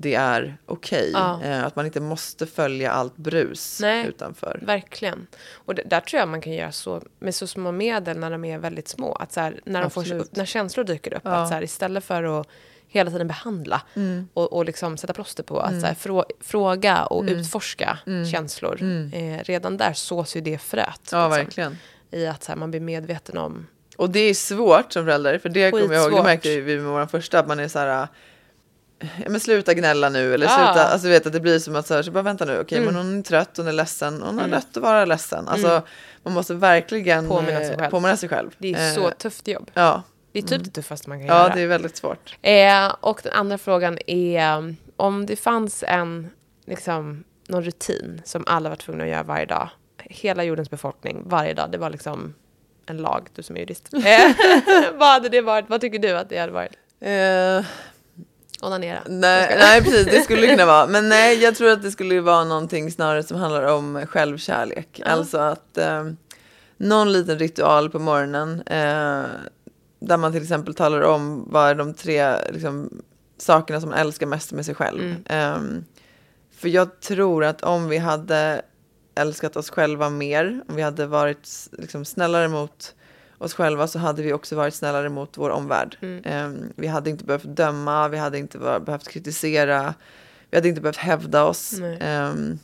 det 0.00 0.14
är 0.14 0.56
okej. 0.66 1.10
Ja. 1.14 1.42
Eh, 1.42 1.64
att 1.64 1.76
man 1.76 1.86
inte 1.86 2.00
måste 2.00 2.46
följa 2.46 2.90
allt 2.90 3.16
brus 3.16 3.78
Nej. 3.82 4.06
utanför. 4.06 4.60
Verkligen. 4.66 5.26
Och 5.54 5.74
det, 5.74 5.82
där 5.86 6.00
tror 6.00 6.20
jag 6.20 6.28
man 6.28 6.40
kan 6.40 6.52
göra 6.52 6.72
så 6.72 7.02
med 7.18 7.34
så 7.34 7.46
små 7.46 7.72
medel 7.72 8.18
när 8.18 8.30
de 8.30 8.44
är 8.44 8.58
väldigt 8.58 8.88
små. 8.88 9.12
Att 9.12 9.32
så 9.32 9.40
här, 9.40 9.60
när, 9.64 9.80
de 9.80 9.90
får, 9.90 10.36
när 10.36 10.44
känslor 10.44 10.84
dyker 10.84 11.14
upp, 11.14 11.22
Ja. 11.24 11.30
att 11.30 11.48
så 11.48 11.54
här, 11.54 11.62
istället 11.62 12.04
för 12.04 12.40
att 12.40 12.48
hela 12.88 13.10
tiden 13.10 13.28
behandla 13.28 13.82
Mm. 13.94 14.28
och, 14.34 14.52
och 14.52 14.64
liksom 14.64 14.96
sätta 14.96 15.12
plåster 15.12 15.42
på. 15.42 15.60
Att 15.60 15.80
så 15.80 15.86
här, 15.86 15.94
frå, 15.94 16.24
fråga 16.40 17.04
och 17.04 17.22
Mm. 17.22 17.34
utforska 17.38 17.98
känslor. 18.32 18.78
Mm. 18.80 19.12
Eh, 19.12 19.44
redan 19.44 19.76
där 19.76 19.92
sås 19.92 20.36
ju 20.36 20.40
det 20.40 20.58
fröet. 20.58 21.08
Ja, 21.12 21.28
liksom, 21.28 21.30
verkligen. 21.30 21.76
I 22.10 22.26
att 22.26 22.44
så 22.44 22.56
man 22.56 22.70
blir 22.70 22.80
medveten 22.80 23.38
om... 23.38 23.66
Och 23.96 24.10
det 24.10 24.20
är 24.20 24.34
svårt 24.34 24.92
som 24.92 25.04
förälder, 25.04 25.38
för 25.38 25.48
det 25.48 25.70
kommer 25.70 25.94
jag 25.94 26.02
ihåg, 26.12 26.18
det 26.18 26.22
märkte 26.22 26.60
vi 26.60 26.76
med 26.76 26.84
vår 26.92 27.06
första, 27.06 27.38
att 27.38 27.48
man 27.48 27.60
är 27.60 27.68
så 27.68 27.78
här, 27.78 28.08
ja 29.00 29.28
men 29.30 29.40
sluta 29.40 29.74
gnälla 29.74 30.08
nu, 30.08 30.34
eller 30.34 30.46
Ja. 30.46 30.50
sluta, 30.52 30.86
alltså 30.88 31.06
du 31.06 31.12
vet 31.12 31.26
att 31.26 31.32
det 31.32 31.40
blir 31.40 31.58
som 31.58 31.76
att 31.76 31.86
så 31.86 31.94
här, 31.94 32.02
så 32.02 32.10
bara 32.10 32.22
vänta 32.22 32.44
nu, 32.44 32.60
okej 32.60 32.78
Mm. 32.78 32.94
men 32.94 33.04
hon 33.04 33.18
är 33.18 33.22
trött, 33.22 33.56
hon 33.56 33.68
är 33.68 33.72
ledsen, 33.72 34.22
hon 34.22 34.38
har 34.38 34.44
Mm. 34.44 34.50
rätt 34.58 34.76
att 34.76 34.82
vara 34.82 35.04
ledsen. 35.04 35.48
Alltså 35.48 35.68
Mm. 35.68 35.82
man 36.22 36.32
måste 36.34 36.54
verkligen 36.54 37.28
Påminna 37.28 37.58
sig 37.60 37.70
eh, 37.72 37.78
själv. 37.78 37.90
påminna 37.90 38.16
sig 38.16 38.28
själv. 38.28 38.50
Det 38.58 38.72
är 38.74 38.88
Eh, 38.88 38.94
så 38.94 39.10
tufft 39.10 39.48
jobb. 39.48 39.70
Ja, 39.74 40.02
Det 40.32 40.38
är 40.38 40.42
typ 40.42 40.64
det 40.64 40.70
tuffaste 40.70 41.08
man 41.08 41.18
kan 41.18 41.26
ja 41.26 41.34
göra. 41.42 41.54
det 41.54 41.60
är 41.60 41.66
väldigt 41.66 41.96
svårt. 41.96 42.36
Eh, 42.42 42.94
och 43.00 43.20
den 43.24 43.32
andra 43.32 43.58
frågan 43.58 43.98
är 44.06 44.74
om 44.96 45.26
det 45.26 45.36
fanns 45.36 45.84
en, 45.88 46.30
liksom, 46.66 47.24
någon 47.48 47.64
rutin 47.64 48.22
som 48.24 48.44
alla 48.46 48.68
var 48.68 48.76
tvungna 48.76 49.04
att 49.04 49.10
göra 49.10 49.22
varje 49.22 49.46
dag. 49.46 49.68
Hela 50.02 50.44
jordens 50.44 50.70
befolkning, 50.70 51.22
varje 51.26 51.54
dag. 51.54 51.70
Det 51.72 51.78
var 51.78 51.90
liksom 51.90 52.34
en 52.86 52.96
lag, 52.96 53.28
du 53.34 53.42
som 53.42 53.56
är 53.56 53.60
jurist. 53.60 53.88
Eh, 53.94 54.30
vad 54.94 55.08
hade 55.08 55.28
det 55.28 55.40
varit? 55.40 55.64
Vad 55.68 55.80
tycker 55.80 55.98
du 55.98 56.10
att 56.18 56.28
det 56.28 56.38
hade 56.38 56.52
varit? 56.52 56.72
Eh, 57.00 57.66
Onanera. 58.62 59.00
nej, 59.06 59.56
nej, 59.58 59.82
precis, 59.82 60.04
det 60.04 60.20
skulle 60.20 60.46
kunna 60.46 60.66
vara. 60.66 60.86
Men 60.96 61.08
nej, 61.08 61.42
jag 61.42 61.56
tror 61.56 61.70
att 61.70 61.82
det 61.82 61.90
skulle 61.90 62.20
vara 62.20 62.44
någonting 62.44 62.90
snarare 62.90 63.22
som 63.22 63.36
handlar 63.36 63.62
om 63.62 64.06
självkärlek. 64.06 65.00
Alltså 65.04 65.38
att 65.38 65.78
eh, 65.78 66.04
någon 66.76 67.12
liten 67.12 67.38
ritual 67.38 67.90
på 67.90 67.98
morgonen 67.98 68.62
eh, 68.66 69.24
där 70.00 70.16
man 70.16 70.32
till 70.32 70.42
exempel 70.42 70.74
talar 70.74 71.00
om 71.00 71.44
vad 71.50 71.70
är 71.70 71.74
de 71.74 71.94
tre 71.94 72.36
liksom, 72.52 73.02
sakerna 73.38 73.80
som 73.80 73.90
man 73.90 73.98
älskar 73.98 74.26
mest 74.26 74.52
med 74.52 74.66
sig 74.66 74.74
själv. 74.74 75.00
Mm. 75.00 75.22
Ehm, 75.26 75.84
för 76.56 76.68
jag 76.68 77.00
tror 77.00 77.44
att 77.44 77.62
om 77.62 77.88
vi 77.88 77.98
hade 77.98 78.62
älskat 79.14 79.56
oss 79.56 79.70
själva 79.70 80.10
mer, 80.10 80.62
om 80.68 80.76
vi 80.76 80.82
hade 80.82 81.06
varit 81.06 81.48
liksom, 81.72 82.04
snällare 82.04 82.48
mot 82.48 82.94
oss 83.38 83.54
själva 83.54 83.86
så 83.86 83.98
hade 83.98 84.22
vi 84.22 84.32
också 84.32 84.56
varit 84.56 84.74
snällare 84.74 85.08
mot 85.08 85.38
vår 85.38 85.50
omvärld. 85.50 85.96
Mm. 86.00 86.22
Ehm, 86.24 86.72
vi 86.76 86.86
hade 86.86 87.10
inte 87.10 87.24
behövt 87.24 87.44
döma, 87.56 88.08
vi 88.08 88.16
hade 88.18 88.38
inte 88.38 88.58
behövt 88.58 89.08
kritisera, 89.08 89.94
vi 90.50 90.56
hade 90.56 90.68
inte 90.68 90.80
behövt 90.80 90.96
hävda 90.96 91.44
oss. 91.44 91.74
Ehm, 92.00 92.58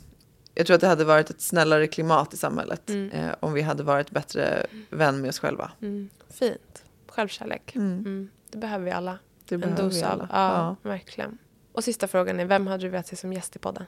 jag 0.55 0.65
tror 0.67 0.75
att 0.75 0.81
det 0.81 0.87
hade 0.87 1.05
varit 1.05 1.29
ett 1.29 1.41
snällare 1.41 1.87
klimat 1.87 2.33
i 2.33 2.37
samhället 2.37 2.89
Mm. 2.89 3.11
eh, 3.11 3.35
om 3.39 3.53
vi 3.53 3.61
hade 3.61 3.83
varit 3.83 4.11
bättre 4.11 4.65
vän 4.89 5.21
med 5.21 5.29
oss 5.29 5.39
själva. 5.39 5.71
Mm. 5.81 6.09
Fint. 6.29 6.83
Självkärlek. 7.07 7.75
Mm. 7.75 7.99
Mm. 7.99 8.29
Det 8.51 8.57
behöver 8.57 8.85
vi 8.85 8.91
alla. 8.91 9.19
Det 9.47 9.55
En 9.55 9.61
behöver 9.61 9.83
dos 9.83 9.95
vi 9.95 10.03
av. 10.03 10.11
alla. 10.11 10.27
Ja, 10.31 10.75
verkligen. 10.89 11.37
Och 11.71 11.83
sista 11.83 12.07
frågan 12.07 12.39
är, 12.39 12.45
vem 12.45 12.67
hade 12.67 12.83
du 12.83 12.89
velat 12.89 13.07
se 13.07 13.15
som 13.15 13.33
gäst 13.33 13.55
i 13.55 13.59
podden? 13.59 13.83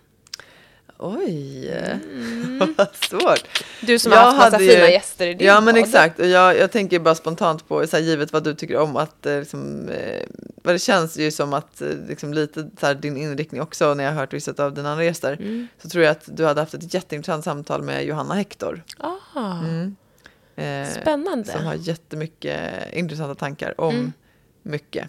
Oj, 1.00 1.70
Mm. 1.70 2.74
vad 2.78 2.96
svårt. 2.96 3.64
Du 3.82 4.00
som 4.00 4.12
Jag 4.12 4.20
har 4.20 4.26
haft 4.34 4.52
massa 4.52 4.64
ju- 4.64 4.72
fina 4.72 4.90
gäster 4.90 5.28
i 5.28 5.34
din 5.34 5.48
Ja 5.48 5.62
men 5.62 5.74
podd. 5.74 5.84
exakt, 5.84 6.20
och 6.20 6.26
jag, 6.28 6.58
jag 6.58 6.72
tänker 6.72 7.00
bara 7.00 7.16
spontant 7.16 7.68
på, 7.68 7.88
så 7.88 7.98
här, 7.98 8.04
givet 8.04 8.34
vad 8.34 8.44
du 8.44 8.54
tycker 8.56 8.78
om, 8.78 8.96
att 8.96 9.26
eh, 9.26 9.40
liksom, 9.40 9.90
eh, 9.90 10.24
vad 10.64 10.76
det 10.76 10.80
känns 10.80 11.18
ju 11.18 11.32
som 11.32 11.54
att 11.54 11.82
eh, 11.82 11.88
liksom, 12.08 12.34
lite 12.34 12.70
så 12.80 12.86
här, 12.86 12.96
din 12.96 13.18
inriktning 13.18 13.62
också, 13.62 13.94
när 13.94 14.04
jag 14.04 14.12
har 14.12 14.20
hört 14.20 14.34
vissa 14.34 14.64
av 14.64 14.74
dina 14.74 14.90
andra 14.92 15.04
gäster, 15.04 15.34
Mm. 15.34 15.68
så 15.82 15.90
tror 15.90 16.04
jag 16.04 16.12
att 16.12 16.24
du 16.38 16.46
hade 16.46 16.62
haft 16.62 16.74
ett 16.74 16.94
jätteintressant 16.94 17.44
samtal 17.44 17.82
med 17.84 18.06
Johanna 18.06 18.34
Hector. 18.34 18.84
Ah, 18.98 19.60
Mm. 19.60 19.96
Eh, 20.56 20.90
Spännande. 21.02 21.52
som 21.52 21.66
har 21.66 21.74
jättemycket 21.76 22.60
intressanta 22.94 23.36
tankar 23.36 23.82
om 23.82 23.96
Mm. 23.96 24.14
mycket. 24.64 25.08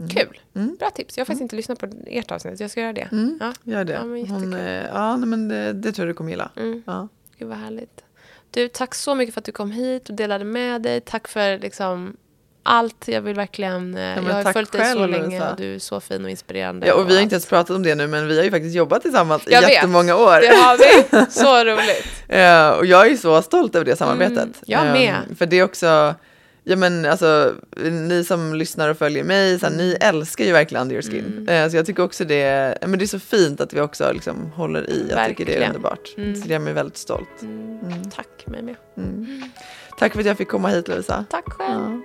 Mm. 0.00 0.08
Kul. 0.10 0.40
Mm. 0.54 0.76
Bra 0.78 0.90
tips. 0.90 1.16
Jag 1.18 1.22
har 1.22 1.26
faktiskt 1.26 1.42
inte 1.42 1.56
lyssnat 1.56 1.78
på 1.78 1.88
ert 2.06 2.30
avsnitt. 2.30 2.60
Jag 2.60 2.70
ska 2.70 2.80
göra 2.80 2.92
det. 2.92 3.08
Mm. 3.12 3.38
Ja. 3.40 3.52
Gör 3.64 3.84
det. 3.84 3.92
Ja, 3.92 4.04
men 4.04 4.26
Hon, 4.30 4.54
eh, 4.54 4.84
ja, 4.94 5.16
men 5.16 5.48
det, 5.48 5.72
det 5.72 5.92
tror 5.92 6.06
jag 6.06 6.14
du 6.14 6.16
kommer 6.16 6.30
gilla. 6.30 6.50
Mm. 6.56 6.82
Ja. 6.86 7.08
Gud 7.38 7.48
vad 7.48 7.58
härligt. 7.58 8.04
Du, 8.50 8.68
tack 8.68 8.94
så 8.94 9.14
mycket 9.14 9.34
för 9.34 9.40
att 9.40 9.44
du 9.44 9.52
kom 9.52 9.70
hit 9.70 10.08
och 10.08 10.14
delade 10.14 10.44
med 10.44 10.82
dig. 10.82 11.00
Tack 11.00 11.28
för 11.28 11.58
liksom 11.58 12.16
allt. 12.62 13.08
Jag 13.08 13.20
vill 13.20 13.34
verkligen... 13.34 13.94
eh, 13.94 14.00
men 14.00 14.26
jag 14.26 14.44
har 14.44 14.52
följt 14.52 14.72
dig 14.72 14.92
så 14.92 15.06
länge 15.06 15.50
och 15.50 15.56
du 15.56 15.74
är 15.74 15.78
så 15.78 16.00
fin 16.00 16.24
och 16.24 16.30
inspirerande. 16.30 16.86
Ja, 16.86 16.94
och 16.94 17.00
vi 17.00 17.12
har 17.12 17.18
allt. 17.18 17.22
inte 17.22 17.34
ens 17.34 17.46
pratat 17.46 17.76
om 17.76 17.82
det 17.82 17.94
nu, 17.94 18.06
men 18.06 18.28
vi 18.28 18.36
har 18.36 18.44
ju 18.44 18.50
faktiskt 18.50 18.74
jobbat 18.76 19.02
tillsammans 19.02 19.46
i 19.48 19.52
Jag 19.52 19.60
vet. 19.60 19.70
jättemånga 19.70 20.16
år. 20.16 20.40
Det 20.40 20.46
har 20.56 20.76
vi. 20.78 21.26
Så 21.30 21.64
roligt. 21.64 22.24
Eh, 22.28 22.68
och 22.70 22.86
jag 22.86 23.06
är 23.10 23.16
så 23.16 23.42
stolt 23.42 23.74
över 23.74 23.84
det 23.84 23.96
samarbetet. 23.96 24.38
Mm, 24.38 24.52
jag 24.66 24.86
Eh, 24.86 24.92
med. 24.92 25.14
för 25.38 25.46
det 25.46 25.58
är 25.58 25.64
också, 25.64 26.14
ja 26.64 26.76
men 26.76 27.06
alltså, 27.06 27.54
ni 28.08 28.24
som 28.24 28.54
lyssnar 28.54 28.88
och 28.88 28.98
följer 28.98 29.24
mig, 29.24 29.58
så 29.58 29.66
här, 29.66 29.76
ni 29.76 29.96
älskar 30.00 30.44
ju 30.44 30.52
verkligen 30.52 30.82
Under 30.82 30.94
Your 30.94 31.02
Skin. 31.02 31.24
Mm. 31.38 31.48
Eh, 31.48 31.70
så 31.70 31.76
jag 31.76 31.86
tycker 31.86 32.02
också 32.02 32.24
det, 32.24 32.78
men 32.80 32.98
det 32.98 33.04
är 33.04 33.06
så 33.06 33.18
fint 33.18 33.60
att 33.60 33.72
vi 33.72 33.80
också 33.80 34.12
liksom 34.12 34.52
håller 34.54 34.90
i. 34.90 35.06
Jag 35.10 35.28
tycker 35.28 35.44
det 35.44 35.52
är 35.54 35.58
Verkligen. 35.60 35.66
underbart. 35.76 36.14
Mm. 36.16 36.34
Så 36.36 36.46
det 36.46 36.52
gör 36.52 36.60
mig 36.60 36.72
väldigt 36.72 36.96
stolt. 36.96 37.42
Mm. 37.42 37.78
Mm. 37.80 38.10
Tack 38.10 38.46
mig 38.46 38.62
med. 38.62 38.76
Mm. 38.96 39.42
Tack 39.98 40.12
för 40.12 40.20
att 40.20 40.26
jag 40.26 40.36
fick 40.38 40.48
komma 40.48 40.68
hit 40.68 40.88
Lovisa. 40.88 41.24
Tack 41.30 41.52
själv. 41.52 41.80
Ja. 41.80 42.00